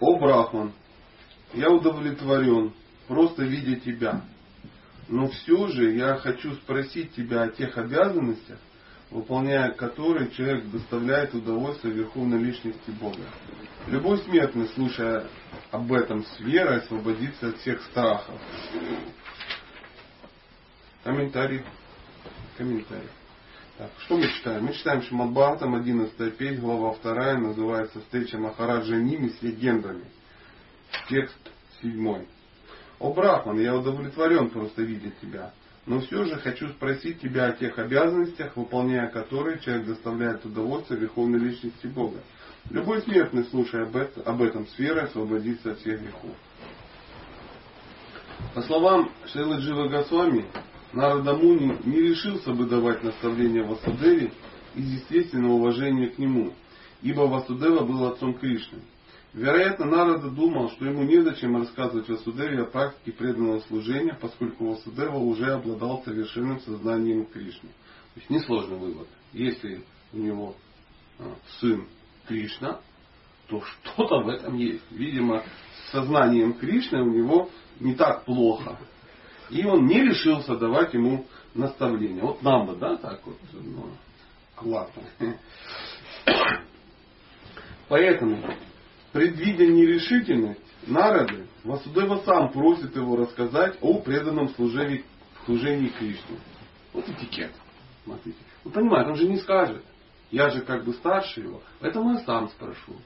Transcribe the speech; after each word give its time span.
О 0.00 0.18
Брахман, 0.18 0.72
я 1.54 1.70
удовлетворен, 1.70 2.72
просто 3.08 3.42
видя 3.42 3.80
тебя. 3.80 4.22
Но 5.08 5.28
все 5.28 5.68
же 5.68 5.92
я 5.92 6.16
хочу 6.16 6.54
спросить 6.54 7.12
тебя 7.14 7.42
о 7.42 7.48
тех 7.48 7.76
обязанностях, 7.78 8.58
выполняя 9.10 9.70
которые 9.72 10.30
человек 10.30 10.66
доставляет 10.70 11.34
удовольствие 11.34 11.94
Верховной 11.94 12.38
Личности 12.38 12.90
Бога. 13.00 13.22
Любой 13.86 14.18
смертный, 14.18 14.68
слушая 14.68 15.26
об 15.70 15.92
этом 15.92 16.24
с 16.24 16.40
верой, 16.40 16.78
освободится 16.78 17.48
от 17.48 17.56
всех 17.58 17.82
страхов. 17.84 18.38
Комментарий. 21.02 21.62
Комментарий. 22.56 23.08
Так, 23.78 23.92
что 24.06 24.16
мы 24.16 24.26
читаем? 24.26 24.64
Мы 24.64 24.72
читаем 24.72 25.02
Шимадбхатам, 25.02 25.76
11 25.76 26.36
петь, 26.36 26.58
глава 26.58 26.96
2, 27.00 27.34
называется 27.34 28.00
«Встреча 28.00 28.36
Махараджа 28.36 28.96
Ними 28.96 29.28
с 29.28 29.40
легендами». 29.40 30.02
Текст 31.08 31.38
7. 31.80 32.24
О, 32.98 33.12
Брахман, 33.12 33.60
я 33.60 33.76
удовлетворен 33.76 34.50
просто 34.50 34.82
видеть 34.82 35.16
тебя. 35.20 35.52
Но 35.86 36.00
все 36.00 36.24
же 36.24 36.38
хочу 36.38 36.70
спросить 36.70 37.20
тебя 37.20 37.46
о 37.46 37.52
тех 37.52 37.78
обязанностях, 37.78 38.56
выполняя 38.56 39.06
которые 39.10 39.60
человек 39.60 39.86
доставляет 39.86 40.44
удовольствие 40.44 40.98
Верховной 40.98 41.38
Личности 41.38 41.86
Бога. 41.86 42.18
Любой 42.70 43.02
смертный, 43.02 43.44
слушая 43.44 43.84
об 43.84 44.42
этом 44.42 44.66
сфере, 44.66 45.02
освободится 45.02 45.70
от 45.70 45.78
всех 45.78 46.02
грехов. 46.02 46.34
По 48.56 48.62
словам 48.62 49.12
Шейлы 49.26 49.58
Джива 49.58 49.86
Госвами, 49.86 50.46
Нарада 50.92 51.34
Муни 51.34 51.78
не 51.84 52.00
решился 52.00 52.52
бы 52.52 52.66
давать 52.66 53.02
наставления 53.02 53.62
Васудеве 53.62 54.32
из 54.74 54.90
естественного 54.94 55.52
уважения 55.52 56.08
к 56.08 56.18
нему, 56.18 56.54
ибо 57.02 57.22
Васудева 57.22 57.84
был 57.84 58.06
отцом 58.06 58.34
Кришны. 58.38 58.80
Вероятно, 59.34 59.84
Нарада 59.84 60.30
думал, 60.30 60.70
что 60.70 60.86
ему 60.86 61.02
незачем 61.02 61.56
рассказывать 61.56 62.08
Васудеве 62.08 62.62
о 62.62 62.64
практике 62.64 63.12
преданного 63.12 63.60
служения, 63.60 64.16
поскольку 64.18 64.70
Васудева 64.70 65.16
уже 65.16 65.52
обладал 65.52 66.02
совершенным 66.04 66.60
сознанием 66.60 67.26
Кришны. 67.26 67.68
То 68.14 68.20
есть 68.20 68.30
несложный 68.30 68.78
вывод. 68.78 69.06
Если 69.34 69.84
у 70.14 70.18
него 70.18 70.56
а, 71.18 71.34
сын 71.60 71.86
Кришна, 72.26 72.80
то 73.48 73.60
что-то 73.60 74.22
в 74.22 74.28
этом 74.28 74.56
есть. 74.56 74.84
Видимо, 74.90 75.42
с 75.42 75.92
сознанием 75.92 76.54
Кришны 76.54 77.02
у 77.02 77.10
него 77.10 77.50
не 77.80 77.94
так 77.94 78.24
плохо. 78.24 78.78
И 79.50 79.64
он 79.64 79.86
не 79.86 80.02
решился 80.02 80.56
давать 80.56 80.94
ему 80.94 81.26
наставления. 81.54 82.22
Вот 82.22 82.42
нам 82.42 82.66
бы, 82.66 82.76
да, 82.76 82.96
так 82.96 83.20
вот, 83.24 83.36
ну, 83.52 83.90
классно. 84.54 85.02
Поэтому 87.88 88.42
Предвидя 89.12 89.66
нерешительность 89.66 90.60
народы, 90.86 91.46
Васудева 91.64 92.22
сам 92.24 92.52
просит 92.52 92.94
его 92.94 93.16
рассказать 93.16 93.78
о 93.80 94.00
преданном 94.00 94.50
служении, 94.50 95.04
служении 95.46 95.88
Кришне. 95.88 96.38
Вот 96.92 97.08
этикет. 97.08 97.52
Смотрите. 98.04 98.38
Ну 98.64 98.70
понимаете, 98.70 99.10
он 99.10 99.16
же 99.16 99.26
не 99.26 99.38
скажет. 99.38 99.82
Я 100.30 100.50
же 100.50 100.60
как 100.60 100.84
бы 100.84 100.92
старше 100.92 101.40
его. 101.40 101.62
Поэтому 101.80 102.12
я 102.12 102.20
сам 102.20 102.50
спрошу. 102.50 102.96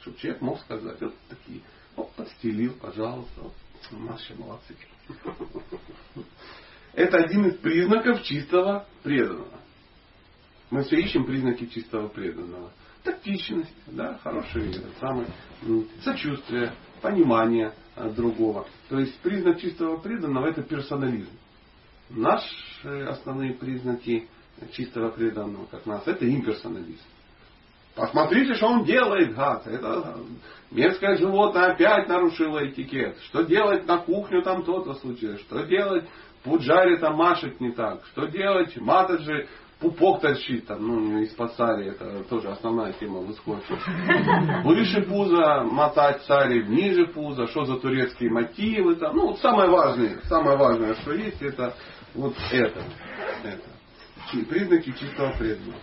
Чтобы 0.00 0.16
человек 0.16 0.40
мог 0.40 0.58
сказать. 0.60 1.00
Вот 1.00 1.14
такие. 1.28 1.60
Вот 1.94 2.10
подстелил, 2.12 2.72
пожалуйста. 2.80 3.42
Вот, 3.42 3.52
наши 3.92 4.34
молодцы. 4.34 4.74
Это 6.94 7.18
один 7.18 7.46
из 7.46 7.56
признаков 7.56 8.22
чистого 8.22 8.86
преданного. 9.02 9.60
Мы 10.70 10.84
все 10.84 11.00
ищем 11.00 11.24
признаки 11.24 11.66
чистого 11.66 12.08
преданного 12.08 12.70
тактичность, 13.04 13.74
да, 13.86 14.18
хорошее 14.22 14.72
самое, 14.98 15.28
сочувствие, 16.02 16.72
понимание 17.00 17.72
а, 17.94 18.08
другого. 18.08 18.66
То 18.88 18.98
есть 18.98 19.16
признак 19.20 19.60
чистого 19.60 19.98
преданного 19.98 20.48
это 20.48 20.62
персонализм. 20.62 21.30
Наши 22.10 22.88
основные 23.06 23.54
признаки 23.54 24.28
чистого 24.72 25.10
преданного, 25.10 25.66
как 25.66 25.86
нас, 25.86 26.06
это 26.06 26.28
имперсонализм. 26.28 27.02
Посмотрите, 27.94 28.54
что 28.54 28.66
он 28.66 28.84
делает, 28.84 29.34
гад. 29.34 29.66
Это 29.66 30.16
мерзкое 30.70 31.16
животное 31.16 31.72
опять 31.72 32.08
нарушило 32.08 32.66
этикет. 32.66 33.16
Что 33.28 33.42
делать 33.42 33.86
на 33.86 33.98
кухню 33.98 34.42
там 34.42 34.64
то-то 34.64 34.94
случилось. 34.94 35.40
Что 35.42 35.62
делать 35.62 36.04
пуджари 36.42 36.96
там 36.98 37.16
машет 37.16 37.60
не 37.60 37.70
так. 37.70 38.04
Что 38.12 38.26
делать 38.26 38.76
матаджи 38.76 39.48
пупок 39.80 40.20
торчит 40.20 40.66
там, 40.66 40.86
ну, 40.86 41.20
из-под 41.20 41.52
сари, 41.54 41.88
это 41.88 42.24
тоже 42.24 42.48
основная 42.48 42.92
тема 42.94 43.20
выскочит. 43.20 43.78
Выше 44.64 45.02
пузо 45.02 45.62
мотать 45.64 46.22
сари, 46.22 46.62
ниже 46.64 47.06
пузо, 47.06 47.46
что 47.48 47.64
за 47.64 47.76
турецкие 47.76 48.30
мотивы 48.30 48.96
там. 48.96 49.16
Ну, 49.16 49.36
самое 49.36 49.70
важное, 49.70 50.20
самое 50.24 50.56
важное, 50.56 50.94
что 50.96 51.12
есть, 51.12 51.42
это 51.42 51.74
вот 52.14 52.34
это. 52.50 52.82
это. 53.42 54.46
Признаки 54.48 54.90
чистого 54.98 55.32
преданного. 55.38 55.78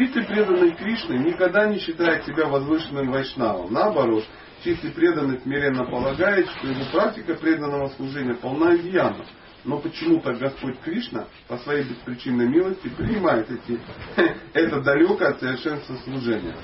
Чистый 0.00 0.24
преданный 0.24 0.74
Кришны 0.76 1.12
никогда 1.18 1.68
не 1.68 1.78
считает 1.78 2.24
себя 2.24 2.46
возвышенным 2.46 3.10
вайшнавом. 3.10 3.70
Наоборот, 3.70 4.24
чистый 4.64 4.92
преданный 4.92 5.38
смиренно 5.40 5.84
полагает, 5.84 6.48
что 6.48 6.68
его 6.68 6.86
практика 6.90 7.34
преданного 7.34 7.88
служения 7.88 8.34
полна 8.34 8.76
изъянов 8.76 9.26
но 9.62 9.78
почему-то 9.78 10.32
Господь 10.32 10.80
Кришна 10.80 11.26
по 11.48 11.58
своей 11.58 11.84
беспричинной 11.84 12.48
милости 12.48 12.88
принимает 12.88 13.46
эти, 13.50 13.78
это 14.54 14.80
далекое 14.80 15.32
от 15.32 15.40
совершенства 15.40 15.94
служения. 15.96 16.56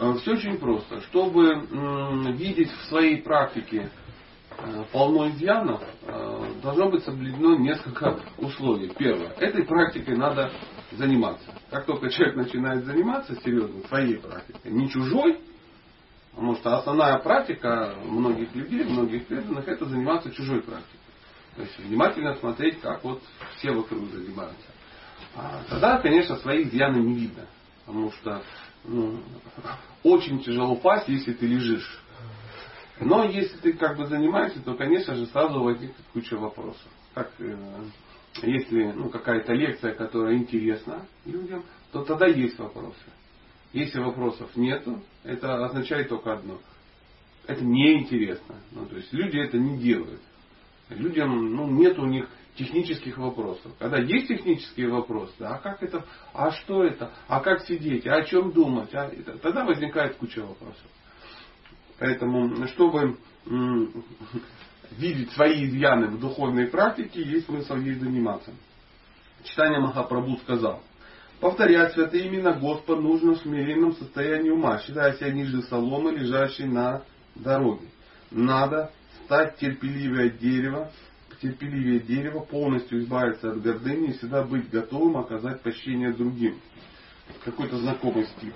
Э, 0.00 0.14
Все 0.22 0.32
очень 0.32 0.58
просто. 0.58 1.02
Чтобы 1.02 2.34
видеть 2.36 2.72
в 2.72 2.88
своей 2.88 3.22
практике 3.22 3.92
полно 4.92 5.28
изъянов, 5.30 5.82
э, 6.02 6.52
должно 6.62 6.90
быть 6.90 7.04
соблюдено 7.04 7.56
несколько 7.56 8.20
условий. 8.38 8.92
Первое. 8.96 9.30
Этой 9.38 9.64
практикой 9.64 10.16
надо 10.16 10.50
заниматься. 10.92 11.46
Как 11.70 11.86
только 11.86 12.10
человек 12.10 12.36
начинает 12.36 12.84
заниматься 12.84 13.34
серьезно 13.42 13.86
своей 13.88 14.18
практикой, 14.18 14.70
не 14.72 14.88
чужой, 14.88 15.40
Потому 16.34 16.56
что 16.56 16.76
основная 16.76 17.18
практика 17.18 17.94
многих 18.04 18.54
людей, 18.54 18.82
многих 18.82 19.26
преданных, 19.26 19.68
это 19.68 19.84
заниматься 19.86 20.32
чужой 20.32 20.62
практикой. 20.62 20.98
То 21.54 21.62
есть 21.62 21.78
внимательно 21.78 22.34
смотреть, 22.34 22.80
как 22.80 23.04
вот 23.04 23.22
все 23.56 23.70
вокруг 23.70 24.10
занимаются. 24.10 24.66
А 25.36 25.62
тогда, 25.68 25.98
конечно, 25.98 26.36
своих 26.36 26.66
изъяны 26.66 26.98
не 26.98 27.14
видно. 27.14 27.46
Потому 27.86 28.10
что 28.12 28.42
ну, 28.82 29.20
очень 30.02 30.42
тяжело 30.42 30.74
пасть, 30.74 31.08
если 31.08 31.32
ты 31.32 31.46
лежишь. 31.46 32.00
Но 33.00 33.24
если 33.24 33.56
ты 33.58 33.72
как 33.72 33.96
бы 33.96 34.06
занимаешься, 34.06 34.62
то, 34.62 34.74
конечно 34.74 35.14
же, 35.14 35.26
сразу 35.26 35.62
возникнет 35.62 36.04
куча 36.12 36.36
вопросов. 36.36 36.86
Как, 37.12 37.30
э, 37.38 37.56
если 38.42 38.92
ну, 38.92 39.08
какая-то 39.08 39.52
лекция, 39.52 39.94
которая 39.94 40.36
интересна 40.36 41.06
людям, 41.26 41.64
то 41.92 42.04
тогда 42.04 42.26
есть 42.26 42.58
вопросы. 42.58 42.96
Если 43.72 43.98
вопросов 43.98 44.54
нету, 44.56 45.02
это 45.24 45.64
означает 45.64 46.08
только 46.08 46.32
одно. 46.32 46.60
Это 47.46 47.64
неинтересно. 47.64 48.56
Ну, 48.70 48.86
то 48.86 48.96
есть 48.96 49.12
люди 49.12 49.38
это 49.38 49.58
не 49.58 49.78
делают. 49.78 50.20
Людям 50.90 51.54
ну, 51.54 51.66
нет 51.68 51.98
у 51.98 52.06
них 52.06 52.28
технических 52.54 53.18
вопросов. 53.18 53.72
Когда 53.78 53.98
есть 53.98 54.28
технические 54.28 54.88
вопросы, 54.88 55.34
а 55.40 55.58
как 55.58 55.82
это, 55.82 56.04
а 56.32 56.52
что 56.52 56.84
это, 56.84 57.12
а 57.26 57.40
как 57.40 57.66
сидеть, 57.66 58.06
а 58.06 58.16
о 58.16 58.24
чем 58.24 58.52
думать, 58.52 58.94
а, 58.94 59.08
это, 59.08 59.38
тогда 59.38 59.64
возникает 59.64 60.16
куча 60.16 60.40
вопросов. 60.40 60.86
Поэтому, 61.98 62.66
чтобы 62.68 63.18
видеть 64.92 65.32
свои 65.32 65.66
изъяны 65.66 66.08
в 66.08 66.18
духовной 66.18 66.66
практике, 66.66 67.22
есть 67.22 67.46
смысл 67.46 67.76
ей 67.76 67.94
заниматься. 67.94 68.52
Читание 69.44 69.80
Махапрабху 69.80 70.38
сказал– 70.38 70.82
Повторять 71.44 71.92
святые 71.92 72.28
имена 72.28 72.52
Господа 72.52 73.02
нужно 73.02 73.34
в 73.34 73.40
смиренном 73.40 73.94
состоянии 73.96 74.48
ума, 74.48 74.78
считая 74.78 75.14
себя 75.14 75.30
ниже 75.30 75.62
соломы, 75.64 76.12
лежащей 76.12 76.64
на 76.64 77.02
дороге. 77.34 77.86
Надо 78.30 78.90
стать 79.24 79.56
терпеливее 79.56 80.30
дерева, 80.30 80.90
терпеливее 81.42 82.00
дерева, 82.00 82.40
полностью 82.40 83.00
избавиться 83.00 83.50
от 83.50 83.60
гордыни 83.60 84.08
и 84.08 84.12
всегда 84.12 84.42
быть 84.42 84.70
готовым 84.70 85.18
оказать 85.18 85.60
прощение 85.60 86.12
другим. 86.12 86.58
Какой-то 87.44 87.76
знакомый 87.78 88.24
стих. 88.24 88.54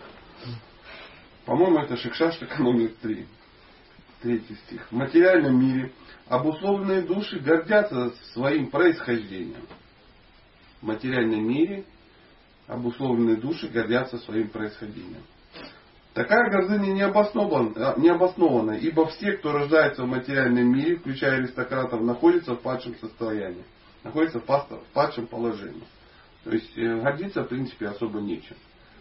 По-моему, 1.48 1.78
это 1.78 1.96
Шикшаштака 1.96 2.62
номер 2.62 2.90
3. 3.00 3.26
Третий 4.20 4.54
стих. 4.66 4.86
В 4.90 4.94
материальном 4.94 5.58
мире 5.58 5.92
обусловленные 6.26 7.00
души 7.00 7.40
гордятся 7.40 8.12
своим 8.34 8.70
происхождением. 8.70 9.66
В 10.82 10.86
материальном 10.86 11.48
мире 11.48 11.86
обусловленные 12.66 13.36
души 13.36 13.66
гордятся 13.68 14.18
своим 14.18 14.50
происхождением. 14.50 15.22
Такая 16.12 16.50
гордыня 16.50 16.92
необоснована, 16.92 17.94
необоснована, 17.96 18.72
ибо 18.72 19.06
все, 19.06 19.38
кто 19.38 19.52
рождается 19.52 20.02
в 20.02 20.06
материальном 20.06 20.70
мире, 20.70 20.96
включая 20.96 21.38
аристократов, 21.38 22.02
находятся 22.02 22.56
в 22.56 22.60
падшем 22.60 22.94
состоянии, 22.96 23.64
находятся 24.04 24.40
в 24.40 24.82
падшем 24.92 25.26
положении. 25.26 25.84
То 26.44 26.50
есть 26.50 26.76
э, 26.76 27.00
гордиться, 27.00 27.42
в 27.42 27.48
принципе, 27.48 27.86
особо 27.86 28.20
нечем. 28.20 28.56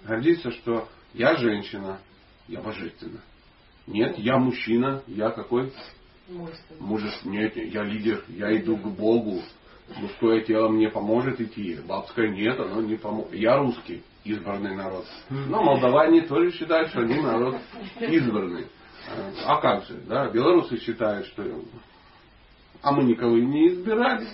Гордиться, 0.06 0.52
что 0.52 0.88
Я 1.14 1.36
женщина, 1.36 2.00
я 2.48 2.62
божественна. 2.62 3.22
Нет, 3.88 4.18
я 4.18 4.38
мужчина, 4.38 5.04
я 5.08 5.32
какой? 5.32 5.72
Мужественный. 6.80 7.38
Нет, 7.38 7.56
я 7.56 7.84
лидер, 7.84 8.24
я 8.28 8.56
иду 8.58 8.78
к 8.78 8.88
Богу. 8.88 9.42
Мужское 9.96 10.42
тело 10.42 10.68
мне 10.68 10.90
поможет 10.90 11.40
идти, 11.40 11.80
бабское 11.88 12.30
нет, 12.30 12.60
оно 12.60 12.82
не 12.82 12.98
поможет. 12.98 13.34
Я 13.34 13.58
русский, 13.58 14.04
избранный 14.26 14.76
народ. 14.76 15.06
Но 15.30 15.64
молдаване 15.64 16.24
тоже 16.24 16.52
считают, 16.52 16.90
что 16.90 17.02
они 17.02 17.22
народ 17.22 17.56
избранный. 18.02 18.68
А 19.46 19.62
как 19.62 19.86
же, 19.86 20.02
да, 20.08 20.30
белорусы 20.30 20.78
считают, 20.80 21.28
что 21.28 21.44
а 22.82 22.92
мы 22.92 23.04
никого 23.04 23.38
и 23.38 23.46
не 23.46 23.70
избирали. 23.70 24.28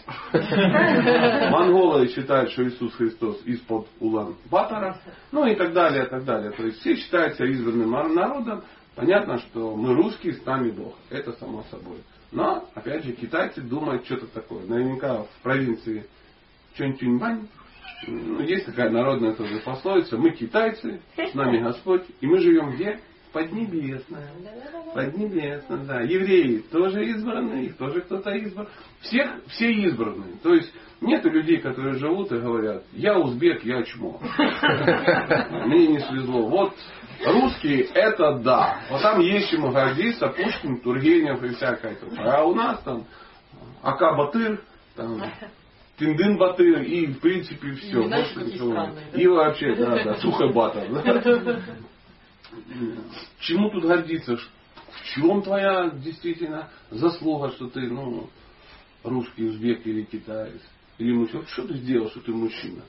Монголы 1.52 2.08
считают, 2.10 2.52
что 2.52 2.68
Иисус 2.68 2.94
Христос 2.96 3.42
из-под 3.46 3.88
Улан 4.00 4.36
Батора. 4.50 5.00
Ну 5.32 5.46
и 5.46 5.56
так 5.56 5.74
далее, 5.74 6.06
и 6.06 6.10
так 6.10 6.24
далее. 6.26 6.52
То 6.52 6.64
есть 6.64 6.80
все 6.80 6.96
считаются 6.96 7.46
избранным 7.46 7.92
народом. 8.14 8.64
Понятно, 8.96 9.40
что 9.40 9.76
мы 9.76 9.96
русские, 9.96 10.34
с 10.34 10.46
нами 10.46 10.72
Бог. 10.72 10.96
Это 11.10 11.34
само 11.34 11.64
собой. 11.72 11.98
Но, 12.32 12.68
опять 12.76 13.04
же, 13.04 13.14
китайцы 13.14 13.62
думают 13.62 14.06
что-то 14.06 14.28
такое. 14.28 14.66
Наверняка 14.68 15.24
в 15.24 15.42
провинции 15.42 16.06
Чончуньбань 16.76 17.48
ну, 18.08 18.42
есть 18.42 18.66
такая 18.66 18.90
народная 18.90 19.34
тоже 19.34 19.60
пословица. 19.60 20.18
Мы 20.18 20.32
китайцы, 20.32 21.02
с 21.16 21.34
нами 21.34 21.60
Господь, 21.60 22.04
и 22.20 22.28
мы 22.28 22.40
живем 22.40 22.72
где? 22.72 23.00
Поднебесная. 23.34 24.30
Поднебесная, 24.94 25.86
да. 25.86 26.02
Евреи 26.02 26.60
тоже 26.72 27.04
избранные, 27.06 27.66
их 27.66 27.78
тоже 27.78 28.02
кто-то 28.02 28.30
избран. 28.30 28.68
Всех, 29.02 29.44
все 29.48 29.72
избранные. 29.72 30.36
То 30.44 30.54
есть 30.54 30.72
нету 31.02 31.32
людей, 31.32 31.58
которые 31.58 31.98
живут 31.98 32.32
и 32.32 32.38
говорят, 32.38 32.84
я 32.92 33.18
узбек, 33.18 33.64
я 33.64 33.82
чмо. 33.84 34.20
Мне 35.66 35.88
не 35.88 36.00
свезло. 36.00 36.48
Вот 36.48 36.76
русские 37.26 37.86
это 37.96 38.38
да. 38.38 38.82
Вот 38.92 39.02
там 39.02 39.20
есть 39.20 39.50
чему 39.50 39.72
гордиться, 39.72 40.28
Пушкин, 40.28 40.82
Тургенев 40.82 41.42
и 41.44 41.50
всякое. 41.56 41.98
А 42.20 42.44
у 42.44 42.54
нас 42.54 42.84
там 42.84 43.06
Ака 43.82 44.14
Батыр, 44.14 44.62
там, 44.96 45.24
Тиндын 45.98 46.38
Батыр 46.38 46.84
и 46.84 47.08
в 47.08 47.20
принципе 47.20 47.72
все. 47.74 48.04
И 49.16 49.26
вообще, 49.26 49.76
да, 49.76 50.04
да, 50.04 50.16
Сухой 50.18 50.54
Батыр. 50.54 51.04
Да? 51.04 51.62
Чему 53.40 53.70
тут 53.70 53.86
гордиться? 53.86 54.38
В 54.38 55.04
чем 55.16 55.42
твоя 55.42 55.90
действительно 55.90 56.70
заслуга, 56.92 57.52
что 57.52 57.68
ты 57.68 57.82
ну, 57.82 58.30
русский, 59.04 59.46
узбек 59.46 59.86
или 59.86 60.04
китаец? 60.04 60.62
Или 60.98 61.14
мужчина? 61.14 61.46
Что 61.48 61.68
ты 61.68 61.76
сделал, 61.76 62.10
что 62.10 62.22
ты 62.22 62.32
мужчина? 62.32 62.84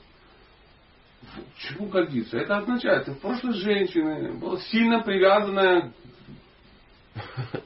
Чему 1.57 1.87
гордиться? 1.87 2.37
Это 2.37 2.57
означает, 2.57 3.03
что 3.03 3.13
в 3.13 3.19
прошлой 3.19 3.53
женщины 3.53 4.33
была 4.33 4.59
сильно 4.59 5.01
привязанная 5.01 5.91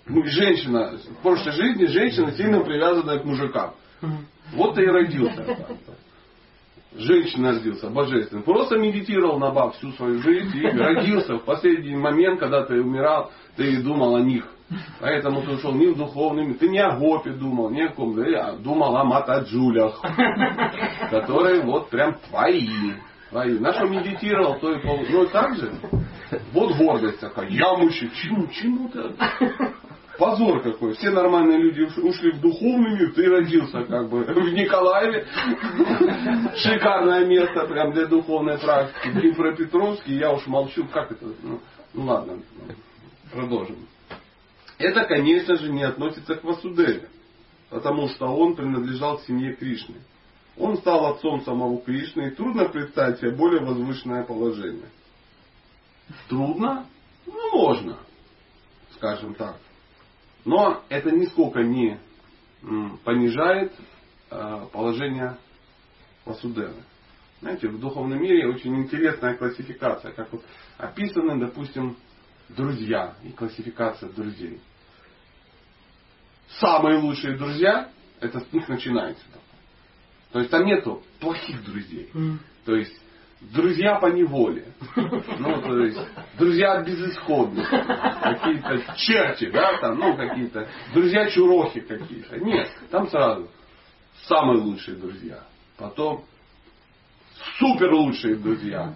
женщина, 0.07 0.97
в 0.97 1.21
прошлой 1.21 1.51
жизни 1.53 1.85
женщина 1.85 2.31
сильно 2.31 2.61
привязанная 2.61 3.19
к 3.19 3.25
мужикам. 3.25 3.75
Вот 4.53 4.75
ты 4.75 4.83
и 4.83 4.87
родился 4.87 5.67
женщина 6.95 7.51
родился, 7.51 7.89
божественный. 7.89 8.43
Просто 8.43 8.77
медитировал 8.77 9.39
на 9.39 9.51
баб 9.51 9.75
всю 9.75 9.91
свою 9.93 10.21
жизнь 10.21 10.57
и 10.57 10.67
родился 10.67 11.35
в 11.37 11.45
последний 11.45 11.95
момент, 11.95 12.39
когда 12.39 12.63
ты 12.63 12.81
умирал, 12.81 13.31
ты 13.55 13.81
думал 13.81 14.15
о 14.15 14.21
них. 14.21 14.45
Поэтому 14.99 15.41
ты 15.41 15.51
ушел 15.51 15.73
не 15.73 15.87
в 15.87 15.97
духовный 15.97 16.45
мир. 16.45 16.57
Ты 16.57 16.69
не 16.69 16.79
о 16.79 16.95
гопе 16.95 17.31
думал, 17.31 17.71
не 17.71 17.83
о 17.83 17.89
ком. 17.89 18.15
Ты 18.15 18.35
думал 18.59 18.95
о 18.97 19.03
матаджулях, 19.03 19.99
которые 21.09 21.61
вот 21.61 21.89
прям 21.89 22.17
твои. 22.29 22.93
твои. 23.29 23.57
На 23.57 23.73
что 23.73 23.87
медитировал, 23.87 24.59
то 24.59 24.71
и 24.71 24.81
пол... 24.81 24.99
Ну 25.09 25.25
так 25.27 25.55
же. 25.55 25.73
Вот 26.53 26.77
гордость 26.77 27.19
такая. 27.19 27.49
Я 27.49 27.75
мужчина. 27.75 28.11
Чему? 28.13 28.47
Чему 28.47 28.89
ты? 28.89 29.01
Позор 30.19 30.61
какой. 30.61 30.95
Все 30.95 31.11
нормальные 31.11 31.59
люди 31.59 31.83
ушли 32.01 32.33
в 32.33 32.41
духовный 32.41 32.99
мир, 32.99 33.13
ты 33.13 33.29
родился 33.29 33.85
как 33.85 34.09
бы 34.09 34.23
в 34.25 34.53
Николаеве. 34.53 35.25
Шикарное 36.57 37.25
место 37.25 37.65
прям 37.67 37.93
для 37.93 38.05
духовной 38.05 38.59
практики. 38.59 39.07
В 39.07 39.21
Днепропетровске, 39.21 40.15
я 40.15 40.33
уж 40.33 40.45
молчу, 40.45 40.85
как 40.91 41.13
это, 41.13 41.25
ну, 41.41 41.61
ну 41.93 42.03
ладно, 42.03 42.39
продолжим. 43.31 43.87
Это, 44.77 45.05
конечно 45.05 45.55
же, 45.55 45.71
не 45.71 45.83
относится 45.83 46.35
к 46.35 46.43
Васудеве, 46.43 47.07
потому 47.69 48.09
что 48.09 48.27
он 48.27 48.57
принадлежал 48.57 49.19
к 49.19 49.21
семье 49.21 49.53
Кришны. 49.55 49.95
Он 50.57 50.75
стал 50.77 51.13
отцом 51.13 51.41
самого 51.43 51.79
Кришны, 51.79 52.27
и 52.27 52.31
трудно 52.31 52.67
представить 52.67 53.19
себе 53.19 53.31
более 53.31 53.61
возвышенное 53.61 54.25
положение. 54.25 54.89
Трудно? 56.27 56.85
Ну, 57.25 57.51
можно, 57.53 57.97
скажем 58.95 59.33
так. 59.35 59.55
Но 60.49 60.83
это 60.89 61.11
нисколько 61.11 61.61
не 61.61 61.99
понижает 63.03 63.71
э, 64.31 64.65
положение 64.73 65.37
Васудевы. 66.25 66.73
Знаете, 67.39 67.67
в 67.67 67.79
духовном 67.79 68.19
мире 68.19 68.47
очень 68.47 68.75
интересная 68.77 69.37
классификация, 69.37 70.11
как 70.11 70.31
вот 70.33 70.43
описаны, 70.79 71.39
допустим, 71.39 71.95
друзья 72.49 73.13
и 73.23 73.29
классификация 73.29 74.09
друзей. 74.09 74.59
Самые 76.59 76.97
лучшие 76.97 77.37
друзья, 77.37 77.91
это 78.19 78.39
с 78.39 78.51
них 78.51 78.67
начинается. 78.67 79.23
То 80.31 80.39
есть 80.39 80.49
там 80.49 80.65
нету 80.65 81.03
плохих 81.19 81.63
друзей. 81.63 82.09
То 82.65 82.75
есть 82.75 82.99
друзья 83.41 83.95
по 83.95 84.07
неволе. 84.07 84.65
Ну, 84.95 85.61
то 85.61 85.79
есть, 85.79 85.99
друзья 86.37 86.81
безысходных. 86.81 87.69
Какие-то 87.69 88.95
черти, 88.97 89.49
да, 89.49 89.77
там, 89.79 89.97
ну, 89.99 90.15
какие-то, 90.15 90.67
друзья 90.93 91.29
чурохи 91.29 91.81
какие-то. 91.81 92.37
Нет, 92.39 92.69
там 92.91 93.07
сразу 93.09 93.49
самые 94.23 94.59
лучшие 94.59 94.97
друзья. 94.97 95.43
Потом 95.77 96.23
супер 97.57 97.93
лучшие 97.93 98.35
друзья. 98.35 98.95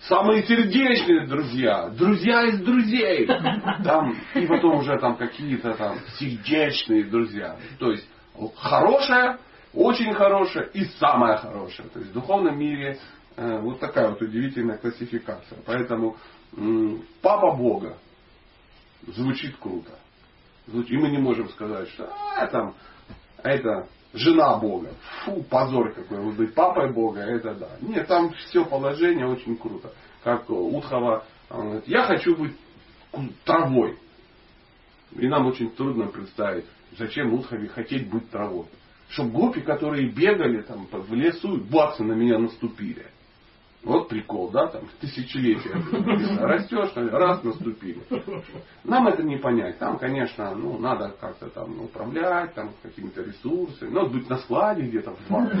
Самые 0.00 0.42
сердечные 0.42 1.26
друзья, 1.26 1.88
друзья 1.88 2.44
из 2.44 2.60
друзей, 2.60 3.26
там, 3.82 4.14
и 4.34 4.46
потом 4.46 4.80
уже 4.80 4.98
там 4.98 5.16
какие-то 5.16 5.72
там 5.72 5.98
сердечные 6.18 7.04
друзья. 7.04 7.56
То 7.78 7.92
есть 7.92 8.06
хорошая, 8.56 9.38
очень 9.72 10.12
хорошая 10.12 10.64
и 10.64 10.84
самая 11.00 11.38
хорошая. 11.38 11.88
То 11.88 12.00
есть 12.00 12.10
в 12.10 12.14
духовном 12.14 12.58
мире 12.58 12.98
вот 13.36 13.80
такая 13.80 14.10
вот 14.10 14.22
удивительная 14.22 14.78
классификация. 14.78 15.58
Поэтому 15.66 16.16
папа 17.22 17.54
Бога 17.56 17.98
звучит 19.06 19.56
круто. 19.56 19.98
И 20.66 20.96
мы 20.96 21.10
не 21.10 21.18
можем 21.18 21.48
сказать, 21.50 21.88
что 21.90 22.12
а, 22.36 22.46
там, 22.48 22.74
это 23.42 23.86
жена 24.14 24.56
Бога. 24.56 24.92
Фу, 25.24 25.42
позор 25.44 25.92
какой. 25.92 26.18
Вот 26.18 26.34
быть 26.34 26.54
папой 26.54 26.92
Бога, 26.92 27.20
это 27.20 27.54
да. 27.54 27.68
Нет, 27.80 28.08
там 28.08 28.32
все 28.32 28.64
положение 28.64 29.26
очень 29.26 29.56
круто. 29.56 29.92
Как 30.24 30.50
Утхова, 30.50 31.24
говорит, 31.48 31.86
я 31.86 32.04
хочу 32.04 32.36
быть 32.36 32.56
травой. 33.44 33.98
И 35.12 35.28
нам 35.28 35.46
очень 35.46 35.70
трудно 35.70 36.06
представить, 36.08 36.64
зачем 36.98 37.32
Утхове 37.32 37.68
хотеть 37.68 38.10
быть 38.10 38.30
травой. 38.30 38.66
Чтобы 39.08 39.30
гопи, 39.30 39.60
которые 39.60 40.10
бегали 40.10 40.62
там 40.62 40.88
в 40.90 41.14
лесу, 41.14 41.58
бацы 41.58 42.02
на 42.02 42.12
меня 42.12 42.38
наступили. 42.38 43.06
Вот 43.86 44.08
прикол, 44.08 44.50
да, 44.50 44.66
там 44.66 44.82
тысячелетия. 45.00 45.70
Растешь, 46.40 46.90
раз 47.12 47.42
наступили. 47.44 48.02
Нам 48.82 49.06
это 49.06 49.22
не 49.22 49.36
понять. 49.36 49.78
Там, 49.78 49.96
конечно, 49.96 50.56
ну, 50.56 50.76
надо 50.76 51.14
как-то 51.20 51.48
там 51.50 51.80
управлять, 51.82 52.52
там 52.54 52.72
какими-то 52.82 53.22
ресурсами. 53.22 53.90
Ну, 53.90 54.08
быть 54.08 54.28
на 54.28 54.38
складе 54.38 54.82
где-то 54.82 55.12
в 55.12 55.30
банке? 55.30 55.56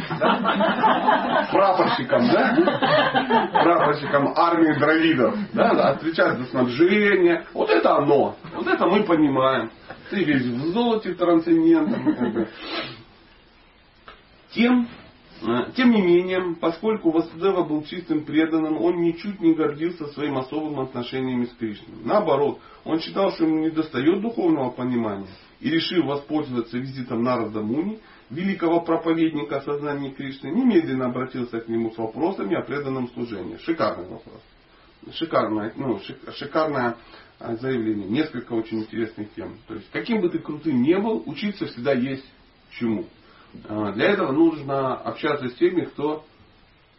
Прапорщиком, 1.52 2.28
да? 2.32 3.52
Прапорщиком 3.62 4.32
армии 4.34 4.76
дровидов, 4.76 5.36
да? 5.52 5.90
Отвечать 5.90 6.36
за 6.38 6.46
снабжение. 6.46 7.46
Вот 7.54 7.70
это 7.70 7.96
оно. 7.96 8.34
Вот 8.56 8.66
это 8.66 8.86
мы 8.88 9.04
понимаем. 9.04 9.70
Ты 10.10 10.24
весь 10.24 10.42
в 10.42 10.72
золоте 10.72 11.14
трансцендентном. 11.14 12.48
Тем 14.50 14.88
тем 15.74 15.90
не 15.90 16.00
менее, 16.00 16.56
поскольку 16.60 17.10
Васудева 17.10 17.62
был 17.64 17.82
чистым 17.84 18.24
преданным, 18.24 18.78
он 18.78 19.02
ничуть 19.02 19.40
не 19.40 19.54
гордился 19.54 20.06
своим 20.08 20.38
особым 20.38 20.80
отношением 20.80 21.46
с 21.46 21.52
Кришной. 21.54 21.96
Наоборот, 22.04 22.58
он 22.84 23.00
считал, 23.00 23.32
что 23.32 23.44
ему 23.44 23.58
не 23.58 23.70
достает 23.70 24.22
духовного 24.22 24.70
понимания 24.70 25.28
и 25.60 25.68
решил 25.68 26.04
воспользоваться 26.04 26.78
визитом 26.78 27.22
Нарада 27.22 27.60
Муни, 27.60 28.00
великого 28.30 28.80
проповедника 28.80 29.60
сознания 29.60 30.10
Кришны, 30.10 30.48
немедленно 30.48 31.06
обратился 31.06 31.60
к 31.60 31.68
нему 31.68 31.90
с 31.90 31.98
вопросами 31.98 32.56
о 32.56 32.62
преданном 32.62 33.08
служении. 33.10 33.58
Шикарный 33.58 34.08
вопрос. 34.08 34.40
Шикарное, 35.12 35.72
ну, 35.76 36.00
шикарное 36.34 36.96
э, 37.38 37.56
заявление. 37.56 38.08
Несколько 38.08 38.54
очень 38.54 38.80
интересных 38.80 39.32
тем. 39.34 39.58
То 39.68 39.74
есть, 39.74 39.88
каким 39.92 40.20
бы 40.20 40.30
ты 40.30 40.38
крутым 40.38 40.82
не 40.82 40.98
был, 40.98 41.22
учиться 41.26 41.66
всегда 41.66 41.92
есть 41.92 42.24
чему. 42.70 43.04
А, 43.68 43.92
для 43.92 44.10
этого 44.10 44.32
нужно 44.32 44.94
общаться 44.94 45.48
с 45.48 45.54
теми, 45.54 45.84
кто 45.84 46.24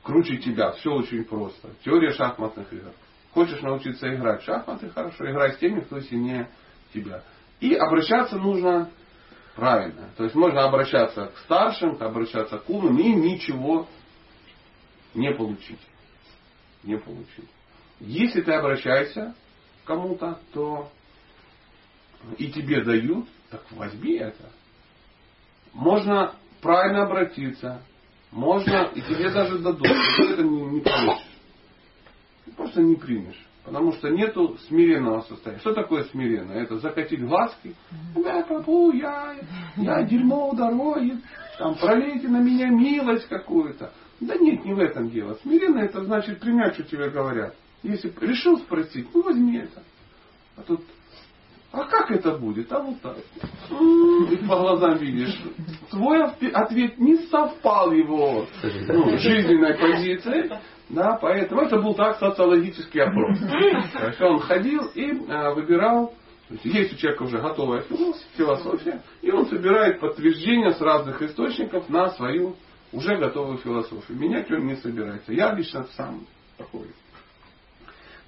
круче 0.03 0.37
тебя. 0.37 0.71
Все 0.71 0.91
очень 0.91 1.23
просто. 1.25 1.69
Теория 1.83 2.11
шахматных 2.11 2.71
игр. 2.71 2.91
Хочешь 3.33 3.61
научиться 3.61 4.13
играть 4.15 4.41
в 4.41 4.45
шахматы, 4.45 4.89
хорошо, 4.89 5.29
играй 5.29 5.53
с 5.53 5.57
теми, 5.57 5.81
кто 5.81 5.99
сильнее 5.99 6.49
тебя. 6.93 7.23
И 7.59 7.75
обращаться 7.75 8.37
нужно 8.37 8.89
правильно. 9.55 10.09
То 10.15 10.23
есть 10.23 10.35
можно 10.35 10.63
обращаться 10.63 11.27
к 11.27 11.37
старшим, 11.39 12.01
обращаться 12.01 12.57
к 12.57 12.69
умным 12.69 12.97
и 12.97 13.13
ничего 13.13 13.87
не 15.13 15.31
получить. 15.33 15.79
Не 16.83 16.97
получить. 16.97 17.49
Если 17.99 18.41
ты 18.41 18.53
обращаешься 18.53 19.35
к 19.83 19.87
кому-то, 19.87 20.39
то 20.53 20.89
и 22.37 22.51
тебе 22.51 22.83
дают, 22.83 23.27
так 23.49 23.63
возьми 23.71 24.13
это. 24.13 24.49
Можно 25.73 26.35
правильно 26.61 27.03
обратиться, 27.03 27.81
можно, 28.31 28.89
и 28.93 29.01
тебе 29.01 29.29
даже 29.31 29.59
дадут, 29.59 29.87
ты 30.17 30.23
это 30.23 30.43
не, 30.43 30.61
не 30.61 30.81
получишь. 30.81 31.25
Ты 32.45 32.51
просто 32.51 32.81
не 32.81 32.95
примешь. 32.95 33.47
Потому 33.67 33.91
что 33.91 34.09
нету 34.09 34.57
смиренного 34.69 35.21
состояния. 35.23 35.59
Что 35.59 35.73
такое 35.73 36.05
смиренное? 36.05 36.63
Это 36.63 36.77
закатить 36.77 37.21
глазки. 37.21 37.75
Да, 38.15 38.41
папу, 38.43 38.93
я, 38.93 39.35
я 39.75 40.03
дерьмо 40.03 40.51
у 40.51 40.55
дороги. 40.55 41.17
Там, 41.57 41.75
пролейте 41.75 42.29
на 42.29 42.39
меня 42.39 42.69
милость 42.69 43.27
какую-то. 43.27 43.91
Да 44.21 44.35
нет, 44.35 44.63
не 44.63 44.73
в 44.73 44.79
этом 44.79 45.09
дело. 45.09 45.37
Смиренно 45.41 45.79
это 45.79 46.01
значит 46.05 46.39
принять, 46.39 46.75
что 46.75 46.83
тебе 46.83 47.09
говорят. 47.09 47.55
Если 47.83 48.13
решил 48.21 48.57
спросить, 48.59 49.07
ну 49.13 49.21
возьми 49.21 49.57
это. 49.57 49.83
А 50.55 50.61
тут, 50.61 50.81
а 51.77 51.85
как 51.85 52.11
это 52.11 52.31
будет? 52.37 52.71
А 52.71 52.79
вот 52.79 53.01
так. 53.01 53.17
И 54.31 54.35
по 54.47 54.55
глазам 54.57 54.97
видишь. 54.97 55.39
Твой 55.89 56.23
ответ 56.23 56.97
не 56.97 57.17
совпал 57.27 57.91
его 57.91 58.45
ну, 58.63 59.17
жизненной 59.17 59.75
позиции. 59.75 60.51
Да, 60.89 61.17
поэтому 61.21 61.61
это 61.61 61.79
был 61.79 61.93
так 61.95 62.17
социологический 62.17 63.01
опрос. 63.01 63.39
То 63.39 64.07
есть 64.07 64.21
он 64.21 64.39
ходил 64.39 64.85
и 64.95 65.11
а, 65.29 65.53
выбирал, 65.53 66.13
есть 66.63 66.93
у 66.93 66.95
человека 66.95 67.23
уже 67.23 67.39
готовая 67.39 67.83
философия, 68.37 69.01
и 69.21 69.29
он 69.29 69.47
собирает 69.47 69.99
подтверждения 69.99 70.71
с 70.71 70.79
разных 70.79 71.21
источников 71.21 71.89
на 71.89 72.09
свою 72.11 72.55
уже 72.93 73.17
готовую 73.17 73.57
философию. 73.57 74.17
Менять 74.17 74.49
он 74.49 74.65
не 74.65 74.75
собирается. 74.77 75.33
Я 75.33 75.53
лично 75.53 75.83
сам 75.97 76.25
такой. 76.57 76.87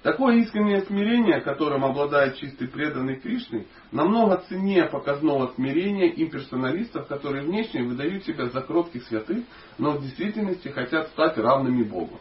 Такое 0.02 0.36
искреннее 0.36 0.80
смирение, 0.82 1.42
которым 1.42 1.84
обладает 1.84 2.36
чистый 2.38 2.68
преданный 2.68 3.16
Кришны, 3.20 3.66
намного 3.92 4.38
ценнее 4.48 4.86
показного 4.86 5.52
смирения 5.54 6.08
имперсоналистов, 6.08 7.06
которые 7.06 7.44
внешне 7.44 7.82
выдают 7.82 8.24
себя 8.24 8.48
за 8.48 8.62
кротких 8.62 9.04
святых, 9.04 9.44
но 9.76 9.92
в 9.92 10.02
действительности 10.02 10.68
хотят 10.68 11.08
стать 11.08 11.36
равными 11.36 11.82
Богу. 11.82 12.18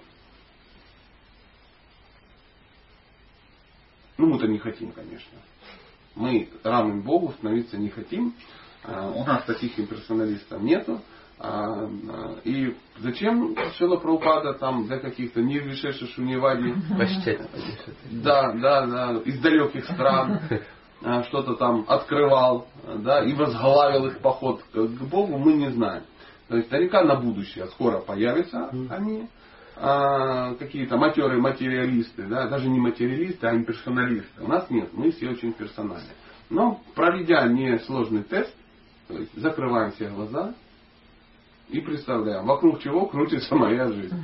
Ну, 4.17 4.27
мы-то 4.27 4.47
не 4.47 4.57
хотим, 4.57 4.91
конечно. 4.91 5.37
Мы 6.15 6.49
равным 6.63 7.01
Богу 7.01 7.31
становиться 7.37 7.77
не 7.77 7.87
хотим. 7.87 8.35
А, 8.83 9.09
у 9.09 9.25
нас 9.25 9.43
таких 9.43 9.79
имперсоналистов 9.79 10.61
нету. 10.61 11.01
А, 11.39 11.85
а, 11.85 12.35
и 12.43 12.75
зачем 12.97 13.55
Шила 13.77 13.97
Прабхупада 13.97 14.53
там 14.53 14.87
для 14.87 14.99
каких-то 14.99 15.41
не 15.41 15.59
вышедших 15.59 16.09
Шуневади, 16.09 16.73
да, 18.11 18.51
да, 18.53 18.85
да, 18.85 19.21
из 19.23 19.39
далеких 19.39 19.85
стран 19.85 20.41
что-то 21.27 21.55
там 21.55 21.85
открывал, 21.87 22.67
да, 22.97 23.23
и 23.23 23.33
возглавил 23.33 24.07
их 24.07 24.19
поход 24.19 24.61
к 24.73 25.03
Богу, 25.09 25.37
мы 25.37 25.53
не 25.53 25.71
знаем. 25.71 26.03
То 26.49 26.57
есть 26.57 26.69
наверняка 26.71 27.03
на 27.03 27.15
будущее 27.15 27.67
скоро 27.67 27.99
появятся 27.99 28.69
они, 28.89 29.29
а, 29.81 30.55
какие-то 30.55 30.97
матерые 30.97 31.39
материалисты, 31.39 32.23
да, 32.23 32.47
даже 32.47 32.67
не 32.67 32.79
материалисты, 32.79 33.47
а 33.47 33.55
имперсоналисты. 33.55 34.43
У 34.43 34.47
нас 34.47 34.69
нет, 34.69 34.89
мы 34.91 35.11
все 35.11 35.29
очень 35.29 35.53
персональны. 35.53 36.09
Но 36.49 36.81
проведя 36.95 37.47
несложный 37.47 38.23
тест, 38.23 38.53
то 39.09 39.17
есть 39.17 39.35
закрываем 39.35 39.91
все 39.91 40.07
глаза 40.09 40.53
и 41.67 41.81
представляем, 41.81 42.45
вокруг 42.45 42.79
чего 42.79 43.07
крутится 43.07 43.55
моя 43.55 43.91
жизнь. 43.91 44.15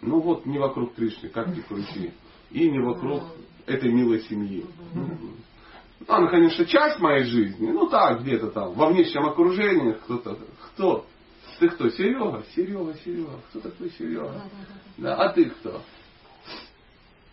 Ну 0.00 0.20
вот 0.20 0.46
не 0.46 0.58
вокруг 0.58 0.94
Кришны, 0.94 1.28
как 1.28 1.48
ни 1.48 1.60
крути. 1.60 2.14
И 2.50 2.70
не 2.70 2.78
вокруг 2.80 3.22
этой 3.66 3.92
милой 3.92 4.22
семьи. 4.22 4.64
Она, 6.08 6.28
конечно, 6.30 6.64
часть 6.64 6.98
моей 6.98 7.24
жизни, 7.24 7.70
ну 7.70 7.86
так, 7.88 8.22
где-то 8.22 8.50
там, 8.50 8.72
во 8.72 8.88
внешнем 8.88 9.26
окружении 9.26 9.92
кто-то, 9.92 10.38
кто? 10.72 11.04
Ты 11.58 11.68
кто, 11.68 11.90
Серега? 11.90 12.42
Серега, 12.56 12.94
Серега. 13.04 13.38
Кто 13.50 13.60
такой 13.60 13.90
Серега? 13.90 14.42
Да, 14.96 15.16
а 15.16 15.28
ты 15.34 15.50
кто? 15.50 15.82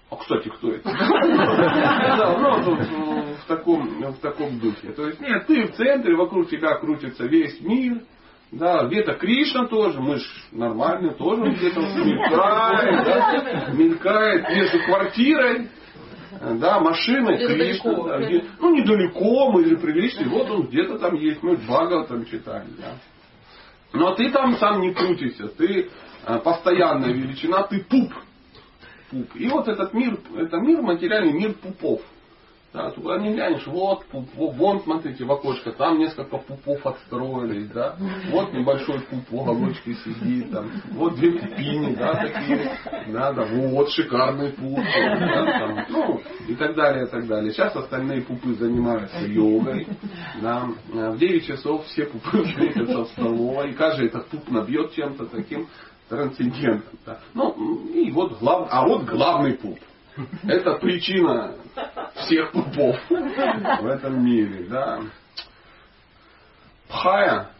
А 0.09 0.15
кстати, 0.15 0.49
кто 0.49 0.71
это? 0.71 0.89
Да, 2.17 2.37
ну, 2.37 2.63
тут 2.63 2.79
в 2.79 3.47
таком, 3.47 3.87
в 3.99 4.19
таком 4.19 4.59
духе. 4.59 4.91
То 4.93 5.07
есть, 5.07 5.19
нет, 5.19 5.45
ты 5.47 5.67
в 5.67 5.75
центре, 5.75 6.15
вокруг 6.15 6.49
тебя 6.49 6.75
крутится 6.77 7.25
весь 7.25 7.59
мир. 7.61 8.01
Да, 8.51 8.85
где-то 8.85 9.15
Кришна 9.15 9.67
тоже, 9.67 9.99
мы 9.99 10.19
ж 10.19 10.23
нормально, 10.53 11.13
тоже 11.15 11.51
где-то 11.51 11.81
мелькает, 12.05 13.05
да, 13.05 13.71
мелькает 13.73 14.49
между 14.49 14.79
квартирой, 14.85 15.69
да, 16.55 16.79
машиной 16.79 17.45
Кришна. 17.45 18.03
Да, 18.03 18.19
где, 18.19 18.45
ну, 18.61 18.73
недалеко, 18.73 19.51
мы 19.51 19.65
же 19.65 19.75
приличные, 19.75 20.29
вот 20.29 20.49
он 20.49 20.67
где-то 20.67 20.97
там 20.97 21.15
есть, 21.15 21.43
мы 21.43 21.57
Бхагава 21.57 22.07
там 22.07 22.25
читали, 22.25 22.67
да. 22.77 22.95
Но 23.91 24.15
ты 24.15 24.31
там 24.31 24.55
сам 24.55 24.79
не 24.79 24.93
крутишься, 24.93 25.49
ты 25.49 25.89
э, 26.25 26.39
постоянная 26.39 27.11
величина, 27.11 27.63
ты 27.63 27.83
пуп. 27.83 28.13
Пуп. 29.09 29.35
И 29.35 29.47
вот 29.49 29.67
этот 29.67 29.93
мир, 29.93 30.19
это 30.35 30.57
мир, 30.57 30.81
материальный 30.81 31.33
мир 31.33 31.53
пупов. 31.53 32.01
Да, 32.73 32.91
туда 32.91 33.17
не 33.17 33.33
глянешь, 33.33 33.65
вот, 33.65 34.03
вон, 34.35 34.81
смотрите, 34.81 35.23
в 35.23 35.31
окошко, 35.31 35.71
там 35.71 35.97
несколько 35.99 36.37
пупов 36.37 36.85
отстроились, 36.85 37.69
да, 37.69 37.95
вот 38.29 38.51
небольшой 38.51 38.99
пуп 38.99 39.21
в 39.31 39.35
уголочке 39.35 39.93
сидит, 39.93 40.51
там, 40.51 40.69
вот 40.91 41.15
две 41.15 41.31
пупини, 41.39 41.95
да, 41.95 42.13
такие, 42.13 42.77
да, 43.07 43.31
да, 43.31 43.45
вот 43.45 43.89
шикарный 43.91 44.51
пуп, 44.51 44.79
да, 44.79 45.59
там, 45.59 45.85
ну, 45.89 46.21
и 46.49 46.55
так 46.55 46.75
далее, 46.75 47.05
и 47.05 47.09
так 47.09 47.25
далее. 47.25 47.53
Сейчас 47.53 47.73
остальные 47.73 48.23
пупы 48.23 48.53
занимаются 48.53 49.25
йогой, 49.25 49.87
да, 50.41 50.67
в 50.89 51.17
9 51.17 51.47
часов 51.47 51.85
все 51.85 52.05
пупы 52.05 52.43
встретятся 52.47 53.05
в 53.05 53.07
столовой, 53.07 53.71
и 53.71 53.73
каждый 53.75 54.07
этот 54.07 54.27
пуп 54.27 54.51
набьет 54.51 54.91
чем-то 54.91 55.25
таким 55.27 55.67
трансцендентом, 56.09 56.99
да. 57.05 57.19
Ну, 57.33 57.87
и 57.93 58.11
вот 58.11 58.39
глав, 58.39 58.67
а 58.71 58.87
вот 58.87 59.05
главный 59.05 59.53
пуп. 59.53 59.79
Это 60.43 60.75
причина 60.75 61.55
всех 62.15 62.51
пупов 62.51 62.97
в 63.09 63.85
этом 63.85 64.25
мире. 64.25 64.67
Да. 64.69 65.01
Пхая, 66.87 67.51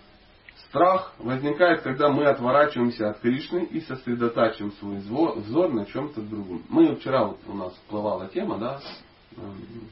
страх 0.70 1.14
возникает, 1.20 1.82
когда 1.82 2.10
мы 2.10 2.26
отворачиваемся 2.26 3.10
от 3.10 3.20
Кришны 3.20 3.66
и 3.66 3.82
сосредотачиваем 3.82 4.72
свой 4.74 4.98
взор 5.42 5.74
на 5.74 5.86
чем-то 5.86 6.22
другом. 6.22 6.64
Мы 6.70 6.96
вчера 6.96 7.26
вот 7.26 7.40
у 7.48 7.54
нас 7.54 7.74
всплывала 7.74 8.28
тема, 8.28 8.58
да, 8.58 8.80
эм, 9.36 9.90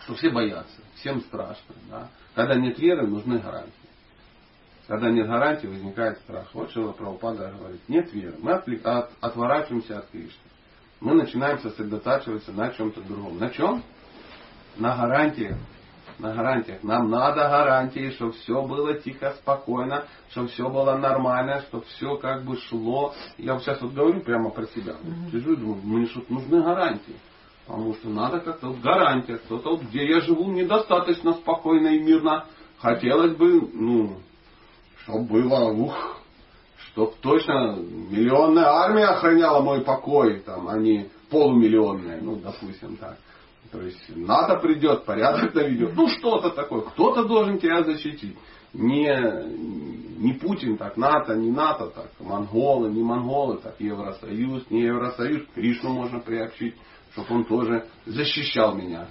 что 0.00 0.14
все 0.14 0.30
боятся, 0.30 0.80
всем 0.96 1.20
страшно. 1.22 1.74
Да. 1.90 2.08
Когда 2.34 2.54
нет 2.54 2.78
веры, 2.78 3.06
нужны 3.06 3.38
гарантии. 3.38 3.72
Когда 4.86 5.10
нет 5.10 5.28
гарантии, 5.28 5.66
возникает 5.66 6.18
страх. 6.18 6.48
Вот 6.54 6.70
Шила 6.70 6.92
Прабхупада 6.92 7.52
говорит, 7.58 7.80
нет 7.88 8.12
веры. 8.12 8.34
Мы 8.40 8.52
отворачиваемся 9.20 9.98
от 9.98 10.10
Кришны 10.10 10.52
мы 11.02 11.14
начинаем 11.14 11.58
сосредотачиваться 11.58 12.52
на 12.52 12.70
чем-то 12.70 13.00
другом. 13.02 13.38
На 13.38 13.50
чем? 13.50 13.82
На 14.76 14.96
гарантиях. 14.96 15.58
На 16.18 16.32
гарантиях. 16.32 16.82
Нам 16.84 17.10
надо 17.10 17.40
гарантии, 17.40 18.10
чтобы 18.10 18.32
все 18.32 18.62
было 18.62 18.94
тихо, 18.94 19.34
спокойно, 19.40 20.04
чтобы 20.30 20.48
все 20.48 20.68
было 20.68 20.96
нормально, 20.96 21.62
чтобы 21.62 21.84
все 21.86 22.16
как 22.16 22.44
бы 22.44 22.56
шло. 22.56 23.14
Я 23.36 23.54
вот 23.54 23.62
сейчас 23.62 23.80
вот 23.82 23.92
говорю 23.92 24.20
прямо 24.20 24.50
про 24.50 24.66
себя. 24.66 24.94
Сижу 25.32 25.54
и 25.54 25.56
думаю, 25.56 25.80
мне 25.82 26.06
что 26.06 26.22
нужны 26.28 26.62
гарантии. 26.62 27.16
Потому 27.66 27.94
что 27.94 28.08
надо 28.08 28.40
как-то 28.40 28.68
вот 28.68 28.80
гарантия. 28.80 29.38
Кто-то 29.38 29.70
вот, 29.70 29.82
где 29.82 30.06
я 30.06 30.20
живу 30.20 30.52
недостаточно 30.52 31.32
спокойно 31.32 31.88
и 31.88 32.00
мирно. 32.00 32.46
Хотелось 32.78 33.36
бы, 33.36 33.60
ну, 33.72 34.18
чтобы 35.02 35.24
было, 35.24 35.70
ух, 35.72 36.18
чтоб 36.92 37.14
точно 37.16 37.76
миллионная 37.78 38.66
армия 38.66 39.06
охраняла 39.06 39.62
мой 39.62 39.82
покой, 39.82 40.40
там, 40.40 40.68
а 40.68 40.78
не 40.78 41.08
полумиллионная, 41.30 42.20
ну, 42.20 42.36
допустим 42.36 42.96
так. 42.96 43.16
То 43.70 43.80
есть 43.80 44.14
НАТО 44.14 44.56
придет, 44.56 45.04
порядок 45.06 45.54
наведет. 45.54 45.94
Ну, 45.96 46.08
что-то 46.08 46.50
такое. 46.50 46.82
Кто-то 46.82 47.24
должен 47.24 47.58
тебя 47.58 47.82
защитить. 47.82 48.36
Не, 48.74 50.18
не 50.18 50.34
Путин 50.34 50.76
так, 50.76 50.96
НАТО, 50.96 51.34
не 51.36 51.50
НАТО 51.50 51.88
так, 51.88 52.10
монголы, 52.20 52.90
не 52.90 53.02
монголы 53.02 53.58
так, 53.58 53.78
Евросоюз, 53.78 54.70
не 54.70 54.82
Евросоюз, 54.82 55.42
Кришну 55.54 55.90
можно 55.90 56.20
приобщить, 56.20 56.74
чтобы 57.12 57.34
он 57.34 57.44
тоже 57.44 57.86
защищал 58.06 58.74
меня. 58.74 59.08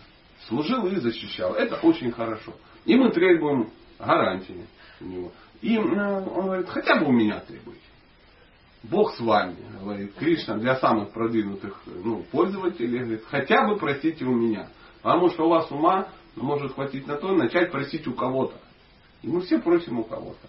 Служил 0.47 0.87
и 0.87 0.95
защищал. 0.95 1.53
Это 1.53 1.75
очень 1.83 2.11
хорошо. 2.11 2.53
И 2.85 2.95
мы 2.95 3.11
требуем 3.11 3.69
гарантии 3.99 4.65
у 4.99 5.05
него. 5.05 5.31
И 5.61 5.75
э, 5.75 5.79
он 5.79 6.45
говорит, 6.45 6.69
хотя 6.69 6.99
бы 6.99 7.07
у 7.07 7.11
меня 7.11 7.39
требуйте. 7.39 7.79
Бог 8.83 9.13
с 9.13 9.19
вами, 9.19 9.57
говорит 9.79 10.15
Кришна, 10.15 10.57
для 10.57 10.75
самых 10.77 11.11
продвинутых 11.11 11.83
ну, 11.85 12.23
пользователей, 12.31 12.99
говорит, 12.99 13.23
хотя 13.29 13.67
бы 13.67 13.77
просите 13.77 14.25
у 14.25 14.33
меня. 14.33 14.69
Потому 15.03 15.29
что 15.29 15.45
у 15.45 15.49
вас 15.49 15.69
ума 15.71 16.07
может 16.35 16.73
хватить 16.73 17.05
на 17.05 17.15
то, 17.15 17.31
начать 17.33 17.71
просить 17.71 18.07
у 18.07 18.13
кого-то. 18.13 18.55
И 19.21 19.27
мы 19.27 19.41
все 19.41 19.59
просим 19.59 19.99
у 19.99 20.03
кого-то. 20.03 20.47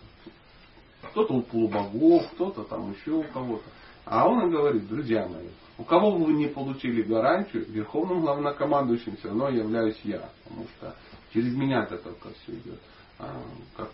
Кто-то 1.11 1.35
у 1.35 1.42
полубогов, 1.42 2.26
кто-то 2.33 2.62
там 2.64 2.92
еще 2.92 3.12
у 3.12 3.23
кого-то. 3.25 3.69
А 4.07 4.26
он 4.26 4.50
говорит, 4.50 4.88
друзья 4.88 5.28
мои, 5.28 5.49
у 5.76 5.85
кого 5.85 6.12
бы 6.12 6.25
вы 6.25 6.33
не 6.33 6.47
получили 6.47 7.02
гарантию, 7.02 7.66
верховным 7.69 8.21
главнокомандующим 8.21 9.16
все 9.16 9.28
равно 9.28 9.50
являюсь 9.50 10.00
я. 10.04 10.31
Потому 10.45 10.66
что 10.76 10.97
через 11.35 11.54
меня 11.54 11.83
это 11.83 11.99
только 11.99 12.31
все 12.31 12.52
идет. 12.52 12.81
А, 13.19 13.42
как 13.76 13.90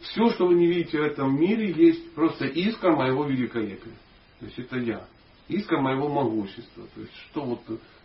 все, 0.00 0.30
что 0.30 0.46
вы 0.46 0.54
не 0.54 0.66
видите 0.66 0.98
в 0.98 1.02
этом 1.02 1.38
мире, 1.38 1.72
есть 1.72 2.14
просто 2.14 2.46
искра 2.46 2.92
моего 2.92 3.26
великолепия. 3.26 3.94
То 4.38 4.46
есть 4.46 4.58
это 4.58 4.78
я. 4.78 5.06
Искра 5.48 5.80
моего 5.80 6.08
могущества. 6.08 6.86
То 6.94 7.00
есть 7.00 7.14
что 7.30 7.42
вот 7.42 7.60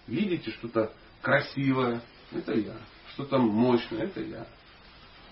видите, 0.07 0.51
что-то 0.51 0.91
красивое, 1.21 2.01
это 2.31 2.53
я. 2.53 2.75
Что-то 3.13 3.37
мощное, 3.37 4.03
это 4.03 4.21
я. 4.21 4.45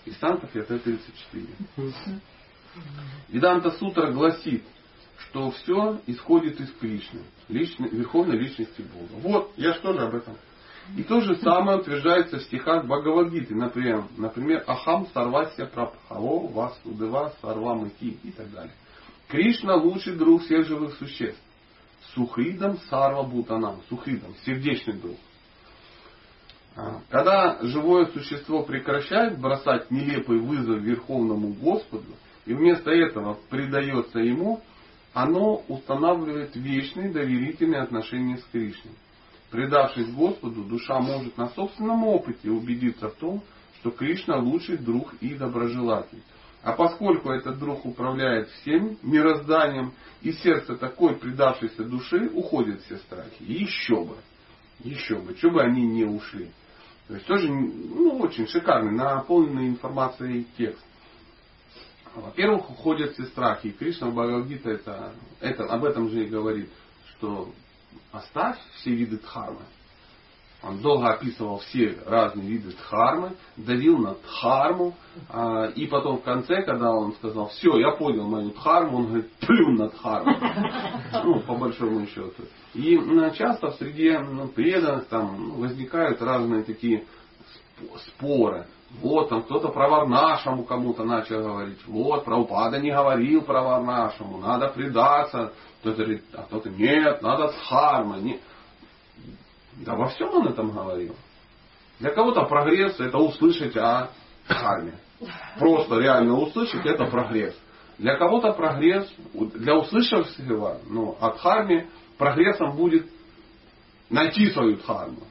Из 0.05 0.15
танков 0.17 0.53
я 0.55 0.63
Т-34. 0.63 1.47
Веданта 3.29 3.71
Сутра 3.71 4.11
гласит, 4.11 4.63
что 5.17 5.51
все 5.51 6.01
исходит 6.07 6.59
из 6.59 6.71
Кришны, 6.73 7.23
личной, 7.47 7.89
верховной 7.89 8.37
личности 8.37 8.81
Бога. 8.81 9.19
Вот, 9.21 9.53
я 9.57 9.73
что 9.75 9.93
же 9.93 9.99
об 9.99 10.15
этом 10.15 10.37
и 10.97 11.03
то 11.03 11.21
же 11.21 11.37
самое 11.37 11.79
утверждается 11.79 12.37
в 12.37 12.43
стихах 12.43 12.85
Бхагавадгиты, 12.85 13.55
например, 13.55 14.03
например 14.17 14.63
Ахам 14.67 15.07
Сарвасия 15.13 15.65
Прабхаво 15.65 16.47
Васудева 16.51 17.33
Сарвамати 17.41 18.17
и 18.23 18.31
так 18.31 18.51
далее. 18.51 18.73
Кришна 19.27 19.75
лучший 19.75 20.15
друг 20.15 20.43
всех 20.43 20.67
живых 20.67 20.95
существ. 20.97 21.41
Сухридом 22.13 22.77
Сарва 22.89 23.23
Бутанам. 23.23 23.81
Сухридом, 23.89 24.35
сердечный 24.45 24.93
друг. 24.93 25.17
А, 26.75 27.01
когда 27.09 27.59
живое 27.61 28.05
существо 28.07 28.63
прекращает 28.63 29.39
бросать 29.39 29.89
нелепый 29.89 30.39
вызов 30.39 30.79
Верховному 30.81 31.53
Господу 31.53 32.13
и 32.45 32.53
вместо 32.53 32.91
этого 32.91 33.37
предается 33.49 34.19
Ему, 34.19 34.61
оно 35.13 35.63
устанавливает 35.67 36.55
вечные 36.55 37.11
доверительные 37.11 37.81
отношения 37.81 38.37
с 38.37 38.43
Кришной. 38.51 38.93
Предавшись 39.53 40.11
Господу, 40.11 40.63
душа 40.63 40.99
может 40.99 41.37
на 41.37 41.47
собственном 41.49 42.05
опыте 42.05 42.49
убедиться 42.49 43.09
в 43.09 43.13
том, 43.13 43.43
что 43.79 43.91
Кришна 43.91 44.37
лучший 44.37 44.77
друг 44.77 45.13
и 45.21 45.35
доброжелатель. 45.35 46.23
А 46.63 46.71
поскольку 46.71 47.29
этот 47.29 47.59
друг 47.59 47.85
управляет 47.85 48.49
всем 48.49 48.97
мирозданием, 49.03 49.93
и 50.23 50.31
сердце 50.31 50.75
такой 50.75 51.17
предавшейся 51.17 51.83
души 51.83 52.31
уходят 52.33 52.81
все 52.81 52.97
страхи. 52.97 53.43
И 53.43 53.53
еще 53.61 54.03
бы. 54.03 54.15
Еще 54.79 55.19
бы. 55.19 55.37
Что 55.37 55.51
бы 55.51 55.61
они 55.61 55.85
не 55.85 56.05
ушли. 56.05 56.49
То 57.07 57.13
есть 57.13 57.27
тоже 57.27 57.47
ну, 57.47 58.17
очень 58.21 58.47
шикарный, 58.47 58.97
наполненный 58.97 59.67
информацией 59.67 60.47
текст. 60.57 60.83
Во-первых, 62.15 62.71
уходят 62.71 63.13
все 63.13 63.25
страхи. 63.25 63.67
И 63.67 63.71
Кришна 63.71 64.07
в 64.07 64.15
Бхагавадгита 64.15 64.71
это, 64.71 65.13
это, 65.41 65.65
об 65.65 65.85
этом 65.85 66.09
же 66.09 66.23
и 66.23 66.27
говорит, 66.27 66.71
что 67.11 67.53
оставь 68.11 68.57
все 68.75 68.91
виды 68.91 69.17
дхармы. 69.17 69.61
Он 70.63 70.79
долго 70.79 71.09
описывал 71.09 71.57
все 71.59 71.97
разные 72.05 72.47
виды 72.47 72.71
дхармы, 72.71 73.33
давил 73.57 73.97
на 73.97 74.15
дхарму, 74.15 74.95
а, 75.29 75.65
и 75.65 75.87
потом 75.87 76.19
в 76.19 76.23
конце, 76.23 76.61
когда 76.63 76.89
он 76.91 77.13
сказал, 77.15 77.49
все, 77.49 77.77
я 77.79 77.91
понял 77.91 78.29
мою 78.29 78.51
дхарму, 78.51 78.99
он 78.99 79.07
говорит, 79.07 79.31
плюн 79.41 79.75
на 79.75 79.89
дхарму. 79.89 80.37
Ну, 81.25 81.41
по 81.41 81.55
большому 81.55 82.07
счету. 82.07 82.43
И 82.73 82.97
часто 83.35 83.71
в 83.71 83.75
среде 83.75 84.19
ну, 84.19 84.47
преданных 84.47 85.07
там 85.07 85.59
возникают 85.59 86.21
разные 86.21 86.63
такие 86.63 87.05
споры. 88.07 88.65
Вот 89.01 89.29
там 89.29 89.41
кто-то 89.43 89.69
про 89.69 89.89
Варнашему 89.89 90.63
кому-то 90.63 91.03
начал 91.03 91.41
говорить. 91.41 91.79
Вот, 91.87 92.23
про 92.23 92.37
Упада 92.37 92.79
не 92.79 92.91
говорил 92.91 93.41
про 93.41 93.63
Варнашему, 93.63 94.37
надо 94.37 94.69
предаться. 94.69 95.51
Кто-то 95.83 95.97
говорит, 95.97 96.23
а 96.31 96.43
кто-то 96.43 96.69
нет, 96.69 97.21
надо 97.21 97.49
с 97.49 97.55
хармой. 97.67 98.21
Не... 98.21 98.39
Да 99.85 99.95
во 99.95 100.07
всем 100.07 100.29
он 100.29 100.47
этом 100.47 100.71
говорил. 100.71 101.13
Для 101.99 102.11
кого-то 102.11 102.43
прогресс 102.43 102.97
это 103.01 103.17
услышать 103.17 103.75
о 103.75 104.09
харме. 104.47 104.93
Просто 105.59 105.99
реально 105.99 106.39
услышать 106.39 106.85
это 106.85 107.03
прогресс. 107.07 107.53
Для 107.97 108.15
кого-то 108.15 108.53
прогресс, 108.53 109.13
для 109.33 109.75
услышавшего 109.75 110.79
ну, 110.87 111.17
от 111.19 111.39
харме 111.39 111.89
прогрессом 112.17 112.77
будет 112.77 113.05
найти 114.09 114.51
свою 114.51 114.77
дхарму. 114.77 115.23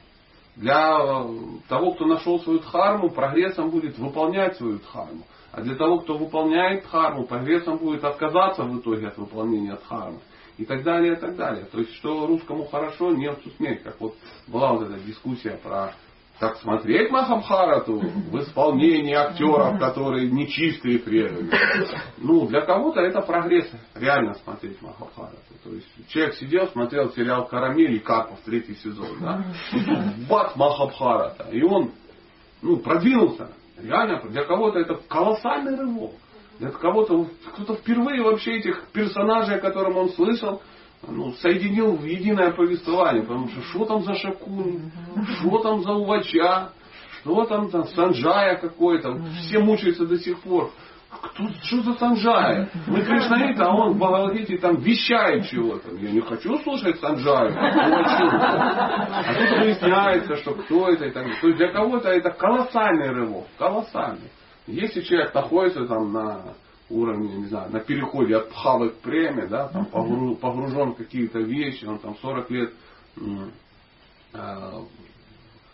Для 0.55 0.99
э, 0.99 1.25
того, 1.67 1.93
кто 1.93 2.05
нашел 2.05 2.39
свою 2.41 2.59
дхарму, 2.59 3.09
прогрессом 3.09 3.71
будет 3.71 3.97
выполнять 3.97 4.55
свою 4.57 4.77
дхарму. 4.77 5.25
А 5.51 5.61
для 5.61 5.75
того, 5.75 6.01
кто 6.01 6.15
выполняет 6.15 6.83
дхарму, 6.83 7.25
прогрессом 7.25 7.77
будет 7.77 8.03
отказаться 8.03 8.61
в 8.63 8.79
итоге 8.79 9.07
от 9.07 9.17
выполнения 9.17 9.75
дхармы 9.75 10.19
и 10.57 10.65
так 10.65 10.83
далее, 10.83 11.13
и 11.13 11.19
так 11.19 11.35
далее. 11.35 11.65
То 11.65 11.79
есть, 11.79 11.93
что 11.95 12.27
русскому 12.27 12.65
хорошо, 12.65 13.11
немцу 13.11 13.49
смерть. 13.57 13.83
Как 13.83 13.99
вот 13.99 14.15
была 14.47 14.73
вот 14.73 14.89
эта 14.89 14.99
дискуссия 14.99 15.59
про 15.61 15.93
как 16.39 16.57
смотреть 16.57 17.11
Махабхарату 17.11 17.99
в 17.99 18.39
исполнении 18.39 19.13
актеров, 19.13 19.79
которые 19.79 20.29
нечистые 20.29 20.99
преданные. 20.99 21.51
Ну, 22.17 22.47
для 22.47 22.61
кого-то 22.61 23.01
это 23.01 23.21
прогресс, 23.21 23.71
реально 23.93 24.33
смотреть 24.35 24.81
Махабхарату. 24.81 25.37
То 25.63 25.69
есть 25.69 25.87
человек 26.09 26.35
сидел, 26.35 26.67
смотрел 26.69 27.11
сериал 27.11 27.45
«Карамель» 27.47 27.95
и 27.95 27.99
Карпов 27.99 28.39
третий 28.43 28.75
сезон, 28.75 29.19
да, 29.21 29.45
бац, 30.29 30.55
Махабхарата. 30.55 31.49
И 31.51 31.61
он, 31.61 31.91
ну, 32.61 32.77
продвинулся. 32.77 33.49
Реально, 33.81 34.21
для 34.29 34.43
кого-то 34.43 34.79
это 34.79 34.95
колоссальный 35.07 35.77
рывок. 35.77 36.13
Для 36.63 36.71
кого-то, 36.71 37.27
кто-то 37.51 37.75
впервые 37.75 38.21
вообще 38.21 38.53
этих 38.53 38.87
персонажей, 38.93 39.57
о 39.57 39.59
котором 39.59 39.97
он 39.97 40.09
слышал, 40.11 40.61
ну, 41.05 41.33
соединил 41.33 41.97
в 41.97 42.05
единое 42.05 42.51
повествование. 42.51 43.23
Потому 43.23 43.49
что 43.49 43.61
что 43.63 43.83
там 43.83 44.03
за 44.03 44.15
Шакун, 44.15 44.89
что 45.39 45.57
там 45.57 45.83
за 45.83 45.91
Увача, 45.91 46.69
что 47.19 47.43
там, 47.43 47.69
там 47.69 47.83
Санджая 47.87 48.55
какой-то. 48.55 49.21
Все 49.41 49.59
мучаются 49.59 50.05
до 50.05 50.17
сих 50.17 50.39
пор. 50.39 50.71
Кто, 51.11 51.49
что 51.63 51.81
за 51.81 51.93
Санджая? 51.95 52.69
Мы 52.87 53.01
кришнаиты, 53.01 53.61
а 53.61 53.75
он 53.75 53.95
в 53.95 53.97
Бхагавадгите 53.97 54.57
там 54.57 54.77
вещает 54.77 55.45
чего-то. 55.49 55.93
Я 55.97 56.11
не 56.11 56.21
хочу 56.21 56.57
слушать 56.59 56.97
Санджаю. 57.01 57.53
А 59.25 59.33
тут 59.33 59.59
выясняется, 59.59 60.37
что 60.37 60.53
кто 60.53 60.87
это 60.87 61.07
и 61.07 61.11
так 61.11 61.23
далее. 61.23 61.41
То 61.41 61.47
есть 61.47 61.57
для 61.57 61.73
кого-то 61.73 62.07
это 62.07 62.29
колоссальный 62.31 63.09
рывок. 63.09 63.47
Колоссальный. 63.57 64.31
Если 64.67 65.01
человек 65.01 65.33
находится 65.33 65.85
там 65.85 66.13
на 66.13 66.55
уровне, 66.89 67.37
не 67.37 67.45
знаю, 67.45 67.71
на 67.71 67.79
переходе 67.79 68.37
от 68.37 68.49
пхавы 68.49 68.89
к 68.89 68.99
преме, 68.99 69.47
да, 69.47 69.67
там 69.69 69.85
погружен 70.35 70.91
в 70.91 70.95
какие-то 70.95 71.39
вещи, 71.39 71.85
он 71.85 71.99
там 71.99 72.15
40 72.17 72.51
лет 72.51 72.73
э, 74.33 74.81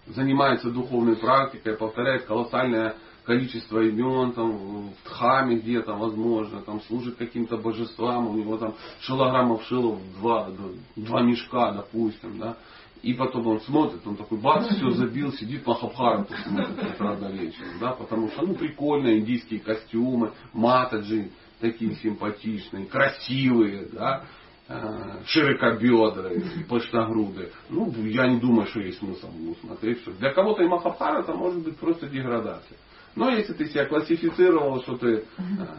занимается 0.07 0.71
духовной 0.71 1.17
практикой, 1.17 1.77
повторяет 1.77 2.25
колоссальное 2.25 2.95
количество 3.25 3.79
имен, 3.81 4.31
там, 4.31 4.51
в 4.87 4.93
Дхаме 5.05 5.57
где-то, 5.57 5.93
возможно, 5.93 6.61
там, 6.61 6.81
служит 6.81 7.17
каким-то 7.17 7.57
божествам, 7.57 8.27
у 8.27 8.33
него 8.33 8.57
там 8.57 8.73
шилограммов 9.01 9.63
шилов 9.65 9.99
два, 10.19 10.49
два 10.95 11.21
мешка, 11.21 11.73
допустим, 11.73 12.39
да, 12.39 12.57
и 13.01 13.13
потом 13.13 13.47
он 13.47 13.61
смотрит, 13.61 14.05
он 14.05 14.17
такой, 14.17 14.39
бац, 14.39 14.67
все 14.67 14.89
забил, 14.91 15.31
сидит 15.33 15.65
Махабхарату 15.65 16.33
смотрит 16.43 17.33
вечера. 17.33 17.67
Да, 17.79 17.91
потому 17.93 18.29
что, 18.29 18.45
ну, 18.45 18.55
прикольно, 18.55 19.17
индийские 19.17 19.59
костюмы, 19.59 20.33
матаджи 20.53 21.29
такие 21.61 21.95
симпатичные, 21.95 22.85
красивые, 22.85 23.87
да, 23.91 24.23
э, 24.67 25.23
широкобедрые, 25.25 26.65
пышногрудые. 26.67 27.51
Ну, 27.69 27.91
я 28.05 28.27
не 28.27 28.39
думаю, 28.39 28.67
что 28.67 28.81
есть 28.81 28.99
смысл 28.99 29.27
ему 29.33 29.55
смотреть. 29.55 30.01
Что 30.01 30.11
для 30.13 30.33
кого-то 30.33 30.63
и 30.63 30.67
Махабхарата 30.67 31.33
может 31.33 31.63
быть 31.63 31.77
просто 31.77 32.07
деградация. 32.07 32.77
Но 33.15 33.29
если 33.29 33.53
ты 33.53 33.65
себя 33.65 33.85
классифицировал, 33.85 34.81
что 34.83 34.97
ты 34.97 35.07
э, 35.07 35.23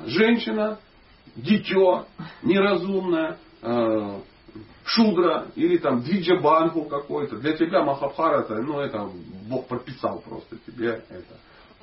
женщина, 0.06 0.78
дитё, 1.36 2.06
неразумная, 2.42 3.38
э, 3.62 4.20
шудра 4.94 5.46
или 5.54 5.76
там 5.78 6.00
двиджабанху 6.00 6.84
какой-то. 6.84 7.36
Для 7.36 7.56
тебя 7.56 7.82
Махабхарата, 7.82 8.54
ну 8.62 8.80
это 8.80 9.08
Бог 9.48 9.66
прописал 9.66 10.20
просто 10.20 10.56
тебе 10.66 11.02
это 11.08 11.36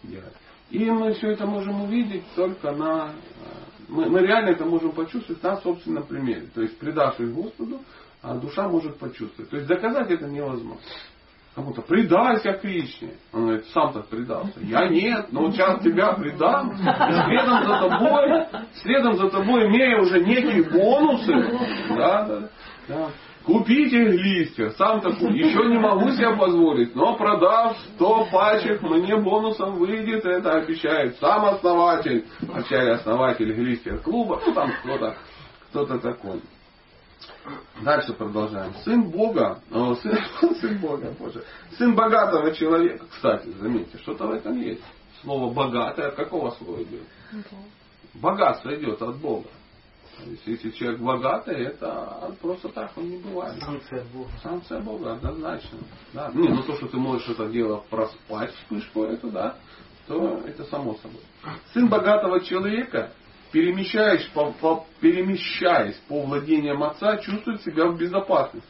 делать. 0.04 0.34
И 0.70 0.89
мы 0.89 1.13
все 1.13 1.32
это 1.32 1.46
можем 1.46 1.84
увидеть 1.84 2.24
только 2.36 2.72
на... 2.72 3.10
Э, 3.10 3.13
мы, 3.88 4.10
мы 4.10 4.20
реально 4.20 4.50
это 4.50 4.65
можем 4.65 4.91
почувствовать 4.91 5.41
на 5.41 5.56
собственном 5.58 6.04
примере. 6.04 6.48
То 6.54 6.62
есть, 6.62 6.78
предавшись 6.78 7.32
Господу, 7.32 7.82
а 8.22 8.36
душа 8.36 8.67
может 8.67 8.98
почувствовать. 8.98 9.50
То 9.50 9.56
есть, 9.56 9.67
доказать 9.70 10.12
это 10.12 10.28
невозможно. 10.28 10.82
кому-то 11.56 11.82
предайся 11.84 12.52
Кришне. 12.54 13.13
Он 13.32 13.46
говорит, 13.46 13.65
сам 13.67 13.93
так 13.93 14.08
предался. 14.08 14.60
Я 14.60 14.89
нет, 14.89 15.32
но 15.32 15.50
сейчас 15.52 15.82
тебя 15.82 16.12
предам. 16.13 16.76
Следом 16.76 17.65
за 17.65 17.89
тобой, 17.89 18.46
следом 18.74 19.13
за 19.15 19.30
тобой 19.30 19.67
имея 19.67 20.02
уже 20.02 20.20
некие 20.20 20.70
бонусы. 20.70 21.34
Да, 21.96 22.26
да, 22.26 22.50
да. 22.88 23.12
Купите 23.45 23.97
листья, 24.04 24.71
сам 24.71 25.00
так 25.00 25.13
еще 25.21 25.69
не 25.69 25.78
могу 25.78 26.12
себе 26.12 26.36
позволить, 26.36 26.93
но 26.95 27.15
продав 27.15 27.78
100 27.95 28.28
пачек, 28.30 28.82
мне 28.82 29.15
бонусом 29.15 29.76
выйдет, 29.76 30.26
это 30.26 30.52
обещает 30.52 31.17
сам 31.19 31.45
основатель, 31.45 32.26
вначале 32.41 32.93
основатель 32.93 33.54
листья 33.54 33.95
клуба, 33.97 34.41
ну 34.45 34.54
там 34.54 34.69
кто-то, 34.84 35.15
кто-то 35.69 36.00
такой. 36.00 36.41
Дальше 37.82 38.13
продолжаем. 38.13 38.73
Сын 38.84 39.10
Бога, 39.10 39.62
о, 39.71 39.95
сын, 39.95 40.17
сын 40.60 40.78
Бога, 40.80 41.13
Боже, 41.17 41.43
сын 41.78 41.95
богатого 41.95 42.54
человека, 42.54 43.06
кстати, 43.10 43.47
заметьте, 43.62 43.97
что-то 44.00 44.28
в 44.28 44.32
этом 44.32 44.60
есть. 44.60 44.84
Слово 45.21 45.54
богатое 45.54 46.10
от 46.10 46.15
какого 46.15 46.52
слова 46.52 46.84
идет? 46.84 47.04
Богатство 48.13 48.76
идет 48.76 49.02
от 49.02 49.15
Бога. 49.17 49.47
То 50.23 50.30
есть, 50.30 50.47
если 50.47 50.71
человек 50.71 50.99
богатый, 50.99 51.63
это 51.65 52.36
просто 52.41 52.69
так 52.69 52.91
он 52.97 53.10
не 53.10 53.17
бывает. 53.17 53.62
Санкция 53.62 54.03
Бога. 54.13 54.30
Санкция 54.41 54.82
Бога, 54.82 55.13
однозначно. 55.13 55.77
Да. 56.13 56.32
Не, 56.34 56.49
ну 56.49 56.63
то, 56.63 56.75
что 56.75 56.88
ты 56.88 56.97
можешь 56.97 57.30
это 57.30 57.47
дело 57.49 57.84
проспать 57.89 58.51
вспышку 58.56 59.03
эту, 59.03 59.30
да, 59.30 59.58
то 60.08 60.41
это 60.45 60.63
само 60.65 60.95
собой. 60.95 61.21
Сын 61.73 61.88
богатого 61.88 62.39
человека 62.41 63.12
перемещаясь 63.51 64.25
по, 64.34 64.51
по, 64.51 64.86
перемещаясь 64.99 65.95
по 66.08 66.23
владениям 66.23 66.84
отца, 66.84 67.17
чувствует 67.17 67.62
себя 67.62 67.88
в 67.88 67.97
безопасности. 67.97 68.67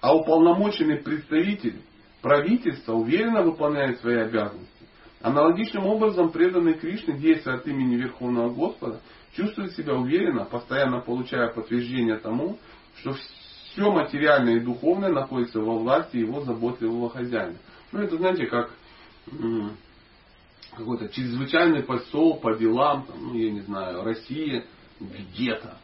А 0.00 0.14
уполномоченный 0.14 0.98
представитель 0.98 1.82
правительства 2.22 2.92
уверенно 2.92 3.42
выполняет 3.42 4.00
свои 4.00 4.16
обязанности. 4.16 4.75
Аналогичным 5.20 5.86
образом 5.86 6.30
преданный 6.30 6.74
Кришне, 6.74 7.16
действуя 7.16 7.56
от 7.56 7.66
имени 7.66 7.96
Верховного 7.96 8.52
Господа, 8.52 9.00
чувствует 9.34 9.72
себя 9.72 9.94
уверенно, 9.94 10.44
постоянно 10.44 11.00
получая 11.00 11.48
подтверждение 11.48 12.18
тому, 12.18 12.58
что 12.96 13.12
все 13.12 13.90
материальное 13.90 14.56
и 14.56 14.64
духовное 14.64 15.10
находится 15.10 15.60
во 15.60 15.78
власти 15.78 16.18
его 16.18 16.40
заботливого 16.42 17.10
хозяина. 17.10 17.56
Ну, 17.92 18.00
это, 18.00 18.16
знаете, 18.16 18.46
как 18.46 18.70
какой-то 20.76 21.08
чрезвычайный 21.08 21.82
посол 21.82 22.38
по 22.38 22.54
делам, 22.54 23.06
там, 23.06 23.28
ну, 23.28 23.34
я 23.34 23.50
не 23.50 23.60
знаю, 23.60 24.04
Россия 24.04 24.64
где-то, 25.00 25.78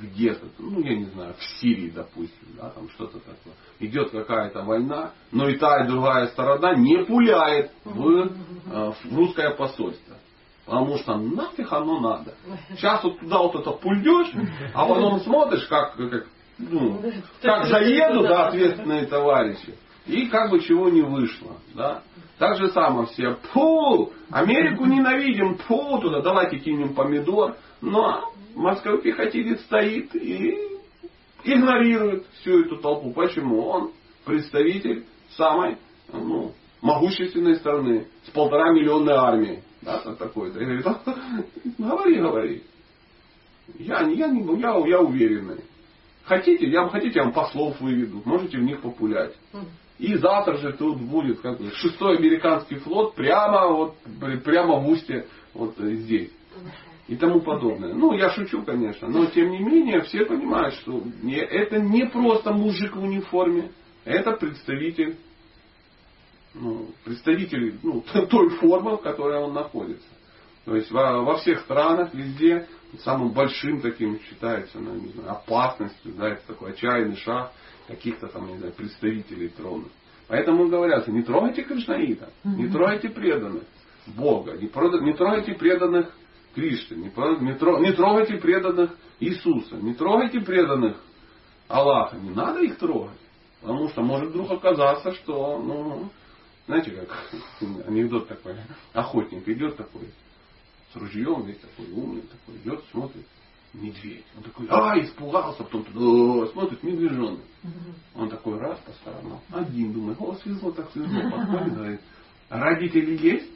где-то, 0.00 0.46
ну, 0.58 0.80
я 0.80 0.96
не 0.96 1.04
знаю, 1.06 1.34
в 1.34 1.42
Сирии, 1.60 1.90
допустим, 1.90 2.48
да, 2.56 2.70
там 2.70 2.88
что-то 2.90 3.18
такое. 3.18 3.54
Идет 3.80 4.10
какая-то 4.10 4.62
война, 4.62 5.12
но 5.30 5.48
и 5.48 5.56
та, 5.56 5.84
и 5.84 5.88
другая 5.88 6.28
сторона 6.28 6.74
не 6.74 7.04
пуляет 7.04 7.72
в, 7.84 8.08
э, 8.08 8.28
в 9.04 9.16
русское 9.16 9.50
посольство. 9.50 10.16
Потому 10.64 10.96
что 10.98 11.16
нафиг 11.16 11.72
оно 11.72 12.00
надо. 12.00 12.34
Сейчас 12.76 13.02
вот 13.02 13.18
туда 13.18 13.38
вот 13.38 13.54
это 13.56 13.72
пульдешь, 13.72 14.32
а 14.74 14.86
потом 14.86 15.20
смотришь, 15.20 15.66
как, 15.66 15.96
как, 15.96 16.26
ну, 16.58 17.02
как 17.42 17.66
заедут 17.66 18.28
да, 18.28 18.48
ответственные 18.48 19.06
товарищи. 19.06 19.74
И 20.06 20.26
как 20.26 20.50
бы 20.50 20.60
чего 20.60 20.88
не 20.88 21.02
вышло. 21.02 21.56
Да? 21.74 22.02
Так 22.38 22.56
же 22.56 22.70
самое 22.70 23.06
все. 23.08 23.36
Фу! 23.52 24.12
Америку 24.30 24.84
ненавидим. 24.86 25.58
Фу! 25.58 25.98
Туда 26.00 26.20
давайте 26.22 26.58
кинем 26.58 26.94
помидор. 26.94 27.56
Но 27.80 28.32
морской 28.54 29.00
пехотинец 29.00 29.60
стоит 29.62 30.14
и 30.14 30.58
игнорирует 31.44 32.26
всю 32.40 32.64
эту 32.64 32.78
толпу. 32.78 33.12
Почему? 33.12 33.62
Он 33.66 33.92
представитель 34.24 35.04
самой 35.36 35.78
ну, 36.12 36.52
могущественной 36.80 37.56
страны 37.56 38.06
с 38.26 38.30
полтора 38.30 38.72
миллионной 38.72 39.14
армией. 39.14 39.62
Да, 39.82 39.98
такой-то. 40.14 40.60
И 40.60 40.64
говорит, 40.64 40.86
говори, 41.78 42.20
говори. 42.20 42.62
Я, 43.78 44.00
я, 44.02 44.28
не, 44.28 44.42
я, 44.60 44.76
я 44.86 45.00
уверенный. 45.00 45.64
Хотите, 46.24 46.68
я, 46.68 46.88
хотите, 46.88 47.18
я 47.18 47.24
вам 47.24 47.32
послов 47.32 47.80
выведу. 47.80 48.22
Можете 48.24 48.58
в 48.58 48.62
них 48.62 48.80
популять. 48.80 49.34
И 50.02 50.16
завтра 50.16 50.56
же 50.56 50.72
тут 50.72 51.00
будет 51.00 51.38
как 51.42 51.60
шестой 51.74 52.16
американский 52.16 52.74
флот 52.74 53.14
прямо, 53.14 53.68
вот, 53.68 53.94
прямо 54.42 54.80
в 54.80 54.88
устье 54.88 55.26
вот 55.54 55.76
здесь. 55.78 56.32
И 57.06 57.14
тому 57.14 57.40
подобное. 57.40 57.94
Ну, 57.94 58.12
я 58.12 58.30
шучу, 58.30 58.64
конечно, 58.64 59.06
но 59.06 59.26
тем 59.26 59.52
не 59.52 59.60
менее 59.60 60.00
все 60.02 60.24
понимают, 60.24 60.74
что 60.74 61.04
это 61.30 61.78
не 61.78 62.04
просто 62.06 62.52
мужик 62.52 62.96
в 62.96 63.00
униформе, 63.00 63.70
это 64.04 64.32
представитель, 64.32 65.18
ну, 66.52 66.88
представитель 67.04 67.78
ну, 67.84 68.02
той 68.28 68.48
формы, 68.56 68.96
в 68.96 69.02
которой 69.02 69.38
он 69.38 69.52
находится. 69.52 70.08
То 70.64 70.74
есть 70.74 70.90
во, 70.90 71.22
во 71.22 71.36
всех 71.36 71.60
странах, 71.60 72.12
везде 72.12 72.66
самым 73.04 73.30
большим 73.30 73.80
таким 73.80 74.18
считается 74.22 74.80
ну, 74.80 74.96
не 74.96 75.10
знаю, 75.10 75.30
опасностью, 75.30 76.12
да, 76.14 76.30
это 76.30 76.44
такой 76.48 76.72
отчаянный 76.72 77.18
шаг 77.18 77.52
каких-то 77.96 78.28
там, 78.28 78.48
не 78.48 78.58
знаю, 78.58 78.72
представителей 78.72 79.48
трона. 79.48 79.84
Поэтому 80.28 80.68
говорят, 80.68 81.08
не 81.08 81.22
трогайте 81.22 81.62
Кришнаита, 81.62 82.30
не 82.44 82.68
трогайте 82.68 83.08
преданных 83.08 83.64
Бога, 84.06 84.52
не, 84.52 84.66
не 84.66 85.12
трогайте 85.12 85.54
преданных 85.54 86.10
Кришны, 86.54 86.96
не, 86.96 87.82
не 87.82 87.92
трогайте 87.92 88.36
преданных 88.36 88.96
Иисуса, 89.20 89.76
не 89.76 89.94
трогайте 89.94 90.40
преданных 90.40 90.96
Аллаха. 91.68 92.16
Не 92.16 92.30
надо 92.30 92.60
их 92.60 92.78
трогать. 92.78 93.18
Потому 93.60 93.88
что 93.88 94.02
может 94.02 94.30
вдруг 94.30 94.50
оказаться, 94.50 95.12
что, 95.12 95.58
ну, 95.58 96.10
знаете, 96.66 96.90
как 96.90 97.30
анекдот 97.86 98.28
такой, 98.28 98.56
охотник 98.92 99.48
идет 99.48 99.76
такой, 99.76 100.08
с 100.92 100.96
ружьем, 100.96 101.46
весь 101.46 101.58
такой 101.58 101.92
умный, 101.92 102.22
такой 102.22 102.60
идет, 102.60 102.84
смотрит, 102.90 103.26
медведь. 103.74 104.24
Он 104.36 104.42
такой, 104.42 104.66
а, 104.68 104.98
испугался, 105.00 105.64
потом 105.64 105.84
туда, 105.84 106.46
смотрит, 106.52 106.82
медвежонок. 106.82 107.40
Он 108.14 108.28
такой 108.28 108.58
раз 108.58 108.78
по 108.80 108.92
сторонам. 108.92 109.40
Один 109.50 109.92
думает, 109.92 110.18
о, 110.20 110.34
свезло, 110.36 110.72
так 110.72 110.90
свезло. 110.92 111.30
Подходит, 111.30 111.74
говорит, 111.74 112.00
родители 112.50 113.16
есть? 113.16 113.50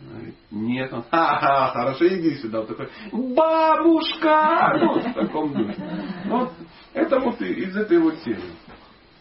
Говорит, 0.00 0.34
нет, 0.52 0.92
он, 0.92 1.02
ха-ха, 1.10 1.72
хорошо, 1.72 2.06
иди 2.06 2.36
сюда. 2.36 2.60
Он 2.60 2.66
такой, 2.66 2.88
бабушка! 3.12 4.78
Ну, 4.80 5.00
в 5.00 5.14
таком 5.14 5.52
духе. 5.52 6.22
Вот, 6.26 6.52
это 6.92 7.18
вот 7.18 7.40
из 7.40 7.76
этой 7.76 7.98
вот 7.98 8.16
серии. 8.18 8.52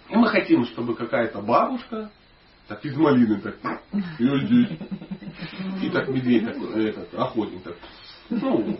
И 0.10 0.15
мы 0.15 0.27
хотим, 0.27 0.65
чтобы 0.65 0.95
какая-то 0.95 1.41
бабушка, 1.41 2.12
так 2.67 2.86
из 2.86 2.95
малины 2.95 3.41
так, 3.41 3.57
и 4.19 4.45
здесь. 4.45 4.79
И 5.81 5.89
так 5.89 6.07
медведь 6.10 6.45
такой, 6.45 6.89
этот, 6.89 7.13
охотник 7.15 7.63
так, 7.63 7.75
ну, 8.29 8.77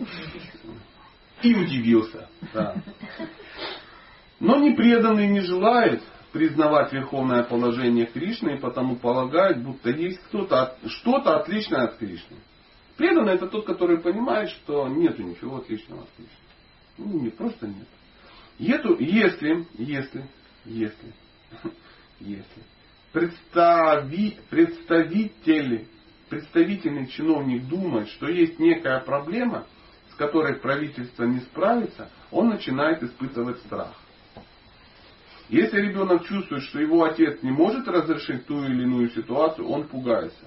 и 1.42 1.54
удивился. 1.54 2.28
Да. 2.52 2.82
Но 4.40 4.56
непреданный 4.56 5.28
не 5.28 5.40
желает 5.40 6.02
признавать 6.32 6.92
верховное 6.92 7.42
положение 7.42 8.06
Кришны 8.06 8.56
и 8.56 8.60
потому 8.60 8.96
полагает, 8.96 9.62
будто 9.62 9.90
есть 9.90 10.20
кто-то, 10.24 10.76
что-то 10.86 11.36
отличное 11.40 11.84
от 11.84 11.96
Кришны. 11.96 12.36
Преданный 12.96 13.34
это 13.34 13.46
тот, 13.46 13.64
который 13.64 14.00
понимает, 14.00 14.50
что 14.50 14.88
нет 14.88 15.18
ничего 15.18 15.58
отличного 15.58 16.02
от 16.02 16.10
Кришны. 16.16 16.34
Ну, 16.98 17.20
нет, 17.20 17.36
просто 17.36 17.66
нет. 17.66 17.88
Если, 18.58 19.02
если, 19.02 19.66
если, 19.78 20.28
если, 20.64 21.12
если 22.20 22.62
представи, 23.12 24.36
представитель, 24.50 25.86
представительный 26.28 27.06
чиновник 27.06 27.66
думает, 27.66 28.08
что 28.08 28.28
есть 28.28 28.58
некая 28.58 29.00
проблема– 29.00 29.66
которой 30.18 30.56
правительство 30.56 31.24
не 31.24 31.40
справится, 31.40 32.10
он 32.30 32.48
начинает 32.48 33.02
испытывать 33.02 33.58
страх. 33.60 33.94
Если 35.48 35.80
ребенок 35.80 36.26
чувствует, 36.26 36.62
что 36.64 36.78
его 36.78 37.04
отец 37.04 37.42
не 37.42 37.50
может 37.50 37.88
разрешить 37.88 38.44
ту 38.46 38.62
или 38.64 38.82
иную 38.82 39.08
ситуацию, 39.10 39.66
он 39.66 39.86
пугается. 39.88 40.44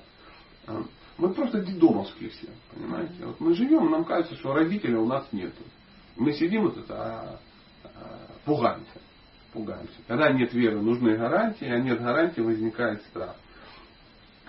А, 0.68 0.84
мы 1.18 1.34
просто 1.34 1.62
дедомовские 1.62 2.30
все, 2.30 2.50
понимаете? 2.72 3.14
Вот 3.26 3.40
мы 3.40 3.56
живем, 3.56 3.90
нам 3.90 4.04
кажется, 4.04 4.36
что 4.36 4.54
родителей 4.54 4.96
у 4.96 5.08
нас 5.08 5.28
нет. 5.32 5.54
Мы 6.18 6.34
сидим 6.34 6.64
вот 6.64 6.78
это, 6.78 6.94
а, 6.94 7.40
а, 7.84 7.90
пугаемся. 8.46 9.02
Пугаемся. 9.54 9.96
Когда 10.08 10.32
нет 10.32 10.54
веры, 10.54 10.82
нужны 10.82 11.18
гарантии, 11.18 11.66
а 11.66 11.80
нет 11.80 12.00
гарантии, 12.00 12.42
возникает 12.42 13.02
страх. 13.06 13.36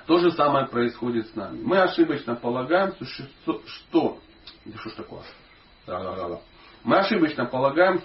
То 0.06 0.18
же 0.18 0.32
самое 0.32 0.66
происходит 0.66 1.28
с 1.28 1.34
нами. 1.34 1.62
Мы 1.62 1.78
ошибочно 1.78 2.34
полагаем, 2.34 2.92
что 3.00 4.20
да 4.64 4.78
что 4.78 4.90
ж 4.90 4.92
такое? 4.94 5.22
Да, 5.86 6.00
да, 6.00 6.16
да, 6.16 6.28
да. 6.28 6.40
Мы 6.84 6.98
ошибочно 6.98 7.46
полагаем, 7.46 8.00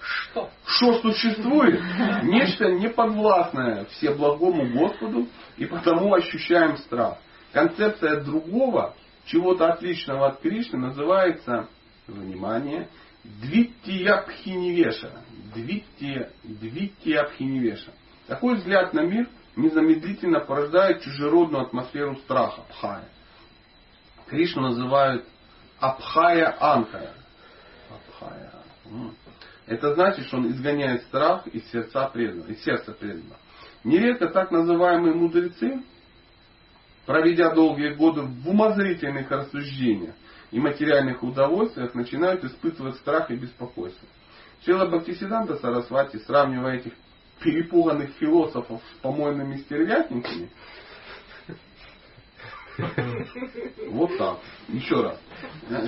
что? 0.00 0.50
что 0.64 1.00
существует 1.00 1.80
нечто 2.22 2.70
неподвластное 2.70 3.86
всеблагому 3.86 4.66
Господу, 4.72 5.26
и 5.56 5.66
потому 5.66 6.14
ощущаем 6.14 6.76
страх. 6.78 7.18
Концепция 7.52 8.20
другого, 8.20 8.94
чего-то 9.26 9.72
отличного 9.72 10.28
от 10.28 10.40
Кришны, 10.40 10.78
называется, 10.78 11.68
внимание, 12.06 12.88
Двиттиябхиневеша. 13.24 15.10
Двитти, 15.54 16.26
Двитти 16.44 17.14
Абхиневеша. 17.14 17.92
Такой 18.26 18.56
взгляд 18.56 18.94
на 18.94 19.00
мир 19.00 19.28
незамедлительно 19.56 20.40
порождает 20.40 21.02
чужеродную 21.02 21.64
атмосферу 21.64 22.16
страха, 22.16 22.62
Абхая. 22.68 23.08
Кришну 24.28 24.62
называют 24.62 25.24
Абхая 25.78 26.56
Анкая. 26.60 27.12
Абхая. 27.90 28.52
Это 29.66 29.94
значит, 29.94 30.26
что 30.26 30.38
он 30.38 30.50
изгоняет 30.50 31.02
страх 31.02 31.46
из 31.46 31.70
сердца 31.70 32.08
преданного, 32.08 32.48
из 32.48 32.62
сердца 32.64 32.92
преданного. 32.92 33.36
Нередко 33.84 34.28
так 34.28 34.50
называемые 34.50 35.14
мудрецы, 35.14 35.82
проведя 37.06 37.54
долгие 37.54 37.94
годы 37.94 38.22
в 38.22 38.48
умозрительных 38.48 39.30
рассуждениях 39.30 40.14
и 40.50 40.58
материальных 40.58 41.22
удовольствиях, 41.22 41.94
начинают 41.94 42.44
испытывать 42.44 42.96
страх 42.96 43.30
и 43.30 43.36
беспокойство. 43.36 44.08
Сила 44.64 44.86
Бхактисиданта 44.86 45.56
Сарасвати, 45.56 46.16
сравнивая 46.18 46.78
этих 46.78 46.92
перепуганных 47.40 48.10
философов 48.14 48.82
с 48.94 49.00
помойными 49.00 49.58
стервятниками, 49.58 50.50
вот 53.88 54.16
так. 54.16 54.38
Еще 54.68 55.02
раз. 55.02 55.20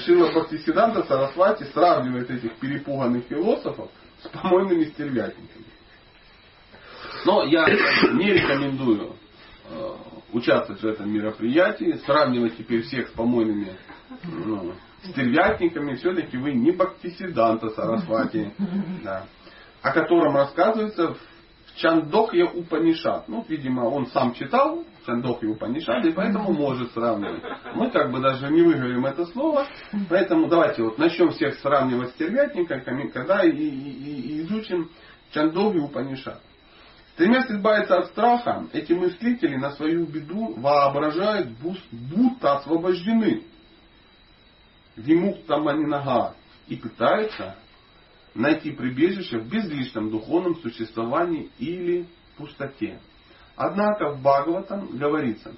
Шила 0.02 0.30
Бхактисиданта 0.30 1.04
Сарасвати 1.04 1.64
сравнивает 1.64 2.30
этих 2.30 2.56
перепуганных 2.56 3.24
философов 3.26 3.90
с 4.22 4.28
помойными 4.28 4.84
стервятниками. 4.84 5.66
Но 7.24 7.44
я 7.44 7.68
не 7.68 8.32
рекомендую 8.32 9.14
э, 9.68 9.94
участвовать 10.32 10.82
в 10.82 10.86
этом 10.86 11.12
мероприятии, 11.12 12.00
сравнивать 12.04 12.56
теперь 12.56 12.82
всех 12.82 13.08
с 13.08 13.12
помойными 13.12 13.76
ну, 14.24 14.72
стервятниками. 15.04 15.94
Все-таки 15.94 16.36
вы 16.36 16.52
не 16.52 16.72
Бхактисиданта 16.72 17.70
Сарасвати, 17.70 18.52
да, 19.04 19.26
о 19.82 19.92
котором 19.92 20.34
рассказывается 20.36 21.14
в 21.14 21.18
Чандохья 21.76 22.46
Упанишат. 22.46 23.28
Ну, 23.28 23.44
видимо, 23.48 23.82
он 23.82 24.06
сам 24.08 24.34
читал 24.34 24.84
Чандохи 25.06 25.46
Упанишат, 25.46 26.04
и 26.04 26.12
поэтому 26.12 26.52
может 26.52 26.92
сравнивать. 26.92 27.42
Мы 27.74 27.90
как 27.90 28.10
бы 28.10 28.20
даже 28.20 28.50
не 28.50 28.62
выговорим 28.62 29.06
это 29.06 29.26
слово, 29.26 29.66
поэтому 30.08 30.48
давайте 30.48 30.82
вот 30.82 30.98
начнем 30.98 31.30
всех 31.30 31.54
сравнивать 31.60 32.10
с 32.10 32.12
стервятниками, 32.14 33.08
когда 33.08 33.44
и, 33.44 33.50
и, 33.50 33.60
и 33.60 34.40
изучим 34.42 34.90
Чандохи 35.32 35.78
Упанишат. 35.78 36.40
Стремясь 37.14 37.50
избавиться 37.50 37.98
от 37.98 38.06
страха, 38.06 38.66
эти 38.72 38.92
мыслители 38.92 39.56
на 39.56 39.72
свою 39.72 40.06
беду 40.06 40.54
воображают, 40.56 41.50
будто 41.90 42.56
освобождены. 42.56 43.42
Вимукта 44.96 45.58
манинага. 45.58 46.34
И 46.66 46.76
пытаются 46.76 47.56
найти 48.34 48.72
прибежище 48.72 49.38
в 49.38 49.48
безличном 49.48 50.10
духовном 50.10 50.56
существовании 50.56 51.50
или 51.58 52.06
пустоте. 52.36 52.98
Однако 53.56 54.12
в 54.12 54.20
Бхагаватам 54.20 54.96
говорится, 54.96 55.54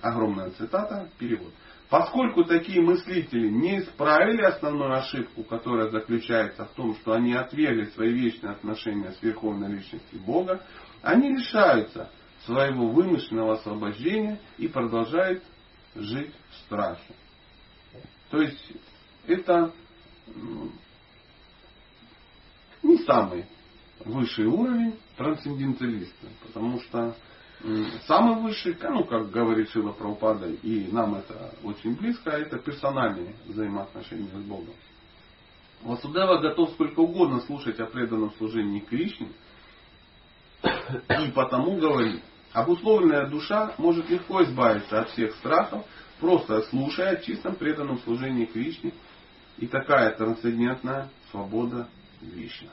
огромная 0.00 0.50
цитата, 0.50 1.08
перевод. 1.18 1.52
Поскольку 1.88 2.44
такие 2.44 2.80
мыслители 2.80 3.48
не 3.48 3.80
исправили 3.80 4.42
основную 4.42 4.94
ошибку, 4.94 5.44
которая 5.44 5.90
заключается 5.90 6.64
в 6.64 6.70
том, 6.70 6.96
что 6.96 7.12
они 7.12 7.34
отвергли 7.34 7.84
свои 7.90 8.12
вечные 8.12 8.52
отношения 8.52 9.12
с 9.12 9.22
Верховной 9.22 9.68
Личностью 9.74 10.18
Бога, 10.20 10.64
они 11.02 11.28
лишаются 11.28 12.10
своего 12.46 12.88
вымышленного 12.88 13.54
освобождения 13.54 14.40
и 14.56 14.68
продолжают 14.68 15.42
жить 15.94 16.32
в 16.50 16.54
страхе. 16.64 17.14
То 18.30 18.40
есть 18.40 18.72
это 19.26 19.72
не 22.92 22.98
самый 23.04 23.46
высший 24.04 24.46
уровень 24.46 24.94
трансценденталиста, 25.16 26.26
потому 26.46 26.80
что 26.80 27.14
самый 28.06 28.42
высший, 28.42 28.76
ну, 28.82 29.04
как 29.04 29.30
говорит 29.30 29.70
Шила 29.70 29.92
Праупада, 29.92 30.48
и 30.48 30.90
нам 30.90 31.14
это 31.14 31.54
очень 31.62 31.94
близко, 31.94 32.30
это 32.30 32.58
персональные 32.58 33.34
взаимоотношения 33.46 34.28
с 34.28 34.42
Богом. 34.42 34.74
Васудева 35.82 36.38
готов 36.38 36.70
сколько 36.70 37.00
угодно 37.00 37.40
слушать 37.40 37.80
о 37.80 37.86
преданном 37.86 38.32
служении 38.34 38.80
Кришне, 38.80 39.28
и 40.62 41.30
потому 41.34 41.76
говорит, 41.78 42.22
обусловленная 42.52 43.28
душа 43.28 43.74
может 43.78 44.08
легко 44.10 44.42
избавиться 44.44 45.00
от 45.00 45.10
всех 45.10 45.34
страхов, 45.36 45.84
просто 46.20 46.62
слушая 46.62 47.16
о 47.16 47.16
чистом 47.16 47.56
преданном 47.56 47.98
служении 48.00 48.44
Кришне, 48.44 48.92
и 49.58 49.66
такая 49.66 50.16
трансцендентная 50.16 51.08
свобода 51.30 51.88
вечна. 52.20 52.70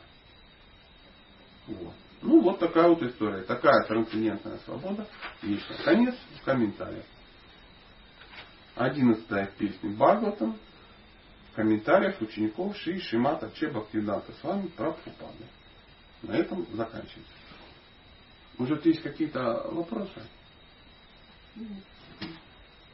Вот. 1.70 1.94
Ну, 2.22 2.42
вот 2.42 2.60
такая 2.60 2.88
вот 2.90 3.02
история. 3.04 3.44
Такая 3.44 3.86
трансцендентная 3.88 4.58
свобода 4.60 5.08
вечна. 5.42 5.76
Конец 5.86 6.16
в 6.42 6.44
комментариях. 6.44 7.06
Одиннадцатая 8.76 9.52
песня 9.58 9.90
Бхагаватам. 9.92 10.58
В 11.52 11.56
комментариях 11.56 12.22
учеников 12.22 12.76
Ши 12.78 13.00
Шимата 13.00 13.52
Че 13.56 13.70
Бхактивиданта 13.70 14.32
с 14.34 14.44
вами 14.44 14.68
Прабхупада. 14.68 15.46
На 16.24 16.34
этом 16.34 16.66
заканчивается. 16.74 17.34
Может, 18.58 18.86
есть 18.86 19.02
какие-то 19.02 19.68
вопросы? 19.72 20.22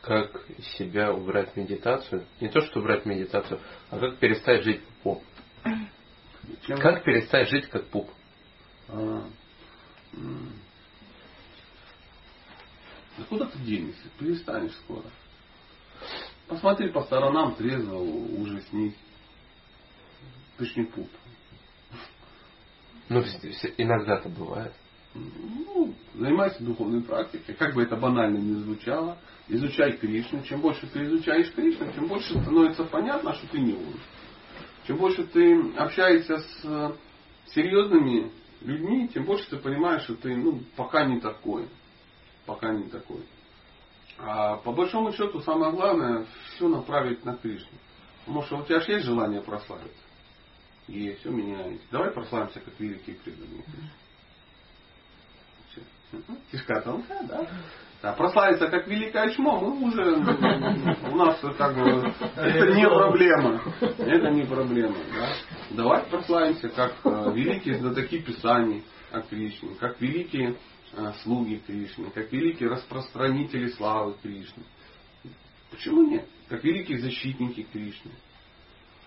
Как 0.01 0.45
себя 0.77 1.11
убрать 1.11 1.55
медитацию? 1.55 2.25
Не 2.39 2.49
то, 2.49 2.61
что 2.61 2.79
убрать 2.79 3.05
медитацию, 3.05 3.59
а 3.89 3.97
как 3.97 4.17
перестать 4.17 4.63
жить 4.63 4.83
пуп. 5.01 5.23
Чем? 6.67 6.77
Как 6.79 7.03
перестать 7.03 7.49
жить 7.49 7.67
как 7.69 7.87
пуп? 7.87 8.09
А, 8.89 9.27
да 13.17 13.23
куда 13.29 13.45
ты 13.45 13.59
денешься? 13.59 14.09
Перестанешь 14.19 14.75
скоро. 14.83 15.05
Посмотри 16.47 16.89
по 16.89 17.01
сторонам, 17.03 17.55
трезво, 17.55 17.97
ужаснись. 17.97 18.95
Ты 20.57 20.65
ж 20.65 20.75
не 20.75 20.83
пуп. 20.83 21.09
Ну, 23.09 23.21
иногда-то 23.77 24.29
бывает. 24.29 24.73
Ну, 25.13 25.93
занимайся 26.13 26.63
духовной 26.63 27.01
практикой. 27.01 27.55
Как 27.55 27.73
бы 27.73 27.83
это 27.83 27.95
банально 27.95 28.37
ни 28.37 28.53
звучало. 28.55 29.17
Изучай 29.47 29.93
Кришну. 29.93 30.43
Чем 30.43 30.61
больше 30.61 30.87
ты 30.87 31.05
изучаешь 31.05 31.51
Кришну, 31.53 31.91
тем 31.93 32.07
больше 32.07 32.39
становится 32.41 32.83
понятно, 32.83 33.33
что 33.33 33.47
ты 33.47 33.59
не 33.59 33.73
он. 33.73 33.95
Чем 34.87 34.97
больше 34.97 35.23
ты 35.25 35.73
общаешься 35.77 36.39
с 36.39 36.97
серьезными 37.47 38.31
людьми, 38.61 39.07
тем 39.07 39.25
больше 39.25 39.49
ты 39.49 39.57
понимаешь, 39.57 40.03
что 40.03 40.15
ты 40.15 40.35
ну, 40.35 40.61
пока 40.75 41.05
не 41.05 41.19
такой. 41.19 41.67
Пока 42.45 42.71
не 42.71 42.89
такой. 42.89 43.25
А 44.17 44.57
по 44.57 44.71
большому 44.71 45.11
счету 45.13 45.41
самое 45.41 45.71
главное 45.71 46.25
все 46.55 46.67
направить 46.67 47.25
на 47.25 47.35
Кришну. 47.35 47.77
Может, 48.27 48.51
у 48.53 48.63
тебя 48.63 48.79
же 48.79 48.93
есть 48.93 49.05
желание 49.05 49.41
прославиться? 49.41 50.03
Есть, 50.87 51.25
у 51.25 51.31
меня 51.31 51.67
есть. 51.67 51.83
Давай 51.91 52.11
прославимся 52.11 52.59
как 52.59 52.79
великие 52.79 53.15
преданные. 53.17 53.63
Кишка 56.51 56.81
тонкая, 56.81 57.23
да? 57.23 57.47
Да, 58.05 58.13
прославиться 58.13 58.67
как 58.67 58.87
великое 58.87 59.31
чмо, 59.31 59.59
мы 59.59 59.89
уже, 59.89 60.17
у 61.11 61.15
нас 61.15 61.39
как 61.57 61.73
бы, 61.75 62.13
это 62.35 62.75
не 62.75 62.87
проблема. 62.87 63.59
Это 63.81 64.29
не 64.29 64.43
проблема. 64.43 64.95
Да? 65.11 65.27
Давайте 65.71 66.11
прославимся 66.11 66.69
как 66.69 66.97
э, 67.03 67.33
великие 67.33 67.79
знатоки 67.79 68.19
Писаний 68.19 68.83
о 69.11 69.21
Кришне, 69.21 69.69
как 69.79 69.99
великие 69.99 70.55
э, 70.93 71.13
слуги 71.23 71.55
Кришны, 71.65 72.11
как 72.11 72.31
великие 72.31 72.69
распространители 72.69 73.69
славы 73.69 74.13
Кришны. 74.21 74.61
Почему 75.71 76.03
нет? 76.03 76.27
Как 76.47 76.63
великие 76.63 76.99
защитники 76.99 77.63
Кришны. 77.73 78.11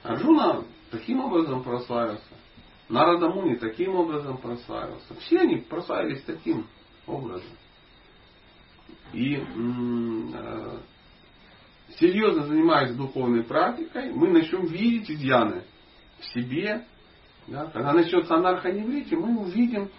Арджуна 0.02 0.64
таким 0.90 1.20
образом 1.20 1.62
прославился. 1.62 2.34
Нарада 2.88 3.28
Муни 3.28 3.54
таким 3.54 3.94
образом 3.94 4.38
прославился. 4.38 5.14
Все 5.20 5.38
они 5.38 5.58
прославились 5.58 6.24
таким 6.24 6.66
образом. 7.06 7.52
И 9.12 9.36
э, 9.36 10.78
серьезно 11.98 12.46
занимаясь 12.46 12.94
духовной 12.94 13.42
практикой, 13.42 14.12
мы 14.12 14.28
начнем 14.28 14.66
видеть 14.66 15.10
изъяны 15.10 15.62
в 16.18 16.24
себе. 16.26 16.84
Да? 17.46 17.66
Когда 17.66 17.92
начнется 17.92 18.34
анархоневрите, 18.34 19.16
мы 19.16 19.38
увидим, 19.40 19.90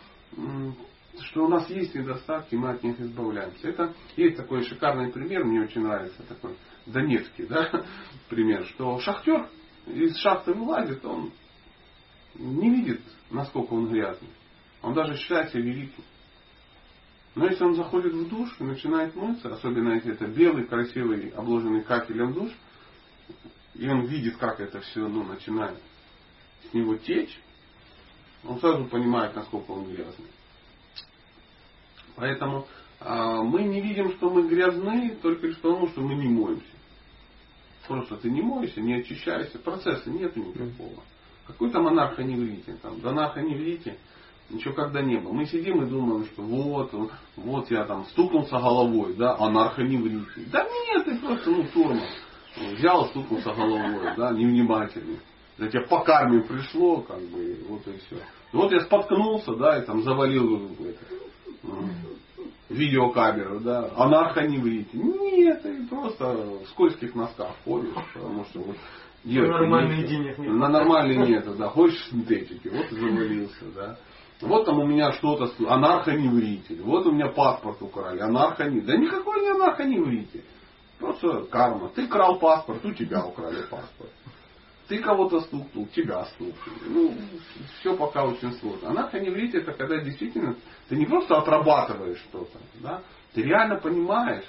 что 1.22 1.46
у 1.46 1.48
нас 1.48 1.70
есть 1.70 1.96
недостатки, 1.96 2.56
мы 2.56 2.70
от 2.70 2.84
них 2.84 3.00
избавляемся. 3.00 3.68
Это 3.68 3.94
есть 4.16 4.38
такой 4.38 4.64
шикарный 4.64 5.12
пример, 5.12 5.44
мне 5.44 5.62
очень 5.62 5.82
нравится 5.82 6.24
такой 6.24 6.56
донецкий 6.86 7.46
да? 7.46 7.86
пример, 8.30 8.66
что 8.66 9.00
шахтер 9.00 9.50
из 9.88 10.18
шахты 10.18 10.54
вылазит, 10.54 11.04
он 11.04 11.32
не 12.36 12.70
видит, 12.70 13.02
насколько 13.32 13.74
он 13.74 13.90
грязный. 13.90 14.30
Он 14.82 14.94
даже 14.94 15.18
считает 15.18 15.50
себя 15.50 15.64
великим. 15.64 16.04
Но 17.36 17.46
если 17.46 17.64
он 17.64 17.76
заходит 17.76 18.14
в 18.14 18.28
душ 18.28 18.56
и 18.60 18.64
начинает 18.64 19.16
мыться, 19.16 19.54
особенно 19.54 19.94
если 19.94 20.14
это 20.14 20.28
белый, 20.28 20.66
красивый, 20.66 21.30
обложенный 21.30 21.84
кафелем 21.84 22.34
душ, 22.34 22.52
и 23.76 23.88
он 23.88 24.06
видит, 24.06 24.38
как 24.38 24.60
это 24.60 24.82
все 24.82 25.08
ну, 25.08 25.24
начинает 25.24 25.78
с 26.70 26.74
него 26.74 26.96
течь, 26.96 27.40
Он 28.44 28.60
сразу 28.60 28.86
понимает, 28.86 29.36
насколько 29.36 29.72
он 29.72 29.86
грязный. 29.86 30.28
Поэтому 32.16 32.68
а, 33.00 33.42
мы 33.42 33.64
не 33.64 33.82
видим, 33.82 34.12
что 34.12 34.30
мы 34.30 34.48
грязны 34.48 35.18
только 35.22 35.48
лишь 35.48 35.58
потому, 35.58 35.88
что 35.88 36.02
мы 36.02 36.16
не 36.16 36.28
моемся. 36.28 36.66
Просто 37.88 38.18
ты 38.18 38.30
не 38.30 38.42
моешься, 38.42 38.82
не 38.82 38.96
очищаешься, 38.96 39.58
процесса 39.60 40.10
нет 40.10 40.36
никакого. 40.36 41.02
Какой 41.48 41.72
там 41.72 41.88
анархоневрите, 41.88 42.74
там, 42.82 43.00
да 43.02 43.10
анархоневрите, 43.10 43.98
ничего 44.50 44.74
когда 44.74 45.02
не 45.02 45.18
было. 45.18 45.32
Мы 45.32 45.46
сидим 45.46 45.84
и 45.84 45.90
думаем, 45.90 46.26
что 46.26 46.42
вот, 46.42 46.92
вот 47.38 47.72
я 47.72 47.86
там 47.86 48.06
стукнулся 48.06 48.58
головой, 48.58 49.16
да, 49.16 49.36
анархоневрите. 49.38 50.50
Да 50.52 50.64
нет, 50.64 51.06
ты 51.06 51.18
просто, 51.20 51.50
ну, 51.50 51.64
тормоз. 51.74 52.02
Взял, 52.58 53.08
стукнулся 53.08 53.54
головой, 53.54 54.14
да, 54.18 54.32
невнимательный. 54.32 55.20
За 55.58 55.70
тебя 55.70 55.86
по 55.88 56.00
карме 56.00 56.42
пришло, 56.42 57.02
как 57.02 57.20
бы, 57.20 57.58
вот 57.68 57.88
и 57.88 57.98
все. 57.98 58.22
Вот 58.54 58.72
я 58.72 58.82
споткнулся, 58.82 59.56
да, 59.56 59.80
и 59.80 59.86
там 59.86 60.02
завалил 60.04 60.72
это, 60.80 61.06
видеокамеру, 62.70 63.60
да, 63.60 63.92
анархоневрите. 63.96 64.98
Нет, 64.98 65.62
ты 65.62 65.88
просто 65.88 66.34
в 66.34 66.68
скользких 66.70 67.14
носках 67.16 67.56
ходишь, 67.66 67.94
потому 68.14 68.46
что 68.46 68.60
вот 68.62 68.76
Девочка, 69.24 69.58
нормальные 69.58 70.08
денег 70.08 70.38
нет. 70.38 70.54
На 70.54 70.70
нормальные 70.70 71.18
нет, 71.28 71.58
да. 71.58 71.68
Хочешь 71.68 72.02
синтетики, 72.10 72.70
вот 72.70 72.90
и 72.92 72.96
завалился, 72.96 73.66
да. 73.76 73.98
Вот 74.42 74.66
там 74.66 74.80
у 74.80 74.86
меня 74.86 75.12
что-то, 75.14 75.52
анархоневритель. 75.70 76.82
Вот 76.82 77.06
у 77.06 77.12
меня 77.12 77.28
паспорт 77.28 77.82
украли, 77.82 78.20
анархоневритель. 78.20 78.88
Да 78.88 78.98
никакой 78.98 79.42
не 79.42 79.50
анархоневритель. 79.50 80.44
Просто 80.98 81.44
карма. 81.46 81.90
Ты 81.90 82.08
крал 82.08 82.40
паспорт, 82.40 82.84
у 82.86 82.94
тебя 82.94 83.26
украли 83.26 83.62
паспорт. 83.64 84.12
Ты 84.88 85.00
кого-то 85.00 85.42
стукнул, 85.42 85.88
тебя 85.88 86.26
стукнули. 86.26 86.80
Ну, 86.88 87.14
все 87.80 87.96
пока 87.96 88.26
очень 88.26 88.54
сложно. 88.54 88.90
Анархоневрит 88.90 89.54
это 89.56 89.74
когда 89.74 90.00
действительно 90.00 90.56
ты 90.88 90.96
не 90.96 91.06
просто 91.06 91.38
отрабатываешь 91.38 92.20
что-то, 92.20 92.58
да, 92.76 93.02
ты 93.34 93.44
реально 93.44 93.76
понимаешь, 93.76 94.46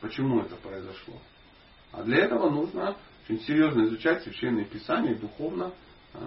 почему 0.00 0.40
это 0.40 0.56
произошло. 0.56 1.14
А 1.92 2.02
для 2.02 2.24
этого 2.24 2.50
нужно 2.50 2.96
очень 3.28 3.40
серьезно 3.42 3.84
изучать 3.84 4.22
священные 4.22 4.64
писания 4.64 5.16
духовно 5.16 5.72
э, 6.14 6.18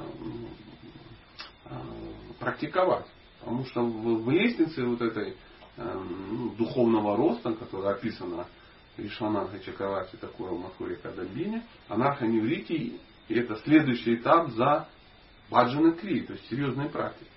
практиковать. 2.40 3.06
Потому 3.40 3.66
что 3.66 3.82
в, 3.84 4.24
в 4.24 4.32
лестнице 4.32 4.86
вот 4.86 5.02
этой 5.02 5.36
э, 5.78 6.04
ну, 6.32 6.50
духовного 6.52 7.18
роста, 7.18 7.54
которая 7.54 7.96
описана 7.96 8.46
Вишванатха 8.98 9.60
Чакравати 9.60 10.16
такое 10.18 10.52
в 10.52 10.60
Махуре 10.60 10.96
Кадамбине, 10.98 11.64
анархоневрити 11.90 13.00
это 13.30 13.56
следующий 13.58 14.16
этап 14.16 14.52
за 14.52 14.88
баджана 15.50 15.94
кри, 15.94 16.22
то 16.22 16.34
есть 16.34 16.50
серьезной 16.50 16.90
практикой. 16.90 17.28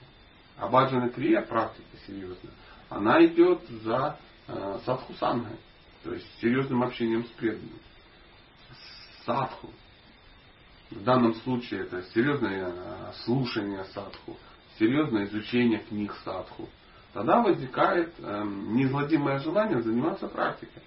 А 0.59 0.69
баджана 0.69 1.11
крия, 1.11 1.43
практика 1.43 1.85
серьезная, 2.07 2.53
она 2.89 3.25
идет 3.25 3.61
за 3.83 4.19
э, 4.49 4.79
садхусангой, 4.85 5.57
то 6.03 6.13
есть 6.13 6.27
серьезным 6.41 6.83
общением 6.83 7.25
с 7.25 7.29
преданным 7.31 7.79
садху. 9.25 9.71
В 10.97 11.05
данном 11.05 11.35
случае 11.35 11.83
это 11.83 12.03
серьезное 12.15 12.73
э, 12.75 13.13
слушание 13.25 13.85
садху, 13.93 14.37
серьезное 14.79 15.27
изучение 15.27 15.81
книг 15.81 16.15
садху. 16.25 16.69
Тогда 17.13 17.43
возникает 17.43 18.15
э, 18.19 18.45
неизгладимое 18.45 19.39
желание 19.41 19.83
заниматься 19.83 20.27
практикой. 20.27 20.83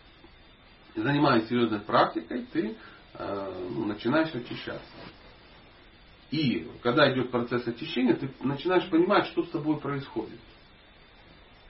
И 0.96 1.02
занимаясь 1.02 1.48
серьезной 1.48 1.82
практикой, 1.82 2.44
ты 2.52 2.76
э, 3.14 3.68
ну, 3.70 3.86
начинаешь 3.86 4.34
очищаться. 4.34 4.82
И 6.32 6.68
когда 6.82 7.12
идет 7.14 7.30
процесс 7.30 7.68
очищения, 7.68 8.16
ты 8.16 8.32
начинаешь 8.42 8.90
понимать, 8.90 9.28
что 9.28 9.44
с 9.44 9.50
тобой 9.50 9.80
происходит. 9.80 10.40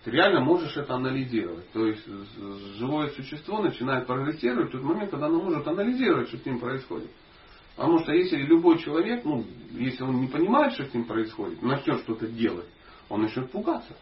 Ты 0.05 0.11
реально 0.11 0.39
можешь 0.39 0.77
это 0.77 0.95
анализировать. 0.95 1.69
То 1.71 1.85
есть 1.85 2.05
живое 2.77 3.09
существо 3.09 3.61
начинает 3.61 4.07
прогрессировать 4.07 4.69
в 4.69 4.71
тот 4.71 4.81
момент, 4.81 5.11
когда 5.11 5.25
оно 5.25 5.41
может 5.41 5.67
анализировать, 5.67 6.29
что 6.29 6.37
с 6.37 6.45
ним 6.45 6.59
происходит. 6.59 7.11
Потому 7.79 7.99
что 7.99 8.11
если 8.11 8.35
любой 8.35 8.77
человек, 8.79 9.23
ну, 9.23 9.45
если 9.71 10.03
он 10.03 10.19
не 10.19 10.27
понимает, 10.27 10.73
что 10.73 10.83
с 10.83 10.93
ним 10.93 11.05
происходит, 11.05 11.61
начнет 11.61 12.01
что-то 12.01 12.27
делать, 12.27 12.67
он 13.07 13.21
начнет 13.21 13.49
пугаться. 13.53 13.95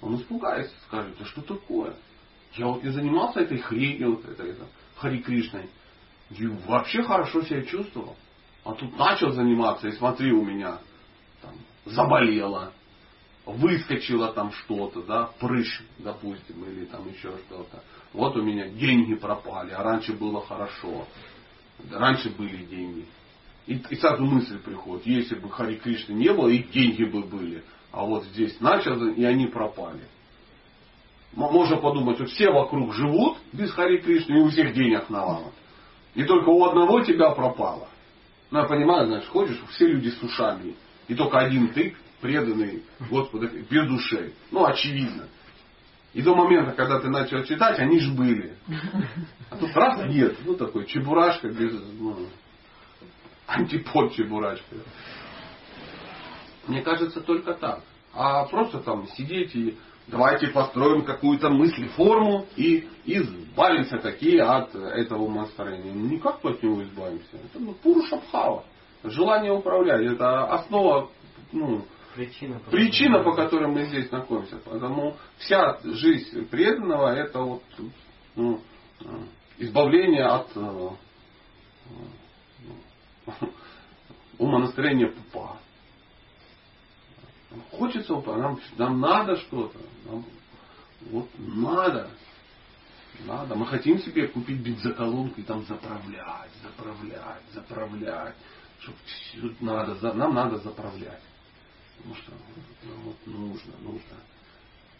Он 0.00 0.16
испугается, 0.16 0.74
скажет, 0.88 1.14
да 1.16 1.24
что 1.24 1.40
такое? 1.40 1.94
Я 2.54 2.66
вот 2.66 2.82
не 2.82 2.90
занимался 2.90 3.42
этой 3.42 3.58
хренью, 3.58 4.16
вот 4.16 4.24
этой, 4.24 4.50
это, 4.50 4.66
Хари 4.96 5.18
Кришной. 5.18 5.70
И 6.30 6.44
вообще 6.66 7.04
хорошо 7.04 7.42
себя 7.42 7.62
чувствовал. 7.62 8.16
А 8.64 8.72
тут 8.72 8.98
начал 8.98 9.30
заниматься, 9.30 9.86
и 9.86 9.92
смотри, 9.92 10.32
у 10.32 10.44
меня 10.44 10.80
там, 11.42 11.54
заболело, 11.84 12.72
выскочило 13.46 14.32
там 14.32 14.50
что-то, 14.50 15.02
да, 15.02 15.30
прыщ, 15.38 15.80
допустим, 15.98 16.64
или 16.64 16.86
там 16.86 17.08
еще 17.08 17.38
что-то. 17.46 17.84
Вот 18.12 18.36
у 18.36 18.42
меня 18.42 18.68
деньги 18.68 19.14
пропали, 19.14 19.70
а 19.70 19.84
раньше 19.84 20.12
было 20.12 20.44
хорошо. 20.44 21.06
Раньше 21.90 22.30
были 22.30 22.64
деньги. 22.64 23.06
И, 23.66 23.74
и 23.90 23.96
сразу 23.96 24.24
мысль 24.24 24.58
приходит, 24.58 25.06
если 25.06 25.36
бы 25.36 25.50
Хари 25.50 25.76
Кришны 25.76 26.14
не 26.14 26.32
было, 26.32 26.48
и 26.48 26.62
деньги 26.62 27.04
бы 27.04 27.22
были. 27.22 27.62
А 27.92 28.04
вот 28.04 28.24
здесь 28.24 28.58
начал, 28.60 29.04
и 29.06 29.24
они 29.24 29.46
пропали. 29.46 30.02
Можно 31.32 31.76
подумать, 31.76 32.16
что 32.16 32.26
все 32.26 32.50
вокруг 32.50 32.92
живут 32.94 33.38
без 33.52 33.70
Хари 33.72 33.98
Кришны, 33.98 34.38
и 34.38 34.40
у 34.40 34.48
всех 34.48 34.74
денег 34.74 35.08
навалом. 35.10 35.52
И 36.14 36.24
только 36.24 36.48
у 36.48 36.64
одного 36.64 37.04
тебя 37.04 37.30
пропало. 37.30 37.88
Ну, 38.50 38.58
я 38.58 38.64
понимаю, 38.64 39.06
знаешь, 39.06 39.28
ходишь, 39.28 39.60
все 39.70 39.86
люди 39.86 40.08
с 40.08 40.20
ушами. 40.22 40.74
И 41.06 41.14
только 41.14 41.38
один 41.38 41.72
ты 41.72 41.94
преданный 42.20 42.82
Господу 43.08 43.48
без 43.48 43.88
души. 43.88 44.32
Ну, 44.50 44.64
очевидно. 44.64 45.28
И 46.12 46.22
до 46.22 46.34
момента, 46.34 46.72
когда 46.72 46.98
ты 46.98 47.08
начал 47.08 47.44
читать, 47.44 47.78
они 47.78 48.00
же 48.00 48.12
были. 48.12 48.56
А 49.48 49.56
тут 49.56 49.74
раз 49.76 50.04
нет. 50.08 50.36
Ну, 50.44 50.54
такой 50.54 50.86
чебурашка 50.86 51.48
без... 51.48 51.72
Ну, 51.98 52.16
антипод 53.46 54.12
чебурашка. 54.14 54.76
Мне 56.66 56.82
кажется, 56.82 57.20
только 57.20 57.54
так. 57.54 57.82
А 58.12 58.44
просто 58.46 58.80
там 58.80 59.06
сидеть 59.08 59.54
и 59.54 59.76
давайте 60.08 60.48
построим 60.48 61.04
какую-то 61.04 61.48
мысль, 61.48 61.88
форму 61.90 62.46
и 62.56 62.88
избавимся 63.04 63.98
такие 63.98 64.42
от 64.42 64.74
этого 64.74 65.22
умонастроения. 65.22 65.92
Никак 65.92 66.42
мы 66.42 66.50
от 66.50 66.62
него 66.62 66.82
избавимся. 66.82 67.36
Это 67.36 67.60
ну, 67.60 67.72
пуру 67.74 68.02
шабхава. 68.06 68.64
Желание 69.04 69.52
управлять. 69.52 70.04
Это 70.04 70.44
основа 70.46 71.08
ну, 71.52 71.84
Причина, 72.14 72.58
по, 72.58 72.70
Причина, 72.70 73.22
по 73.22 73.34
которой 73.34 73.68
мы 73.68 73.84
здесь 73.84 74.10
находимся. 74.10 74.56
Потому 74.58 75.16
вся 75.38 75.78
жизнь 75.84 76.46
преданного 76.48 77.14
это 77.14 77.40
вот, 77.40 77.62
ну, 78.34 78.60
избавление 79.58 80.24
от 80.24 80.48
э, 80.56 80.90
э, 83.26 83.30
умонастроения 84.38 85.08
пупа. 85.08 85.58
Хочется 87.72 88.14
упа, 88.14 88.36
нам, 88.36 88.60
нам 88.76 89.00
надо 89.00 89.36
что-то. 89.36 89.78
Нам, 90.06 90.24
вот 91.10 91.28
надо. 91.38 92.10
Надо. 93.24 93.54
Мы 93.54 93.66
хотим 93.66 93.98
себе 93.98 94.28
купить 94.28 94.60
бензоколонку 94.60 95.40
и 95.40 95.44
там 95.44 95.64
заправлять, 95.66 96.50
заправлять, 96.62 97.42
заправлять. 97.52 98.34
Чтобы 98.80 99.56
надо, 99.60 100.14
нам 100.14 100.34
надо 100.34 100.56
заправлять. 100.58 101.20
Потому 102.02 102.14
что 102.16 102.32
ну, 102.84 102.92
вот 103.04 103.26
нужно, 103.26 103.72
нужно 103.82 104.16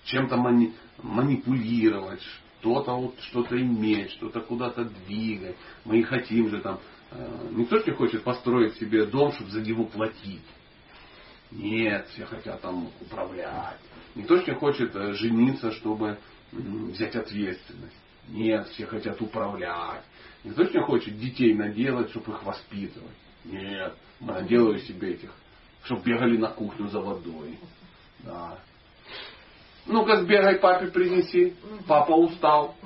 чем-то 0.04 0.36
мани, 0.36 0.74
манипулировать, 1.02 2.22
что-то 2.60 2.92
вот, 2.92 3.18
что-то 3.20 3.60
иметь, 3.60 4.10
что-то 4.12 4.40
куда-то 4.40 4.84
двигать. 4.84 5.56
Мы 5.84 6.00
и 6.00 6.02
хотим 6.02 6.48
же 6.50 6.60
там. 6.60 6.78
Э, 7.10 7.48
никто 7.52 7.78
же 7.78 7.86
не 7.86 7.92
хочет 7.92 8.22
построить 8.22 8.74
себе 8.76 9.06
дом, 9.06 9.32
чтобы 9.32 9.50
за 9.50 9.62
него 9.62 9.84
платить. 9.84 10.42
Нет, 11.50 12.06
все 12.10 12.26
хотят 12.26 12.60
там 12.60 12.90
управлять. 13.00 13.80
Никто 14.14 14.36
же 14.36 14.44
не 14.46 14.54
хочет 14.54 14.94
э, 14.94 15.14
жениться, 15.14 15.72
чтобы 15.72 16.18
взять 16.52 17.16
ответственность. 17.16 17.96
Нет, 18.28 18.68
все 18.68 18.86
хотят 18.86 19.20
управлять. 19.20 20.04
Никто 20.44 20.64
же 20.64 20.72
не 20.72 20.84
хочет 20.84 21.18
детей 21.18 21.54
наделать, 21.54 22.10
чтобы 22.10 22.32
их 22.32 22.42
воспитывать. 22.44 23.16
Нет, 23.44 23.94
наделаю 24.20 24.78
себе 24.80 25.14
этих 25.14 25.30
чтобы 25.84 26.02
бегали 26.02 26.36
на 26.36 26.48
кухню 26.48 26.88
за 26.88 27.00
водой. 27.00 27.58
Да. 28.20 28.58
Ну-ка 29.86 30.16
сбегай 30.16 30.56
папе 30.56 30.86
принеси. 30.86 31.54
Папа 31.88 32.12
устал. 32.12 32.76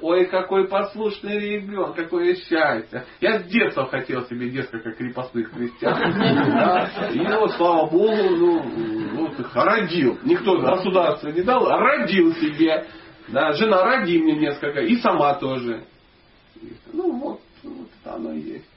Ой, 0.00 0.26
какой 0.26 0.68
послушный 0.68 1.38
ребенок, 1.38 1.96
какое 1.96 2.34
счастье. 2.34 3.04
Я 3.20 3.40
с 3.40 3.44
детства 3.44 3.86
хотел 3.86 4.24
себе 4.26 4.50
несколько 4.50 4.92
крепостных 4.92 5.50
крестьян. 5.52 5.96
Да. 6.56 7.10
И 7.12 7.18
вот, 7.18 7.52
слава 7.52 7.90
Богу, 7.90 8.30
ну, 8.30 8.62
ну, 8.62 9.34
родил. 9.54 10.18
Никто 10.24 10.58
государство 10.58 11.28
не 11.28 11.42
дал, 11.42 11.66
а 11.68 11.78
родил 11.78 12.34
себе. 12.36 12.86
Да, 13.28 13.52
жена, 13.52 13.82
роди 13.82 14.18
мне 14.18 14.36
несколько. 14.36 14.80
И 14.80 14.96
сама 14.96 15.34
тоже. 15.34 15.84
Ну 16.92 17.18
вот, 17.18 17.40
вот 17.64 17.88
оно 18.04 18.32
и 18.32 18.40
есть. 18.40 18.70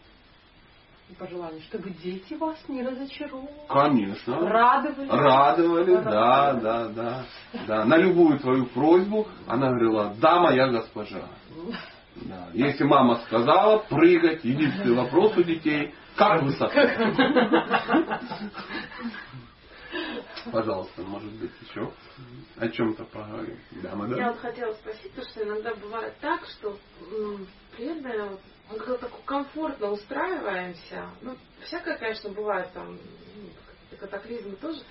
Пожелание, 1.19 1.61
чтобы 1.63 1.89
дети 1.91 2.33
вас 2.35 2.57
не 2.67 2.81
разочаровали. 2.81 3.49
Конечно. 3.67 4.39
Радовали. 4.49 5.09
Радовали, 5.09 5.95
да, 5.95 6.53
да, 6.53 6.87
да, 6.87 7.25
да. 7.67 7.85
На 7.85 7.97
любую 7.97 8.39
твою 8.39 8.65
просьбу 8.67 9.27
она 9.45 9.69
говорила, 9.69 10.15
да, 10.19 10.39
моя 10.39 10.69
госпожа. 10.69 11.27
Да. 12.15 12.47
Если 12.53 12.83
мама 12.83 13.19
сказала 13.27 13.79
прыгать, 13.79 14.43
единственный 14.43 14.95
вопрос 14.95 15.37
у 15.37 15.43
детей, 15.43 15.93
как 16.15 16.41
высоко? 16.43 16.79
Пожалуйста, 20.51 21.01
может 21.01 21.31
быть, 21.33 21.51
еще 21.61 21.91
о 22.57 22.67
чем-то 22.69 23.03
поговорим. 23.05 23.57
Да? 23.83 23.89
Я 24.17 24.31
вот 24.31 24.39
хотела 24.39 24.73
спросить, 24.73 25.11
потому 25.11 25.29
что 25.29 25.43
иногда 25.43 25.75
бывает 25.75 26.13
так, 26.21 26.45
что 26.45 26.77
преданные, 27.75 28.37
мы 28.69 28.77
как-то 28.77 28.97
так 29.07 29.11
комфортно 29.25 29.91
устраиваемся. 29.91 31.09
Ну, 31.21 31.35
всякое, 31.65 31.97
конечно, 31.97 32.29
бывает 32.29 32.71
там, 32.73 32.93
ну, 32.93 33.97
катаклизмы 33.97 34.55
тоже. 34.57 34.81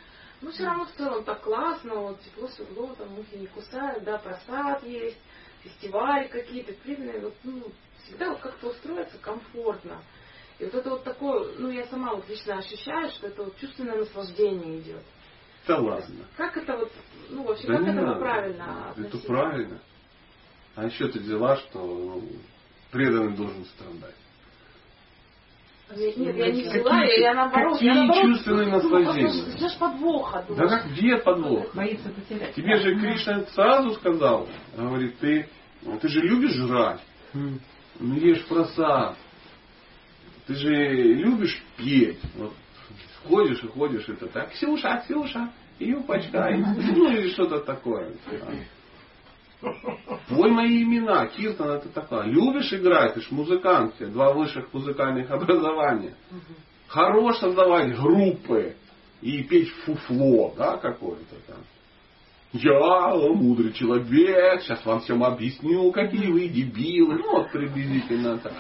Но 0.41 0.51
все 0.51 0.65
равно 0.65 0.87
в 0.87 0.93
целом 0.93 1.25
так 1.25 1.41
классно, 1.43 1.95
вот 1.97 2.21
тепло, 2.23 2.49
светло, 2.49 2.95
там 2.97 3.09
мухи 3.09 3.37
не 3.37 3.47
кусают, 3.49 4.05
да, 4.05 4.19
просад 4.19 4.85
есть, 4.85 5.19
фестивали 5.63 6.29
какие-то, 6.29 6.73
преданные, 6.75 7.21
вот, 7.21 7.35
ну, 7.43 7.65
всегда 8.05 8.31
вот 8.31 8.41
как-то 8.41 8.69
устроиться 8.69 9.19
комфортно. 9.19 10.01
И 10.59 10.65
вот 10.65 10.75
это 10.75 10.91
вот 10.91 11.05
такое, 11.05 11.55
ну 11.59 11.71
я 11.71 11.87
сама 11.87 12.15
вот 12.15 12.29
лично 12.29 12.59
ощущаю, 12.59 13.11
что 13.11 13.29
это 13.29 13.45
вот 13.45 13.57
чувственное 13.59 13.97
наслаждение 13.97 14.81
идет. 14.81 15.03
Да 15.67 15.79
ладно. 15.79 16.25
Как 16.37 16.57
это 16.57 16.77
вот, 16.77 16.93
ну 17.29 17.45
вообще, 17.45 17.67
да 17.69 17.79
как 17.79 17.83
это 17.89 17.93
надо. 17.93 18.21
правильно 18.21 18.91
относиться? 18.91 19.19
Это 19.19 19.27
правильно. 19.27 19.79
А 20.75 20.85
еще 20.87 21.09
ты 21.09 21.21
взяла, 21.21 21.57
что 21.57 21.79
ну, 21.81 22.23
преданный 22.91 23.37
должен 23.37 23.65
страдать. 23.65 24.15
Нет, 25.97 26.17
нет, 26.19 26.37
я 26.37 26.51
не 26.51 26.63
взяла, 26.63 27.01
какие, 27.01 27.21
я 27.21 27.35
наоборот. 27.35 27.73
Какие 27.75 27.89
я 27.89 27.95
наоборот, 27.95 28.23
чувственные 28.23 28.67
наслаждения? 28.69 29.57
Ждешь 29.57 29.79
подвоха. 29.79 30.45
Думаешь. 30.47 30.71
Да 30.71 30.77
как, 30.77 30.93
где 30.93 31.17
подвох? 31.17 31.75
Боится 31.75 32.11
потерять. 32.11 32.55
Тебе 32.55 32.77
же 32.77 32.95
Кришна 32.99 33.45
сразу 33.55 33.95
сказал, 33.95 34.49
говорит, 34.77 35.19
ты, 35.19 35.49
ты 36.01 36.09
же 36.09 36.21
любишь 36.21 36.55
жрать. 36.55 37.01
Ну 37.33 38.15
ешь 38.15 38.45
просад. 38.47 39.17
Ты 40.47 40.55
же 40.55 40.71
любишь 40.71 41.63
петь. 41.77 42.21
Вот 42.37 42.53
ходишь 43.29 43.63
и 43.63 43.69
ходишь, 43.69 44.09
это 44.09 44.27
так, 44.29 44.51
Ксюша, 44.53 45.03
Ксюша, 45.05 45.53
юбочка, 45.79 46.51
ну 46.57 47.11
или 47.13 47.31
что-то 47.31 47.61
такое. 47.61 48.13
Твой 50.29 50.51
мои 50.51 50.83
имена, 50.83 51.27
Киртан 51.27 51.71
это 51.71 51.89
такое. 51.89 52.25
Любишь 52.25 52.73
играть, 52.73 53.15
ты 53.15 53.21
ж 53.21 53.31
музыкант, 53.31 53.95
два 53.99 54.33
высших 54.33 54.73
музыкальных 54.73 55.31
образования. 55.31 56.15
Хорош 56.87 57.39
создавать 57.39 57.97
группы 57.97 58.77
и 59.21 59.43
петь 59.43 59.71
фуфло, 59.85 60.55
да, 60.57 60.77
какое-то 60.77 61.37
там. 61.47 61.59
Я 62.53 63.15
мудрый 63.35 63.73
человек, 63.75 64.63
сейчас 64.63 64.85
вам 64.87 65.01
всем 65.01 65.23
объясню, 65.23 65.93
какие 65.93 66.31
вы 66.31 66.49
дебилы. 66.49 67.19
Ну, 67.19 67.33
вот 67.33 67.51
приблизительно 67.53 68.39
так. 68.39 68.55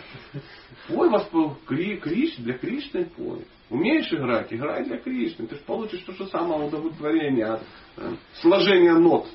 Пой 0.88 1.08
вас 1.08 1.26
Кри, 1.64 1.96
Криш, 1.96 2.36
для 2.36 2.58
Кришны 2.58 3.06
пой. 3.06 3.46
Умеешь 3.70 4.12
играть? 4.12 4.52
Играй 4.52 4.84
для 4.84 4.98
Кришны. 4.98 5.46
Ты 5.46 5.56
же 5.56 5.62
получишь 5.62 6.00
то 6.00 6.12
же 6.12 6.26
самое 6.26 6.66
удовлетворение 6.66 7.46
от 7.46 7.62
э, 7.96 8.12
сложения 8.40 8.92
нот. 8.92 9.26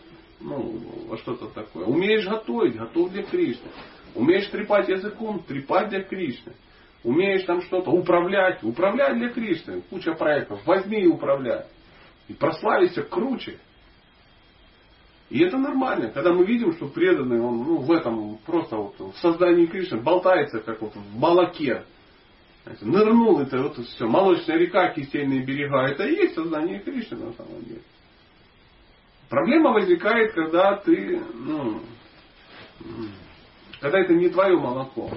Ну, 0.44 0.78
во 1.08 1.18
что-то 1.18 1.48
такое. 1.48 1.86
Умеешь 1.86 2.28
готовить? 2.28 2.76
Готов 2.76 3.12
для 3.12 3.24
Кришны. 3.24 3.70
Умеешь 4.14 4.48
трепать 4.48 4.90
языком? 4.90 5.42
Трепать 5.48 5.90
для 5.90 6.04
Кришны. 6.04 6.54
Умеешь 7.04 7.44
там 7.46 7.62
что-то 7.62 7.92
управлять? 7.92 8.62
Управлять 8.64 9.18
для 9.18 9.30
Кришны. 9.30 9.82
Куча 9.90 10.14
проектов. 10.14 10.66
Возьми 10.66 11.02
и 11.02 11.08
управляй. 11.08 11.66
И 12.28 12.34
прославишься 12.34 13.04
круче. 13.04 13.58
И 15.30 15.40
это 15.40 15.58
нормально, 15.58 16.10
когда 16.10 16.32
мы 16.32 16.46
видим, 16.46 16.74
что 16.74 16.88
преданный, 16.88 17.42
он 17.42 17.64
ну, 17.64 17.78
в 17.78 17.92
этом 17.92 18.38
просто 18.46 18.76
вот, 18.76 19.00
в 19.00 19.18
создании 19.18 19.66
Кришны 19.66 20.00
болтается, 20.00 20.60
как 20.60 20.82
вот 20.82 20.94
в 20.94 21.18
молоке. 21.18 21.86
Нырнул, 22.82 23.40
это 23.40 23.64
вот 23.64 23.78
все, 23.78 24.06
молочная 24.06 24.58
река, 24.58 24.90
кисельные 24.90 25.44
берега, 25.44 25.88
это 25.88 26.06
и 26.06 26.14
есть 26.14 26.36
сознание 26.36 26.80
Кришны 26.80 27.18
на 27.18 27.34
самом 27.34 27.64
деле. 27.64 27.82
Проблема 29.34 29.72
возникает, 29.72 30.34
когда 30.34 30.76
ты, 30.76 31.20
ну, 31.34 31.80
когда 33.80 33.98
это 33.98 34.14
не 34.14 34.30
твое 34.30 34.56
молоко. 34.56 35.10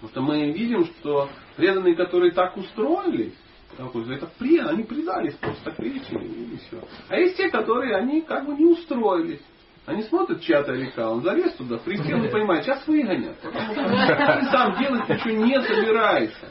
Потому 0.00 0.08
что 0.08 0.22
мы 0.22 0.52
видим, 0.52 0.86
что 0.86 1.28
преданные, 1.56 1.94
которые 1.94 2.32
так 2.32 2.56
устроились, 2.56 3.34
это 3.76 4.30
при, 4.38 4.56
они 4.56 4.84
предались 4.84 5.34
просто 5.34 5.70
Кришне 5.72 6.24
и 6.24 6.56
все. 6.56 6.80
А 7.10 7.18
есть 7.18 7.36
те, 7.36 7.50
которые 7.50 7.94
они 7.94 8.22
как 8.22 8.46
бы 8.46 8.54
не 8.54 8.64
устроились. 8.64 9.42
Они 9.84 10.04
смотрят, 10.04 10.40
чья-то 10.40 10.72
река, 10.72 11.10
он 11.10 11.20
залез 11.20 11.52
туда, 11.56 11.76
присел 11.76 12.24
и 12.24 12.30
понимает, 12.30 12.64
сейчас 12.64 12.86
выгонят. 12.86 13.36
Потому 13.38 13.74
что 13.74 14.38
ты 14.40 14.50
сам 14.50 14.78
делать 14.78 15.06
ничего 15.10 15.44
не 15.44 15.60
собираешься. 15.60 16.48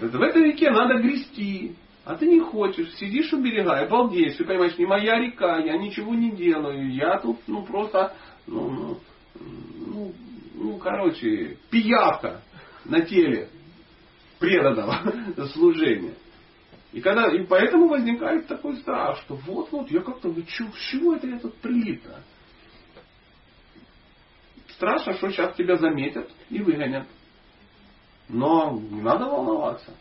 В 0.00 0.20
этой 0.20 0.42
реке 0.46 0.72
надо 0.72 0.98
грести. 0.98 1.76
А 2.04 2.16
ты 2.16 2.26
не 2.26 2.40
хочешь, 2.40 2.94
сидишь 2.96 3.32
у 3.32 3.40
берега, 3.40 3.78
обалдеешь, 3.78 4.36
ты 4.36 4.44
понимаешь, 4.44 4.76
не 4.76 4.84
моя 4.84 5.18
река, 5.18 5.58
я 5.58 5.78
ничего 5.78 6.14
не 6.14 6.32
делаю, 6.32 6.92
я 6.92 7.18
тут, 7.18 7.38
ну, 7.46 7.64
просто, 7.64 8.14
ну, 8.46 8.70
ну, 8.70 9.00
ну, 9.86 10.14
ну 10.54 10.78
короче, 10.78 11.56
пиявка 11.70 12.42
на 12.84 13.00
теле 13.00 13.48
преданного 14.38 15.00
служения. 15.54 16.14
И, 16.92 17.00
когда, 17.00 17.26
и 17.34 17.44
поэтому 17.46 17.88
возникает 17.88 18.46
такой 18.48 18.76
страх, 18.76 19.18
что 19.22 19.36
вот-вот, 19.36 19.90
я 19.90 20.00
как-то, 20.02 20.30
чё, 20.42 20.66
с 20.72 20.90
чего 20.90 21.16
это 21.16 21.26
я 21.26 21.38
тут 21.38 21.56
прилип-то? 21.56 22.22
Страшно, 24.74 25.14
что 25.14 25.30
сейчас 25.30 25.56
тебя 25.56 25.76
заметят 25.76 26.30
и 26.50 26.60
выгонят. 26.60 27.06
Но 28.28 28.78
не 28.78 29.00
надо 29.00 29.24
волноваться. 29.24 29.94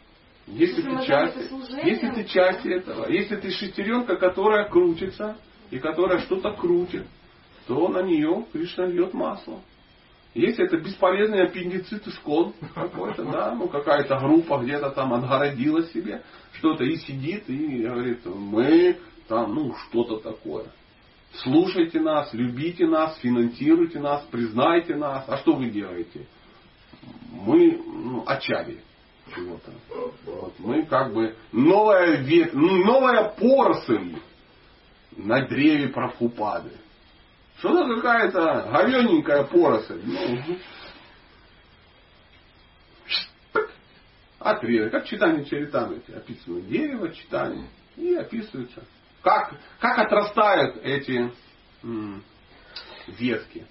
Если, 0.48 0.82
ты 0.82 1.06
часть, 1.06 1.38
если 1.84 2.10
ты 2.10 2.24
часть 2.26 2.66
этого, 2.66 3.10
если 3.10 3.38
ты 3.38 3.50
шестеренка, 3.50 4.18
которая 4.18 4.68
крутится 4.68 5.38
и 5.72 5.80
которая 5.80 6.20
что-то 6.20 6.52
крутит, 6.52 7.06
то 7.68 7.88
на 7.88 8.02
нее 8.02 8.46
Кришна 8.52 8.86
льет 8.86 9.14
масло. 9.14 9.62
Если 10.34 10.66
это 10.66 10.78
бесполезный 10.78 11.44
аппендицит 11.44 12.08
искон 12.08 12.54
какой-то, 12.76 13.24
да, 13.24 13.56
ну 13.56 13.68
какая-то 13.68 14.20
группа 14.20 14.58
где-то 14.58 14.90
там 14.90 15.14
отгородила 15.14 15.84
себе 15.84 16.24
что-то 16.54 16.84
и 16.84 16.98
сидит 16.98 17.50
и 17.50 17.84
говорит, 17.84 18.26
мы 18.26 18.98
там, 19.28 19.54
ну 19.54 19.76
что-то 19.76 20.18
такое. 20.18 20.66
Слушайте 21.36 22.00
нас, 22.00 22.34
любите 22.34 22.86
нас, 22.86 23.18
финансируйте 23.20 24.00
нас, 24.00 24.24
признайте 24.30 24.96
нас. 24.96 25.24
А 25.28 25.38
что 25.38 25.54
вы 25.54 25.70
делаете? 25.70 26.28
Мы 27.32 27.82
ну, 27.86 28.24
очаги 28.26 28.80
чего-то. 29.34 29.72
Вот. 30.26 30.54
Мы 30.60 30.86
как 30.86 31.14
бы 31.14 31.36
новая, 31.52 32.18
вет, 32.18 32.54
новая 32.54 33.30
поросль 33.30 34.16
на 35.16 35.46
древе 35.48 35.90
Прабхупады. 35.90 36.72
Что-то 37.58 37.96
какая-то 37.96 38.70
говененькая 38.72 39.44
поросль. 39.44 40.02
Ну, 40.04 40.58
отрезок. 44.40 44.92
Как 44.92 45.06
читание 45.06 45.46
Чаритамрити. 45.46 46.12
Описано 46.12 46.62
дерево, 46.62 47.14
читание. 47.14 47.68
И 47.96 48.16
описывается, 48.16 48.84
как, 49.22 49.54
как 49.80 50.00
отрастают 50.00 50.78
эти 50.84 51.32
м, 51.84 52.24
ветки. 53.08 53.66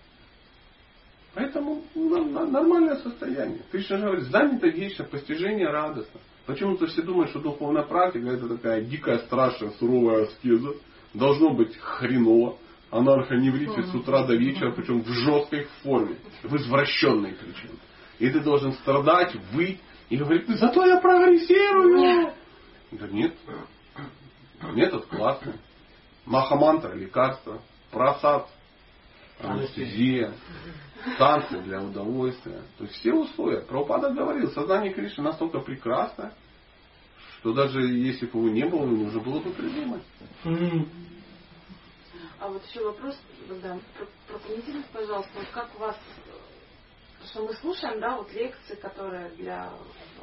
Поэтому 1.35 1.83
ну, 1.95 2.51
нормальное 2.51 2.97
состояние. 2.97 3.61
Кришна 3.71 3.99
говорит, 3.99 4.25
занято 4.25 4.69
вечно, 4.69 5.05
постижение 5.05 5.69
радостно. 5.69 6.21
Почему-то 6.45 6.87
все 6.87 7.03
думают, 7.03 7.31
что 7.31 7.41
духовная 7.41 7.85
практика 7.85 8.29
это 8.29 8.49
такая 8.49 8.83
дикая, 8.83 9.19
страшная, 9.21 9.71
суровая 9.79 10.25
аскеза. 10.25 10.75
Должно 11.15 11.55
быть 11.55 11.77
хреново 11.77 12.59
анархоневрите 12.91 13.83
с 13.85 13.95
утра 13.95 14.25
до 14.27 14.35
вечера, 14.35 14.73
причем 14.73 15.03
в 15.03 15.09
жесткой 15.09 15.67
форме, 15.83 16.17
в 16.43 16.55
извращенной 16.57 17.35
причем. 17.41 17.79
И 18.19 18.29
ты 18.29 18.41
должен 18.41 18.73
страдать, 18.75 19.35
выть, 19.53 19.81
и 20.11 20.17
говорить, 20.17 20.47
зато 20.49 20.85
я 20.85 21.01
прогрессирую. 21.01 22.35
Да 22.93 23.09
нет. 23.09 23.35
Метод 24.75 25.07
классный. 25.07 25.55
Махамантра, 26.27 26.93
лекарство, 26.93 27.63
просад, 27.91 28.49
анестезия, 29.43 30.33
танцы 31.19 31.61
для 31.63 31.83
удовольствия. 31.83 32.63
То 32.79 32.85
есть 32.85 32.97
все 32.97 33.13
условия. 33.13 33.61
Прабхупада 33.61 34.11
говорил, 34.11 34.51
сознание 34.51 34.93
Кришны 34.93 35.25
настолько 35.25 35.61
прекрасно, 35.61 36.33
что 37.41 37.53
даже 37.53 37.81
если 37.81 38.27
бы 38.27 38.39
его 38.39 38.49
не 38.51 38.65
было, 38.65 38.85
нужно 38.85 39.21
было 39.21 39.41
бы 39.41 39.51
придумать. 39.51 40.03
А 42.41 42.49
вот 42.49 42.65
еще 42.67 42.85
вопрос, 42.85 43.17
да, 43.63 43.79
прокомментируйте, 44.27 44.89
пожалуйста, 44.93 45.31
как 45.53 45.71
у 45.77 45.79
вас 45.79 45.97
что 47.27 47.45
мы 47.45 47.55
слушаем, 47.55 48.01
да, 48.01 48.17
вот 48.17 48.33
лекции, 48.33 48.75
которые 48.77 49.31
для 49.31 49.73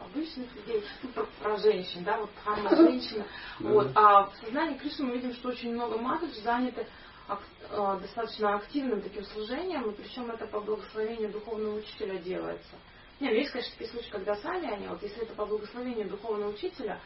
обычных 0.03 0.53
людей, 0.55 0.83
ну, 1.03 1.09
про, 1.09 1.25
про 1.41 1.57
женщин, 1.57 2.03
да, 2.03 2.19
вот 2.19 2.29
дхарма 2.41 2.69
женщина. 2.75 3.25
Вот. 3.59 3.91
А 3.95 4.25
в 4.25 4.35
сознании 4.41 4.77
Кришны 4.77 5.05
мы 5.05 5.15
видим, 5.15 5.33
что 5.33 5.49
очень 5.49 5.73
много 5.73 5.97
матыч 5.97 6.33
заняты 6.43 6.87
э, 7.27 7.99
достаточно 8.01 8.55
активным 8.55 9.01
таким 9.01 9.23
служением, 9.25 9.89
и 9.89 9.95
причем 9.95 10.29
это 10.31 10.47
по 10.47 10.59
благословению 10.59 11.31
духовного 11.31 11.77
учителя 11.77 12.17
делается. 12.17 12.75
Нет, 13.19 13.33
есть, 13.33 13.51
конечно, 13.51 13.71
такие 13.73 13.91
случаи, 13.91 14.11
когда 14.11 14.35
сами 14.35 14.73
они, 14.73 14.87
вот 14.87 15.01
если 15.03 15.23
это 15.23 15.33
по 15.33 15.45
благословению 15.45 16.09
духовного 16.09 16.51
учителя, 16.51 16.99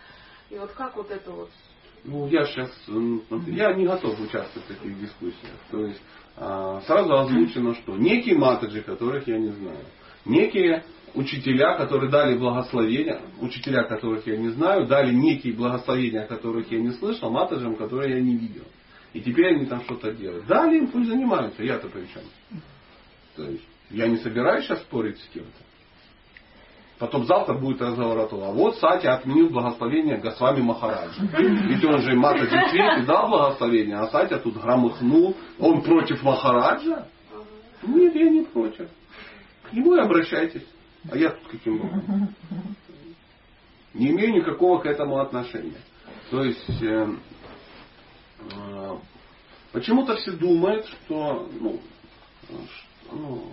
и 0.49 0.57
вот 0.57 0.71
как 0.73 0.95
вот 0.95 1.09
это 1.09 1.31
вот 1.31 1.49
ну, 2.05 2.27
я 2.27 2.45
сейчас, 2.45 2.69
я 3.47 3.73
не 3.73 3.85
готов 3.85 4.19
участвовать 4.19 4.65
в 4.65 4.75
таких 4.75 4.99
дискуссиях. 4.99 5.57
То 5.71 5.85
есть, 5.85 6.01
сразу 6.35 7.13
озвучено, 7.13 7.75
что 7.75 7.95
некие 7.95 8.35
матаджи, 8.35 8.81
которых 8.81 9.27
я 9.27 9.37
не 9.37 9.51
знаю, 9.51 9.85
некие 10.25 10.83
учителя, 11.13 11.77
которые 11.77 12.09
дали 12.09 12.37
благословения, 12.37 13.21
учителя, 13.39 13.83
которых 13.83 14.25
я 14.25 14.37
не 14.37 14.49
знаю, 14.49 14.87
дали 14.87 15.13
некие 15.13 15.53
благословения, 15.53 16.25
которых 16.25 16.71
я 16.71 16.79
не 16.79 16.91
слышал, 16.91 17.29
матаджам, 17.29 17.75
которые 17.75 18.15
я 18.15 18.21
не 18.21 18.35
видел. 18.35 18.65
И 19.13 19.21
теперь 19.21 19.55
они 19.55 19.67
там 19.67 19.81
что-то 19.83 20.11
делают. 20.11 20.47
Дали 20.47 20.77
им, 20.79 20.87
пусть 20.87 21.07
занимаются, 21.07 21.63
я-то 21.63 21.87
при 21.87 22.07
чем. 22.07 22.23
То 23.35 23.43
есть, 23.43 23.63
я 23.91 24.07
не 24.07 24.17
собираюсь 24.17 24.65
сейчас 24.65 24.81
спорить 24.81 25.19
с 25.19 25.27
кем-то. 25.33 25.72
Потом 27.03 27.25
завтра 27.25 27.55
будет 27.55 27.81
разговор 27.81 28.17
о 28.19 28.27
том, 28.27 28.43
а 28.45 28.51
вот 28.53 28.77
Сати 28.77 29.07
отменил 29.07 29.49
благословение 29.49 30.19
Госвами 30.19 30.61
Махараджа. 30.61 31.21
Ведь 31.37 31.83
он 31.83 31.99
же 31.99 32.15
Мата 32.15 32.45
Детей 32.45 33.05
дал 33.05 33.27
благословение, 33.27 33.97
а 33.97 34.07
Сатя 34.07 34.39
тут 34.39 34.55
громыхнул. 34.55 35.35
Он 35.59 35.81
против 35.81 36.23
Махараджа? 36.23 37.09
Нет, 37.81 38.15
я 38.15 38.29
не 38.29 38.43
против. 38.43 38.87
К 39.63 39.73
нему 39.73 39.95
и 39.95 39.99
обращайтесь. 39.99 40.65
А 41.11 41.17
я 41.17 41.31
тут 41.31 41.45
каким 41.51 41.79
боком? 41.79 42.35
Не 43.93 44.11
имею 44.11 44.35
никакого 44.35 44.79
к 44.79 44.85
этому 44.85 45.19
отношения. 45.19 45.81
То 46.31 46.41
есть, 46.41 46.81
э, 46.81 47.07
э, 48.49 48.97
почему-то 49.73 50.15
все 50.15 50.31
думают, 50.31 50.85
что, 50.85 51.49
ну, 51.59 51.81
что, 52.47 53.13
ну, 53.13 53.51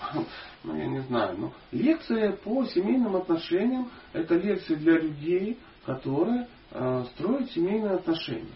ну 0.64 0.76
я 0.76 0.86
не 0.86 1.00
знаю, 1.00 1.38
но 1.38 1.52
лекция 1.72 2.32
по 2.32 2.64
семейным 2.66 3.16
отношениям 3.16 3.90
это 4.12 4.34
лекция 4.36 4.76
для 4.76 4.98
людей, 4.98 5.58
которые 5.84 6.48
э, 6.70 7.04
строят 7.14 7.50
семейные 7.50 7.94
отношения. 7.94 8.54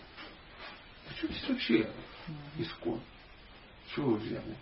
Почему 1.09 1.33
здесь 1.33 1.49
вообще 1.49 1.91
искон? 2.59 3.01
Чего 3.95 4.13
вы 4.13 4.17
взяли? 4.19 4.57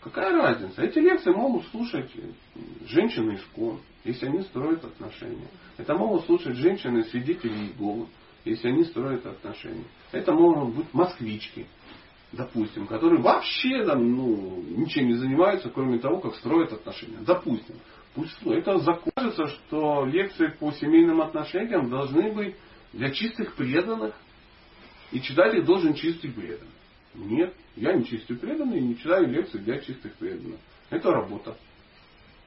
Какая 0.00 0.32
разница? 0.32 0.82
Эти 0.82 0.98
лекции 0.98 1.30
могут 1.32 1.66
слушать 1.66 2.10
женщины 2.86 3.34
искон, 3.34 3.80
если 4.04 4.26
они 4.26 4.42
строят 4.42 4.84
отношения. 4.84 5.48
Это 5.78 5.94
могут 5.94 6.26
слушать 6.26 6.56
женщины 6.56 7.02
свидетели 7.04 7.66
Иеговы, 7.66 8.06
если 8.44 8.68
они 8.68 8.84
строят 8.84 9.26
отношения. 9.26 9.84
Это 10.12 10.32
могут 10.32 10.76
быть 10.76 10.94
москвички, 10.94 11.66
допустим, 12.32 12.86
которые 12.86 13.20
вообще 13.20 13.84
там, 13.84 14.16
ну, 14.16 14.62
ничем 14.68 15.06
не 15.06 15.14
занимаются, 15.14 15.70
кроме 15.70 15.98
того, 15.98 16.18
как 16.18 16.34
строят 16.36 16.72
отношения. 16.72 17.18
Допустим. 17.20 17.76
Пусть 18.14 18.36
это 18.46 18.78
закажется, 18.78 19.46
что 19.46 20.06
лекции 20.06 20.46
по 20.58 20.72
семейным 20.72 21.20
отношениям 21.20 21.90
должны 21.90 22.32
быть 22.32 22.56
для 22.92 23.10
чистых 23.10 23.54
преданных. 23.56 24.14
И 25.12 25.20
читатель 25.20 25.62
должен 25.62 25.94
чистый 25.94 26.32
преданный. 26.32 26.72
Нет, 27.14 27.54
я 27.76 27.92
не 27.92 28.04
чистый 28.04 28.36
преданный 28.36 28.78
и 28.78 28.82
не 28.82 28.98
читаю 28.98 29.28
лекции 29.28 29.58
для 29.58 29.78
чистых 29.80 30.14
преданных. 30.14 30.58
Это 30.90 31.10
работа. 31.10 31.56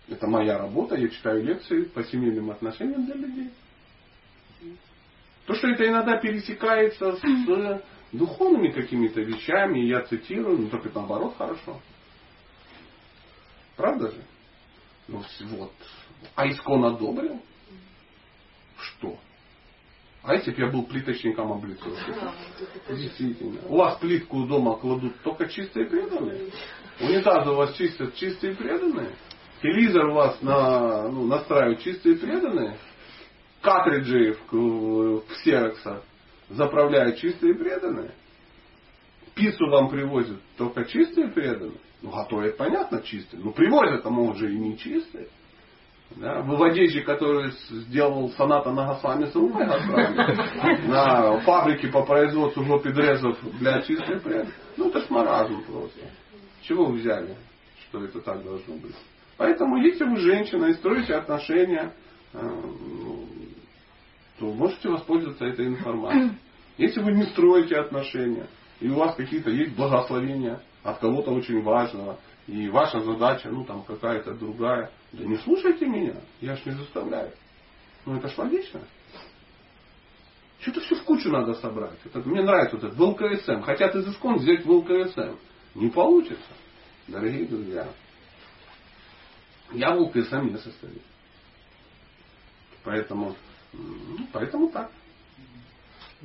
Это 0.08 0.28
моя 0.28 0.58
работа, 0.58 0.96
я 0.96 1.08
читаю 1.08 1.44
лекции 1.44 1.84
по 1.84 2.04
семейным 2.04 2.50
отношениям 2.50 3.06
для 3.06 3.16
людей. 3.16 3.52
То, 5.46 5.54
что 5.54 5.68
это 5.68 5.88
иногда 5.88 6.18
пересекается 6.18 7.16
с 7.16 7.22
духовными 8.12 8.70
какими-то 8.70 9.22
вещами, 9.22 9.80
я 9.80 10.02
цитирую, 10.02 10.58
но 10.58 10.70
только 10.70 10.90
наоборот 10.94 11.36
хорошо. 11.38 11.80
Правда 13.76 14.12
же? 14.12 14.22
Ну 15.08 15.24
вот. 15.52 15.72
А 16.36 16.48
Искон 16.48 16.86
одобрил? 16.86 17.42
Что? 18.78 19.18
А 20.24 20.36
если 20.36 20.52
бы 20.52 20.62
я 20.62 20.68
был 20.68 20.84
плиточником 20.84 21.52
облицовки? 21.52 22.14
Действительно. 22.90 23.62
У 23.68 23.78
вас 23.78 23.98
плитку 24.00 24.46
дома 24.46 24.76
кладут 24.76 25.20
только 25.22 25.48
чистые 25.48 25.86
преданные? 25.86 26.52
Унитазы 27.00 27.52
у 27.52 27.56
вас 27.56 27.74
чистят 27.76 28.16
чистые 28.16 28.56
преданные? 28.56 29.16
Телевизор 29.62 30.08
у 30.10 30.14
вас 30.14 30.42
на, 30.42 31.10
ну, 31.10 31.26
настраивают 31.26 31.82
чистые 31.82 32.18
преданные? 32.18 32.78
Картриджи 33.62 34.34
в, 34.34 34.54
в, 34.54 35.22
в 35.22 35.48
Xerox 35.48 36.02
заправляют 36.50 37.18
чистые 37.18 37.56
преданные. 37.56 38.12
Пиццу 39.36 39.70
вам 39.70 39.90
привозят 39.90 40.38
только 40.58 40.86
чистые 40.86 41.30
преданные. 41.30 41.80
Ну, 42.02 42.12
готовят, 42.12 42.58
понятно, 42.58 43.02
чистые. 43.02 43.44
Но 43.44 43.52
привозят, 43.52 44.06
а 44.06 44.10
может 44.10 44.38
же 44.38 44.54
и 44.54 44.58
не 44.58 44.78
чистые. 44.78 45.28
Да? 46.16 46.42
Выводящий, 46.42 47.02
который 47.02 47.52
сделал 47.70 48.30
соната 48.32 48.72
на 48.72 48.88
Гасвами 48.88 49.26
с 49.26 49.36
рукой 49.36 49.66
на 50.88 51.40
фабрике 51.42 51.90
по 51.90 52.04
производству 52.04 52.64
жопедрезов 52.64 53.38
для 53.60 53.82
чистой 53.82 54.20
преданных. 54.20 54.54
Ну, 54.78 54.90
это 54.90 55.02
ж 55.02 55.10
маразм 55.10 55.64
просто. 55.66 56.00
Чего 56.64 56.86
вы 56.86 56.98
взяли, 56.98 57.36
что 57.88 58.04
это 58.04 58.22
так 58.22 58.44
должно 58.44 58.76
быть? 58.76 58.96
Поэтому, 59.38 59.78
если 59.78 60.04
вы 60.04 60.18
женщина 60.18 60.66
и 60.66 60.74
строите 60.74 61.16
отношения, 61.16 61.94
э, 62.34 62.40
ну, 62.42 63.19
то 64.40 64.52
можете 64.54 64.90
воспользоваться 64.90 65.46
этой 65.46 65.68
информацией. 65.68 66.32
Если 66.78 67.02
вы 67.02 67.12
не 67.12 67.24
строите 67.24 67.78
отношения, 67.78 68.48
и 68.80 68.88
у 68.90 68.96
вас 68.96 69.16
какие-то 69.16 69.50
есть 69.50 69.76
благословения 69.76 70.62
от 70.84 71.00
кого-то 71.00 71.32
очень 71.32 71.62
важного, 71.62 72.18
и 72.48 72.70
ваша 72.70 73.02
задача, 73.02 73.50
ну 73.50 73.66
там 73.66 73.84
какая-то 73.84 74.34
другая, 74.34 74.92
да 75.12 75.26
не 75.26 75.38
слушайте 75.38 75.86
меня, 75.86 76.16
я 76.42 76.56
ж 76.56 76.66
не 76.66 76.72
заставляю. 76.72 77.32
Ну 78.06 78.18
это 78.18 78.30
ж 78.30 78.38
логично. 78.38 78.82
Что-то 80.62 80.82
все 80.82 80.96
в 80.96 81.04
кучу 81.04 81.30
надо 81.30 81.54
собрать. 81.56 82.00
Это, 82.06 82.20
мне 82.20 82.42
нравится 82.42 82.76
вот 82.78 82.86
этот 82.86 82.98
ВЛКСМ. 82.98 83.62
Хотят 83.62 83.96
из 83.96 84.08
искон 84.08 84.38
взять 84.38 84.66
ВЛКСМ. 84.66 85.36
Не 85.76 85.90
получится, 85.90 86.52
дорогие 87.08 87.46
друзья. 87.46 87.88
Я 89.74 89.96
ВЛКСМ 89.96 90.48
не 90.48 90.58
состою. 90.58 91.00
Поэтому 92.84 93.36
ну, 93.74 94.28
поэтому 94.34 94.70
так. 94.70 94.92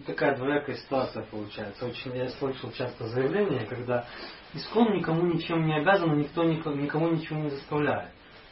Такая 0.06 0.36
двоякая 0.36 0.76
ситуация 0.76 1.22
получается. 1.24 1.86
Очень 1.86 2.16
я 2.16 2.28
слышал 2.30 2.72
часто 2.72 3.06
заявления, 3.08 3.64
когда 3.66 4.08
искон 4.52 4.92
никому 4.92 5.22
ничем 5.26 5.64
не 5.66 5.76
обязан, 5.76 6.18
никто 6.18 6.42
никому 6.42 7.10
ничего 7.10 7.38
не 7.40 7.50
заставляет. 7.50 8.10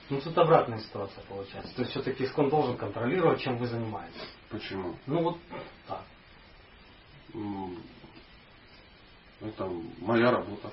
Ну 0.09 0.21
тут 0.21 0.37
обратная 0.39 0.79
ситуация 0.79 1.25
получается. 1.25 1.75
То 1.75 1.83
есть 1.83 1.93
все-таки 1.93 2.25
искон 2.25 2.49
должен 2.49 2.77
контролировать, 2.77 3.41
чем 3.41 3.57
вы 3.57 3.67
занимаетесь. 3.67 4.29
Почему? 4.51 4.97
Ну 5.07 5.23
вот 5.23 5.39
так. 5.89 6.05
Это 9.41 9.67
моя 9.99 10.31
работа. 10.31 10.71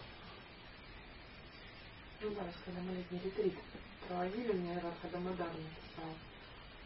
Ну 2.22 2.30
да, 2.32 2.42
когда 2.66 2.82
мы 2.82 2.96
летний 2.96 3.20
ретрит 3.24 3.56
проводили, 4.08 4.52
мне 4.52 4.74
Радха 4.74 5.18
Мадар 5.20 5.48
написал, 5.48 6.14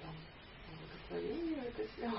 там, 0.01 0.13
благословение 1.14 1.64
это 1.66 1.88
все. 1.93 2.11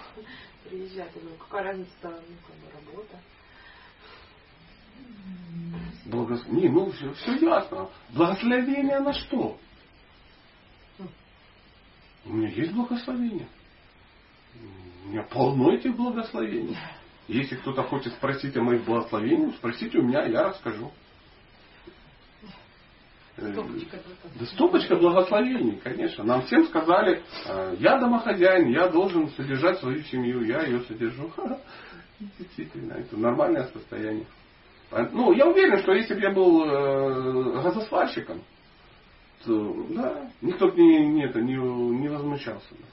Приезжать. 0.68 1.10
Я 1.14 1.20
думаю, 1.20 1.38
какая 1.38 1.64
разница, 1.64 1.90
ну, 2.02 2.36
как 2.46 2.56
бы 2.56 2.90
работа. 2.90 3.20
Благословение. 6.06 6.70
Ну, 6.70 6.90
все, 6.92 7.12
все 7.14 7.36
ясно. 7.36 7.90
Благословение 8.10 9.00
на 9.00 9.12
что? 9.12 9.58
У 12.24 12.32
меня 12.32 12.48
есть 12.48 12.72
благословение. 12.72 13.48
У 15.04 15.08
меня 15.08 15.22
полно 15.24 15.72
этих 15.72 15.94
благословений. 15.94 16.78
Если 17.28 17.56
кто-то 17.56 17.82
хочет 17.82 18.12
спросить 18.14 18.56
о 18.56 18.62
моих 18.62 18.84
благословениях, 18.84 19.56
спросите 19.56 19.98
у 19.98 20.02
меня, 20.02 20.24
я 20.24 20.44
расскажу. 20.44 20.90
Стопочка, 23.36 23.98
да 24.38 24.46
стопочка 24.46 24.96
благословений, 24.96 25.80
конечно. 25.82 26.22
Нам 26.22 26.42
всем 26.42 26.66
сказали, 26.66 27.22
«Э, 27.46 27.74
я 27.80 27.98
домохозяин, 27.98 28.68
я 28.68 28.88
должен 28.88 29.28
содержать 29.30 29.80
свою 29.80 30.02
семью, 30.04 30.44
я 30.44 30.62
ее 30.62 30.80
содержу. 30.82 31.32
Действительно, 32.38 32.92
это 32.92 33.16
нормальное 33.16 33.64
состояние. 33.64 34.26
Ну, 35.10 35.32
я 35.32 35.48
уверен, 35.48 35.78
что 35.78 35.92
если 35.92 36.14
бы 36.14 36.20
я 36.20 36.30
был 36.30 36.64
э, 36.64 37.62
газосварщиком, 37.62 38.40
то 39.44 39.86
да, 39.90 40.30
никто 40.40 40.68
бы 40.68 40.76
не, 40.76 41.06
не, 41.08 41.24
это, 41.24 41.40
не, 41.40 41.56
не 41.56 42.08
возмущался 42.08 42.70
бы. 42.70 42.84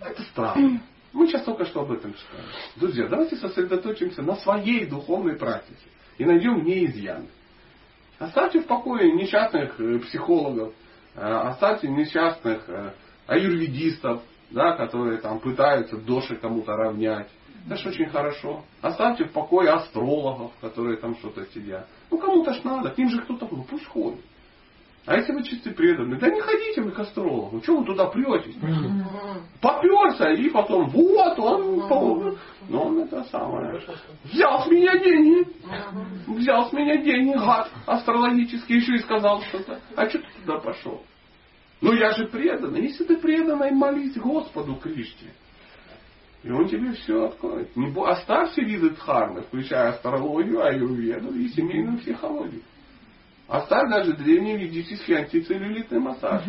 Это 0.00 0.22
странно. 0.22 0.80
Мы 1.12 1.26
сейчас 1.26 1.44
только 1.44 1.66
что 1.66 1.82
об 1.82 1.92
этом 1.92 2.14
читали. 2.14 2.46
Друзья, 2.76 3.08
давайте 3.08 3.36
сосредоточимся 3.36 4.22
на 4.22 4.36
своей 4.36 4.86
духовной 4.86 5.36
практике 5.36 5.86
и 6.22 6.24
найдем 6.24 6.60
в 6.60 6.64
ней 6.64 6.86
изъяны. 6.86 7.26
Оставьте 8.20 8.60
в 8.60 8.66
покое 8.66 9.10
несчастных 9.12 9.78
э, 9.80 9.98
психологов, 9.98 10.72
э, 11.16 11.20
оставьте 11.20 11.88
несчастных 11.88 12.68
э, 12.68 12.92
аюрведистов, 13.26 14.22
да, 14.50 14.76
которые 14.76 15.18
там 15.18 15.40
пытаются 15.40 15.96
доши 15.96 16.36
кому-то 16.36 16.76
равнять. 16.76 17.28
Это 17.66 17.76
ж 17.76 17.86
очень 17.86 18.06
хорошо. 18.06 18.62
Оставьте 18.80 19.24
в 19.24 19.32
покое 19.32 19.70
астрологов, 19.70 20.52
которые 20.60 20.96
там 20.98 21.16
что-то 21.16 21.44
сидят. 21.46 21.88
Ну 22.10 22.18
кому-то 22.18 22.52
ж 22.52 22.62
надо, 22.62 22.90
к 22.90 22.98
ним 22.98 23.08
же 23.08 23.20
кто-то, 23.22 23.48
ну 23.50 23.64
пусть 23.64 23.86
ходит. 23.86 24.20
А 25.04 25.16
если 25.16 25.32
вы 25.32 25.42
чисто 25.42 25.72
преданные, 25.72 26.18
да 26.20 26.28
не 26.30 26.40
ходите 26.40 26.80
вы 26.80 26.92
к 26.92 26.98
астрологу, 27.00 27.60
чего 27.62 27.78
вы 27.80 27.86
туда 27.86 28.06
претесь? 28.06 28.54
Поперся, 29.60 30.30
и 30.32 30.48
потом, 30.50 30.88
вот 30.90 31.38
он, 31.40 31.88
по- 31.88 32.36
ну 32.68 32.80
он 32.82 32.98
это 33.00 33.24
самое, 33.24 33.80
взял 34.24 34.62
с 34.62 34.66
меня 34.68 34.96
деньги, 34.98 35.46
взял 36.28 36.68
с 36.68 36.72
меня 36.72 36.96
деньги, 36.98 37.32
гад 37.36 37.68
астрологический, 37.86 38.76
еще 38.76 38.94
и 38.94 38.98
сказал 38.98 39.42
что-то. 39.42 39.80
А 39.96 40.08
что 40.08 40.18
ты 40.18 40.26
туда 40.44 40.58
пошел? 40.60 41.02
Ну 41.80 41.92
я 41.94 42.12
же 42.12 42.26
преданный. 42.28 42.82
Если 42.82 43.02
ты 43.04 43.16
преданный, 43.16 43.72
молись 43.72 44.16
Господу 44.16 44.76
Кришне. 44.76 45.32
И 46.44 46.50
он 46.50 46.68
тебе 46.68 46.92
все 46.92 47.24
откроет. 47.24 47.74
Не 47.76 47.88
бо- 47.90 48.08
Оставь 48.10 48.50
все 48.52 48.62
виды 48.62 48.90
дхармы, 48.90 49.42
включая 49.42 49.90
астрологию, 49.90 50.64
аюрведу 50.64 51.34
и 51.34 51.48
семейную 51.48 51.98
психологию. 51.98 52.62
Оставь 53.52 53.90
даже 53.90 54.14
древний 54.14 54.56
ведический 54.56 55.14
антицеллюлитный 55.14 55.98
массаж. 55.98 56.42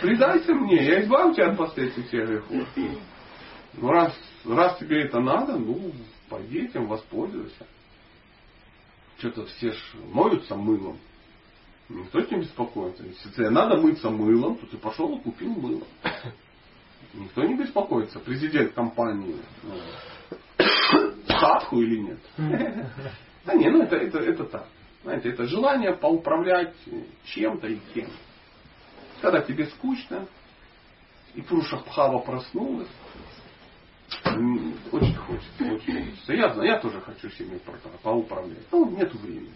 Предайся 0.00 0.54
мне, 0.54 0.82
я 0.82 1.02
избавлю 1.02 1.34
тебя 1.34 1.50
от 1.50 1.58
последствий 1.58 2.04
всех 2.04 2.26
грехов. 2.26 2.66
Ну, 3.74 3.90
раз, 3.90 4.18
раз 4.46 4.78
тебе 4.78 5.02
это 5.02 5.20
надо, 5.20 5.58
ну, 5.58 5.92
пойди 6.30 6.60
этим 6.60 6.86
воспользуйся. 6.86 7.66
Что-то 9.18 9.44
все 9.44 9.72
ж 9.72 9.76
моются 10.10 10.56
мылом. 10.56 10.98
Никто 11.90 12.20
этим 12.20 12.40
беспокоится. 12.40 13.02
Если 13.04 13.28
тебе 13.32 13.50
надо 13.50 13.76
мыться 13.76 14.08
мылом, 14.08 14.56
то 14.56 14.66
ты 14.68 14.78
пошел 14.78 15.18
и 15.18 15.20
купил 15.20 15.50
мыло. 15.50 15.86
Никто 17.12 17.44
не 17.44 17.58
беспокоится. 17.58 18.20
Президент 18.20 18.72
компании 18.72 19.36
ну, 21.70 21.82
или 21.82 21.98
нет. 21.98 22.18
Да 23.44 23.54
не, 23.54 23.68
ну 23.68 23.82
это, 23.82 23.94
это, 23.94 24.18
это 24.18 24.44
так. 24.44 24.66
Знаете, 25.06 25.28
это 25.28 25.44
желание 25.44 25.92
поуправлять 25.92 26.74
чем-то 27.26 27.68
и 27.68 27.78
кем. 27.94 28.10
Когда 29.20 29.40
тебе 29.40 29.66
скучно, 29.66 30.26
и 31.36 31.42
Пуруша 31.42 31.76
Бхава 31.76 32.18
проснулась, 32.18 32.88
очень 34.90 35.14
хочется, 35.14 35.64
очень 35.64 36.06
хочется. 36.06 36.32
Я 36.32 36.52
знаю, 36.52 36.68
я 36.68 36.80
тоже 36.80 37.00
хочу 37.02 37.30
семьей 37.30 37.60
по- 37.60 37.78
поуправлять. 38.02 38.66
Ну, 38.72 38.90
нету 38.96 39.16
времени. 39.18 39.54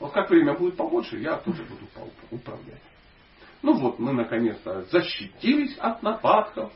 Вот 0.00 0.12
как 0.12 0.30
время 0.30 0.56
будет 0.56 0.78
побольше, 0.78 1.18
я 1.18 1.36
тоже 1.36 1.64
буду 1.64 1.86
управлять. 2.30 2.80
Ну 3.60 3.74
вот, 3.74 3.98
мы 3.98 4.14
наконец-то 4.14 4.84
защитились 4.86 5.76
от 5.76 6.02
нападков 6.02 6.72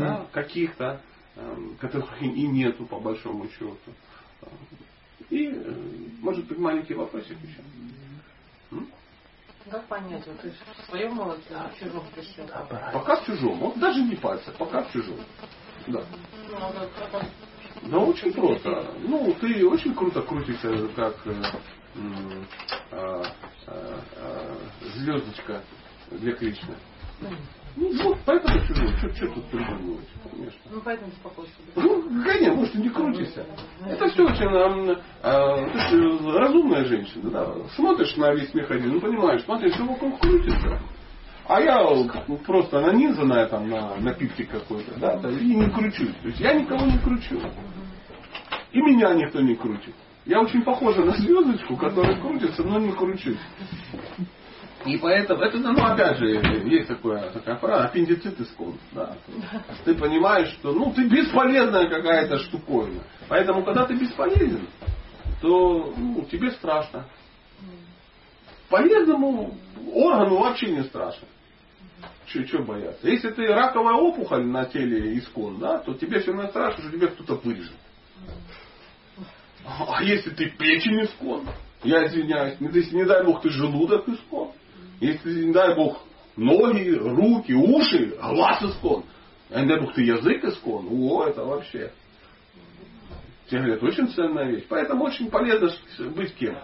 да, 0.00 0.26
каких-то, 0.32 1.02
эм, 1.36 1.76
которых 1.76 2.22
и 2.22 2.28
нету 2.28 2.86
по 2.86 2.98
большому 2.98 3.46
счету. 3.50 3.76
И, 5.32 5.48
э, 5.48 5.74
может 6.20 6.46
быть, 6.46 6.58
маленький 6.58 6.92
вопросик 6.92 7.38
еще. 7.42 7.62
Как 9.70 9.88
понять, 9.88 10.26
вот 10.26 10.38
ты 10.42 10.50
в 10.50 10.86
своем 10.90 11.14
молоде, 11.14 11.42
а 11.54 11.70
в 11.70 11.78
чужом 11.78 12.06
присел? 12.14 12.46
Пока 12.92 13.16
в 13.16 13.24
чужом. 13.24 13.58
Вот 13.60 13.78
даже 13.78 14.02
не 14.02 14.16
пальцы, 14.16 14.52
пока 14.58 14.82
в 14.82 14.92
чужом. 14.92 15.16
Да. 15.86 16.04
Ну, 17.80 17.88
Да 17.90 17.98
очень 18.00 18.30
просто. 18.34 18.94
Ну, 19.00 19.34
ты 19.40 19.66
очень 19.66 19.94
круто 19.94 20.20
крутишься, 20.20 20.68
как 20.88 21.26
э, 21.26 21.42
м, 21.94 22.46
а, 22.90 23.22
а, 23.68 24.04
а, 24.16 24.58
звездочка 24.82 25.64
для 26.10 26.34
Кришны. 26.34 26.76
Ну, 27.74 27.90
вот, 28.02 28.18
поэтому 28.26 28.60
чужой. 28.66 28.88
Что, 28.98 29.14
что 29.14 29.26
тут 29.28 29.44
придумывать, 29.46 30.08
конечно. 30.30 30.60
Ну, 30.70 30.80
поэтому 30.84 31.10
беспокойство. 31.10 31.64
Ну, 31.76 32.22
конечно, 32.22 32.54
может, 32.54 32.74
не 32.74 32.88
крутишься. 32.90 33.46
Это 33.86 34.08
все 34.10 34.24
очень 34.24 34.96
а, 35.22 35.68
ты 35.70 35.78
же 35.88 36.38
разумная 36.38 36.84
женщина, 36.84 37.30
да. 37.30 37.54
Смотришь 37.74 38.14
на 38.16 38.34
весь 38.34 38.52
механизм, 38.52 38.94
ну, 38.94 39.00
понимаешь, 39.00 39.42
смотришь, 39.44 39.74
что 39.74 39.84
вокруг 39.84 40.20
крутится. 40.20 40.80
А 41.48 41.60
я 41.60 41.82
ну, 42.28 42.36
просто 42.38 42.80
нанизанная 42.80 43.46
там 43.46 43.68
на 43.68 43.96
напитки 43.96 44.44
какой-то, 44.44 44.98
да, 45.00 45.16
да, 45.16 45.30
и 45.30 45.54
не 45.54 45.68
кручусь. 45.70 46.14
То 46.22 46.28
есть 46.28 46.40
я 46.40 46.52
никого 46.52 46.84
не 46.86 46.98
кручу. 46.98 47.40
И 48.72 48.80
меня 48.80 49.14
никто 49.14 49.40
не 49.40 49.54
крутит. 49.54 49.94
Я 50.24 50.40
очень 50.40 50.62
похожа 50.62 51.04
на 51.04 51.12
звездочку, 51.12 51.76
которая 51.76 52.20
крутится, 52.20 52.62
но 52.62 52.78
не 52.78 52.92
кручусь. 52.92 53.40
И 54.84 54.96
поэтому, 54.96 55.42
это, 55.42 55.58
ну, 55.58 55.84
опять 55.84 56.18
же, 56.18 56.26
есть 56.66 56.88
такое, 56.88 57.30
такая 57.30 57.56
фраза, 57.56 57.84
аппендицит 57.84 58.40
искон. 58.40 58.78
Да. 58.92 59.16
Ты 59.84 59.94
понимаешь, 59.94 60.48
что 60.54 60.72
ну, 60.72 60.92
ты 60.92 61.08
бесполезная 61.08 61.88
какая-то 61.88 62.38
штуковина. 62.38 63.02
Поэтому, 63.28 63.64
когда 63.64 63.86
ты 63.86 63.94
бесполезен, 63.94 64.66
то 65.40 65.92
ну, 65.96 66.26
тебе 66.30 66.50
страшно. 66.52 67.06
Полезному 68.68 69.56
органу 69.92 70.38
вообще 70.38 70.72
не 70.72 70.82
страшно. 70.84 71.28
Что 72.26 72.62
бояться? 72.62 73.08
Если 73.08 73.30
ты 73.30 73.46
раковая 73.46 73.94
опухоль 73.94 74.46
на 74.46 74.64
теле 74.64 75.18
искон, 75.18 75.58
да, 75.58 75.78
то 75.78 75.94
тебе 75.94 76.20
все 76.20 76.32
равно 76.32 76.48
страшно, 76.48 76.82
что 76.82 76.92
тебя 76.92 77.08
кто-то 77.08 77.34
вырежет. 77.34 77.76
А 79.64 80.02
если 80.02 80.30
ты 80.30 80.50
печень 80.50 81.04
искон, 81.04 81.46
я 81.84 82.06
извиняюсь, 82.06 82.56
если 82.60 82.96
не 82.96 83.04
дай 83.04 83.24
бог 83.24 83.42
ты 83.42 83.50
желудок 83.50 84.08
искон, 84.08 84.52
если 85.02 85.44
не 85.44 85.52
дай 85.52 85.74
бог 85.74 86.00
ноги, 86.36 86.90
руки, 86.90 87.52
уши, 87.52 88.16
глаз 88.20 88.62
искон, 88.62 89.04
а 89.50 89.60
не 89.60 89.68
дай 89.68 89.80
бог 89.80 89.92
ты 89.94 90.02
язык 90.02 90.44
искон, 90.44 90.86
о, 90.90 91.24
это 91.24 91.44
вообще. 91.44 91.92
Тебе 93.48 93.60
говорят, 93.60 93.82
очень 93.82 94.08
ценная 94.08 94.50
вещь. 94.50 94.64
Поэтому 94.68 95.04
очень 95.04 95.28
полезно 95.28 95.70
быть 96.16 96.34
кем? 96.36 96.56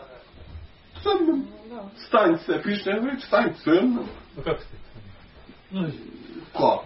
Ценным. 1.03 1.47
Стань. 2.07 2.39
Кришна 2.62 2.99
говорит, 2.99 3.22
стань 3.24 3.55
ценным. 3.57 4.07
Ну 4.36 4.43
как? 4.43 4.61
Ну, 5.70 5.86
Как? 6.55 6.84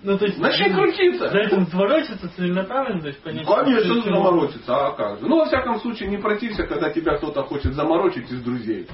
Ну, 0.00 0.16
то 0.16 0.26
есть, 0.26 0.38
Начни 0.38 0.72
крутиться. 0.72 1.28
За 1.28 1.38
этим 1.38 1.66
сворачиваться 1.66 2.30
целенаправленно, 2.36 3.00
то 3.00 3.08
есть 3.08 3.20
понять, 3.20 3.44
Конечно, 3.44 4.02
заморочиться, 4.02 4.86
а 4.86 4.92
как 4.92 5.18
же? 5.18 5.26
Ну, 5.26 5.38
во 5.38 5.46
всяком 5.46 5.80
случае, 5.80 6.08
не 6.08 6.18
протився, 6.18 6.64
когда 6.68 6.90
тебя 6.90 7.16
кто-то 7.16 7.42
хочет 7.42 7.74
заморочить 7.74 8.30
из 8.30 8.40
друзей. 8.42 8.86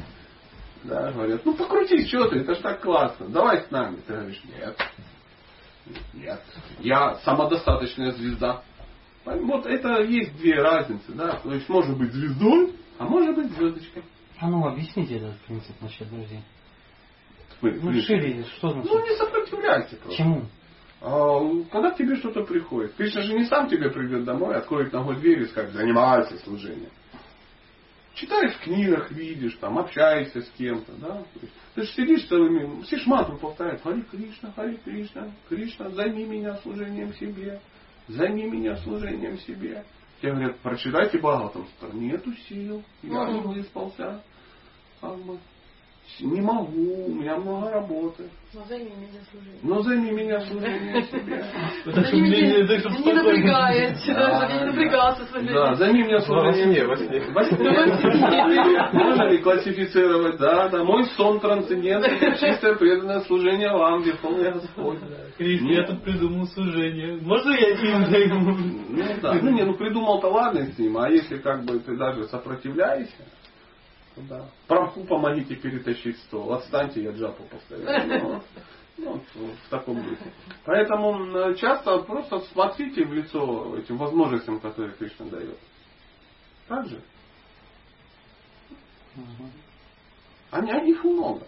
Да, 0.85 1.13
говорят, 1.13 1.45
ну 1.45 1.55
покрутись, 1.55 2.09
что 2.09 2.29
ты, 2.29 2.41
это 2.41 2.55
ж 2.55 2.59
так 2.59 2.81
классно, 2.81 3.29
давай 3.29 3.63
с 3.63 3.71
нами. 3.71 3.97
Ты 4.07 4.13
говоришь, 4.13 4.43
нет, 4.45 4.79
нет, 6.13 6.43
я 6.81 7.15
самодостаточная 7.25 8.13
звезда. 8.13 8.63
Вот 9.25 9.65
это 9.65 10.03
есть 10.03 10.37
две 10.37 10.61
разницы, 10.61 11.13
да, 11.13 11.37
то 11.37 11.53
есть 11.53 11.69
может 11.71 11.97
быть 11.97 12.13
звездой, 12.13 12.75
а 12.99 13.05
может 13.05 13.35
быть 13.35 13.51
звездочкой. 13.53 14.05
А 14.39 14.49
ну 14.51 14.67
объясните 14.67 15.17
этот 15.17 15.39
принцип 15.43 15.75
насчет 15.81 16.09
друзей. 16.11 16.43
Ну 17.63 17.93
шире, 18.03 18.45
что 18.59 18.71
значит? 18.71 18.91
Ну 18.93 19.03
не 19.03 19.17
сопротивляйся 19.17 19.97
просто. 19.97 20.17
Чему? 20.23 20.45
А, 21.01 21.41
Когда 21.71 21.93
к 21.93 21.97
тебе 21.97 22.17
что-то 22.17 22.43
приходит, 22.43 22.95
Кришна 22.95 23.23
же 23.23 23.35
не 23.35 23.45
сам 23.45 23.69
тебе 23.69 23.91
придет 23.91 24.25
домой, 24.25 24.57
откроет 24.57 24.93
ногой 24.93 25.17
дверь 25.17 25.43
и 25.43 25.47
скажет, 25.47 25.73
занимайся 25.73 26.37
служением. 26.39 26.91
Читаешь 28.15 28.55
в 28.55 28.61
книгах, 28.61 29.11
видишь, 29.11 29.57
там, 29.61 29.79
общаешься 29.79 30.43
с 30.43 30.51
кем-то, 30.51 30.93
да. 31.01 31.25
Ты 31.75 31.83
же 31.83 31.89
сидишь 31.93 32.27
целыми, 32.29 32.83
ж 32.85 33.07
мантру 33.07 33.39
повторяют, 33.39 33.83
Хари 33.83 34.03
Кришна, 34.03 34.53
Хари 34.53 34.77
Кришна, 34.77 35.33
Кришна, 35.49 35.91
займи 35.91 36.25
меня 36.25 36.57
служением 36.59 37.13
себе, 37.15 37.61
займи 38.07 38.49
меня 38.49 38.77
служением 38.77 39.39
себе. 39.39 39.85
Тебе 40.21 40.33
говорят, 40.33 40.59
прочитайте 40.61 41.19
Бхагаватам. 41.19 41.67
Нету 41.95 42.33
сил, 42.49 42.85
я 43.03 43.31
не 43.31 43.41
выспался. 43.41 44.23
Как 45.01 45.19
бы, 45.19 45.39
не 46.21 46.41
могу, 46.41 47.07
у 47.07 47.15
меня 47.15 47.37
много 47.37 47.71
работы. 47.71 48.31
Но 48.53 48.63
займи 48.69 48.91
меня 48.91 49.21
служением. 49.31 49.61
Но 49.65 49.83
займи 49.83 50.11
меня 50.13 50.41
служением 50.41 51.03
себе. 51.05 51.45
Не 53.05 53.13
напрягает, 53.13 53.97
не 54.07 54.65
напрягался 54.65 55.25
с 55.25 55.33
Да, 55.33 55.75
займи 55.75 56.05
меня 56.05 56.21
служением. 56.21 56.87
Во 56.87 56.97
сне, 56.97 57.21
Во 57.33 57.45
сне. 57.45 57.59
Можно 58.93 59.23
ли 59.29 59.39
классифицировать? 59.39 60.39
Да, 60.39 60.69
да. 60.69 60.85
Мой 60.85 61.05
сон 61.17 61.41
трансцендентный, 61.41 62.37
чистое 62.39 62.77
преданное 62.77 63.21
служение 63.23 63.71
вам, 63.71 64.03
Верховный 64.03 64.53
Господь. 64.53 64.99
Кришна, 65.37 65.73
я 65.73 65.85
тут 65.85 66.05
придумал 66.05 66.47
служение. 66.47 67.19
Можно 67.23 67.51
я 67.55 67.71
им 67.71 68.07
займу? 68.07 68.57
Ну 68.89 69.05
да. 69.21 69.35
Ну 69.35 69.51
не, 69.51 69.65
ну 69.65 69.75
придумал-то 69.75 70.29
ладно 70.29 70.65
с 70.67 70.79
ним, 70.79 70.97
а 70.97 71.11
если 71.11 71.39
как 71.39 71.65
бы 71.65 71.81
ты 71.81 71.97
даже 71.97 72.29
сопротивляешься, 72.29 73.25
да. 74.17 74.49
Прамху 74.69 75.05
помогите 75.05 75.57
перетащить 75.57 76.19
стол, 76.21 76.53
отстаньте, 76.53 77.03
я 77.03 77.11
джапу 77.11 77.43
повторяю. 77.45 78.43
Ну, 78.97 79.21
ну, 79.35 79.51
в 79.67 79.69
таком 79.71 80.03
духе. 80.03 80.33
Поэтому 80.65 81.53
часто 81.55 81.99
просто 82.03 82.39
смотрите 82.53 83.05
в 83.05 83.13
лицо 83.13 83.77
этим 83.77 83.97
возможностям, 83.97 84.61
которые 84.61 84.95
Кришна 84.95 85.27
дает. 85.27 85.59
Так 86.69 86.89
же? 86.89 87.03
Они, 90.51 90.71
а 90.71 90.79
их 90.85 91.03
много. 91.03 91.45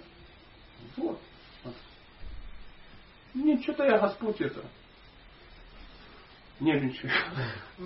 Вот. 0.97 1.21
Нет, 3.35 3.63
что-то 3.63 3.85
я 3.85 3.99
Господь 3.99 4.41
это 4.41 4.65
нервничаю. 6.59 7.13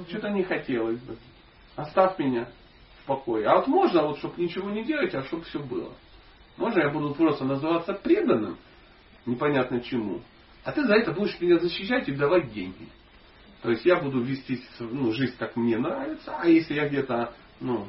Что-то 0.08 0.30
не 0.30 0.44
хотелось 0.44 1.00
бы. 1.00 1.18
Оставь 1.76 2.18
меня 2.18 2.48
покое. 3.10 3.44
А 3.48 3.56
вот 3.56 3.66
можно, 3.66 4.02
вот, 4.06 4.18
чтобы 4.18 4.40
ничего 4.40 4.70
не 4.70 4.84
делать, 4.84 5.12
а 5.16 5.24
чтобы 5.24 5.42
все 5.42 5.58
было. 5.58 5.92
Можно 6.56 6.82
я 6.82 6.90
буду 6.90 7.12
просто 7.12 7.44
называться 7.44 7.92
преданным, 7.92 8.56
непонятно 9.26 9.80
чему, 9.80 10.20
а 10.62 10.70
ты 10.70 10.84
за 10.86 10.94
это 10.94 11.10
будешь 11.10 11.40
меня 11.40 11.58
защищать 11.58 12.08
и 12.08 12.12
давать 12.12 12.52
деньги. 12.52 12.86
То 13.62 13.70
есть 13.70 13.84
я 13.84 13.96
буду 13.96 14.22
вести 14.22 14.60
ну, 14.78 15.12
жизнь, 15.12 15.34
как 15.38 15.56
мне 15.56 15.76
нравится, 15.76 16.36
а 16.38 16.46
если 16.46 16.74
я 16.74 16.88
где-то 16.88 17.34
ну, 17.58 17.88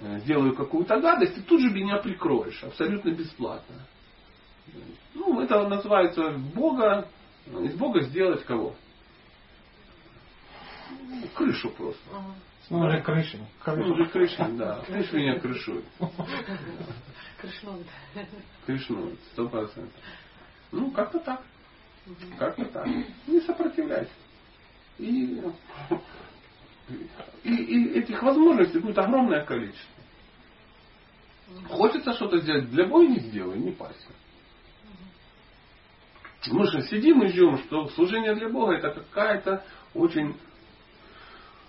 э, 0.00 0.20
сделаю 0.20 0.56
какую-то 0.56 0.98
гадость, 1.00 1.34
ты 1.34 1.42
тут 1.42 1.60
же 1.60 1.70
меня 1.70 1.98
прикроешь, 1.98 2.64
абсолютно 2.64 3.10
бесплатно. 3.10 3.76
Ну, 5.12 5.38
это 5.40 5.68
называется 5.68 6.30
Бога, 6.54 7.08
из 7.46 7.74
Бога 7.74 8.00
сделать 8.00 8.42
кого? 8.44 8.74
Крышу 11.34 11.68
просто. 11.70 12.02
Ну, 12.72 12.86
уже 12.86 13.02
крыша. 13.02 13.38
Ну, 13.66 13.92
уже 13.92 14.06
крыша, 14.06 14.48
да. 14.52 14.76
Крыша 14.86 15.14
меня 15.14 15.38
крышует. 15.38 15.84
Крышнует. 17.38 17.86
Крышнует, 18.64 19.20
сто 19.32 19.46
процентов. 19.46 19.92
Ну, 20.70 20.90
как-то 20.90 21.18
так. 21.18 21.42
Как-то 22.38 22.64
так. 22.64 22.86
Не 23.26 23.40
сопротивляйся. 23.42 24.10
И, 24.96 25.42
и, 27.44 27.54
и 27.54 27.98
этих 27.98 28.22
возможностей 28.22 28.78
будет 28.78 28.96
огромное 28.96 29.44
количество. 29.44 29.92
Хочется 31.68 32.14
что-то 32.14 32.38
сделать, 32.38 32.70
для 32.70 32.86
боя 32.86 33.06
не 33.06 33.20
сделай, 33.20 33.58
не 33.58 33.72
парься. 33.72 34.08
Мы 36.46 36.66
же 36.70 36.80
сидим 36.88 37.22
и 37.22 37.28
ждем, 37.28 37.58
что 37.64 37.88
служение 37.88 38.34
для 38.34 38.48
Бога 38.48 38.76
это 38.76 38.98
какая-то 38.98 39.62
очень 39.92 40.38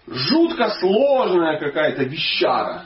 жутко 0.08 0.70
сложная 0.80 1.60
какая-то 1.60 2.04
вещара, 2.04 2.86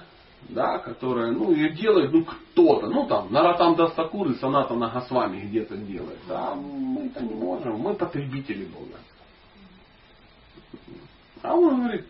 да, 0.49 0.79
которая, 0.79 1.31
ну, 1.31 1.51
ее 1.51 1.73
делает, 1.73 2.11
ну, 2.11 2.25
кто-то, 2.25 2.87
ну, 2.87 3.07
там, 3.07 3.31
Наратам 3.31 3.75
Дастакур 3.75 4.29
и 4.29 4.35
Саната 4.35 4.75
Нагасвами 4.75 5.41
где-то 5.41 5.77
делает, 5.77 6.19
да, 6.27 6.55
мы 6.55 7.07
это 7.07 7.23
не 7.23 7.33
можем, 7.33 7.79
мы 7.79 7.93
потребители 7.95 8.65
Бога. 8.65 8.97
А 11.41 11.55
он 11.55 11.81
говорит, 11.81 12.05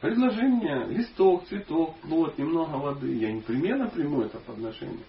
предложи 0.00 0.42
мне 0.42 0.86
листок, 0.86 1.46
цветок, 1.46 1.96
плод, 2.00 2.38
немного 2.38 2.76
воды, 2.76 3.14
я 3.16 3.32
непременно 3.32 3.88
приму 3.88 4.22
это 4.22 4.38
подношение. 4.38 5.04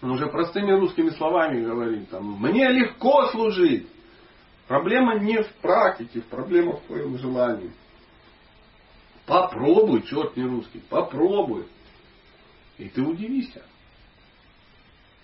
Он 0.00 0.12
уже 0.12 0.28
простыми 0.28 0.70
русскими 0.72 1.10
словами 1.10 1.64
говорит, 1.64 2.08
там, 2.10 2.40
мне 2.40 2.68
легко 2.68 3.26
служить. 3.28 3.88
Проблема 4.68 5.18
не 5.18 5.42
в 5.42 5.48
практике, 5.62 6.20
проблема 6.20 6.76
в 6.76 6.82
твоем 6.82 7.16
желании. 7.18 7.72
Попробуй, 9.24 10.02
черт 10.02 10.36
не 10.36 10.44
русский, 10.44 10.80
попробуй. 10.90 11.66
И 12.76 12.88
ты 12.88 13.02
удивишься. 13.02 13.62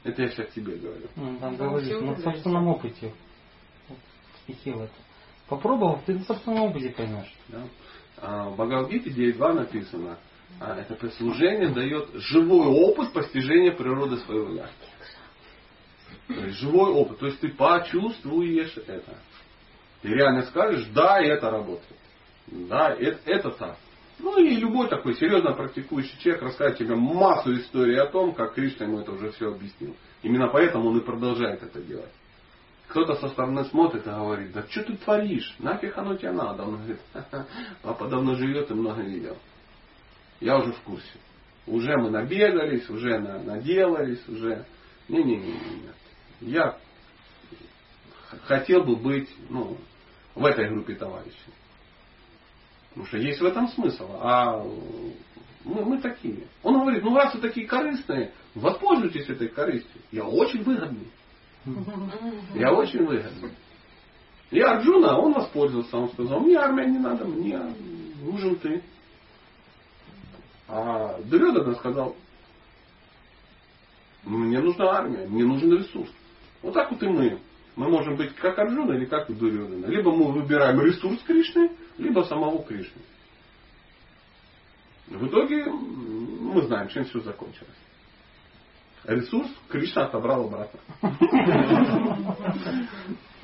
Это 0.03 0.23
я 0.23 0.29
сейчас 0.29 0.51
тебе 0.53 0.77
говорю. 0.77 1.09
Ну, 1.17 1.39
там 1.39 1.57
говорит, 1.57 2.01
на 2.01 2.17
собственном 2.17 2.69
опыте. 2.69 3.13
Стихи 4.43 4.73
в 4.73 4.83
это. 4.83 4.95
Попробовав, 5.47 6.05
ты 6.05 6.15
на 6.15 6.25
собственном 6.25 6.65
опыте 6.65 6.91
поймешь. 6.91 7.33
Да? 7.49 7.63
А 8.17 8.49
в 8.49 8.55
Бхагавадгите 8.55 9.11
9.2 9.11 9.53
написано, 9.53 10.19
а 10.59 10.79
это 10.79 10.95
прислужение 10.95 11.69
дает 11.69 12.11
живой 12.15 12.67
опыт 12.67 13.13
постижения 13.13 13.73
природы 13.73 14.19
своего 14.19 14.53
я. 14.55 14.71
То 16.29 16.35
есть 16.35 16.59
живой 16.59 16.93
опыт. 16.93 17.19
То 17.19 17.27
есть 17.27 17.41
ты 17.41 17.49
почувствуешь 17.51 18.77
это. 18.77 19.19
Ты 20.05 20.11
реально 20.11 20.43
скажешь, 20.43 20.85
да, 20.93 21.19
это 21.19 21.51
работает. 21.51 21.99
Да, 22.47 22.91
это, 22.93 23.19
это 23.25 23.51
так. 23.53 23.77
Ну 24.19 24.39
и 24.39 24.55
любой 24.57 24.87
такой 24.89 25.15
серьезно 25.15 25.55
практикующий 25.55 26.19
человек 26.19 26.43
расскажет 26.43 26.77
тебе 26.77 26.95
массу 26.95 27.57
историй 27.57 27.99
о 27.99 28.07
том, 28.09 28.35
как 28.35 28.53
Кришна 28.53 28.85
ему 28.85 29.01
это 29.01 29.13
уже 29.13 29.31
все 29.31 29.49
объяснил. 29.49 29.97
Именно 30.23 30.49
поэтому 30.49 30.91
он 30.91 30.99
и 30.99 31.01
продолжает 31.01 31.63
это 31.63 31.81
делать. 31.81 32.13
Кто-то 32.89 33.15
со 33.15 33.31
стороны 33.31 33.65
смотрит 33.65 34.07
и 34.07 34.11
говорит, 34.11 34.53
да 34.53 34.67
что 34.69 34.83
ты 34.83 34.95
творишь? 34.99 35.55
Нафиг 35.59 35.97
оно 35.97 36.17
тебе 36.17 36.33
надо? 36.33 36.65
Он 36.65 36.77
говорит, 36.77 37.01
папа 37.83 38.07
давно 38.07 38.35
живет 38.35 38.71
и 38.71 38.75
много 38.75 39.01
видел. 39.01 39.39
Я 40.39 40.59
уже 40.59 40.73
в 40.73 40.81
курсе. 40.81 41.19
Уже 41.67 41.97
мы 41.97 42.11
набегались, 42.11 42.91
уже 42.91 43.19
наделались, 43.19 44.29
уже... 44.29 44.67
Не-не-не. 45.09 45.59
Я 46.43 46.79
хотел 48.43 48.85
бы 48.85 48.97
быть 48.97 49.31
ну, 49.49 49.79
в 50.35 50.45
этой 50.45 50.69
группе 50.69 50.95
товарищей. 50.95 51.35
Потому 52.91 53.07
что 53.07 53.19
есть 53.19 53.41
в 53.41 53.45
этом 53.45 53.69
смысл. 53.69 54.09
А 54.21 54.63
мы, 55.65 55.85
мы 55.85 56.01
такие. 56.01 56.47
Он 56.63 56.81
говорит, 56.81 57.03
ну 57.03 57.15
раз 57.15 57.35
вы 57.35 57.41
такие 57.41 57.67
корыстные, 57.67 58.33
воспользуйтесь 58.55 59.29
этой 59.29 59.49
корыстью. 59.49 60.01
Я 60.13 60.25
очень 60.25 60.63
выгодный. 60.63 61.11
Я 62.55 62.73
очень 62.73 63.05
выгодный. 63.05 63.53
И 64.51 64.61
Арджуна, 64.61 65.19
он 65.19 65.33
воспользовался, 65.33 65.97
он 65.97 66.11
сказал, 66.11 66.41
мне 66.41 66.57
армия 66.57 66.87
не 66.87 66.99
надо, 66.99 67.25
мне 67.25 67.59
нужен 68.21 68.57
ты. 68.57 68.83
А 70.69 71.21
Дурьодана 71.23 71.75
сказал, 71.75 72.15
мне 74.23 74.61
нужна 74.61 74.91
армия, 74.91 75.27
мне 75.27 75.45
нужен 75.45 75.73
ресурс. 75.73 76.11
Вот 76.63 76.75
так 76.75 76.91
вот 76.91 77.03
и 77.03 77.09
мы. 77.09 77.41
Мы 77.77 77.89
можем 77.89 78.17
быть 78.17 78.35
как 78.37 78.59
Арджуна 78.59 78.93
или 78.93 79.05
как 79.05 79.27
Дурьодана. 79.37 79.87
Либо 79.87 80.13
мы 80.13 80.33
выбираем 80.33 80.81
ресурс 80.81 81.21
Кришны, 81.23 81.71
либо 81.99 82.21
самого 82.21 82.63
Кришны. 82.65 83.03
В 85.09 85.27
итоге 85.27 85.67
мы 85.67 86.63
знаем, 86.63 86.89
чем 86.89 87.05
все 87.05 87.21
закончилось. 87.21 87.69
Ресурс 89.05 89.51
Кришна 89.69 90.07
отобрал 90.07 90.47
обратно. 90.47 90.81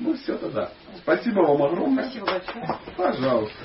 Ну 0.03 0.15
все 0.15 0.35
тогда. 0.35 0.71
Спасибо 0.97 1.41
вам 1.41 1.61
огромное. 1.61 2.05
Спасибо 2.05 2.25
большое. 2.25 2.79
Пожалуйста. 2.97 3.63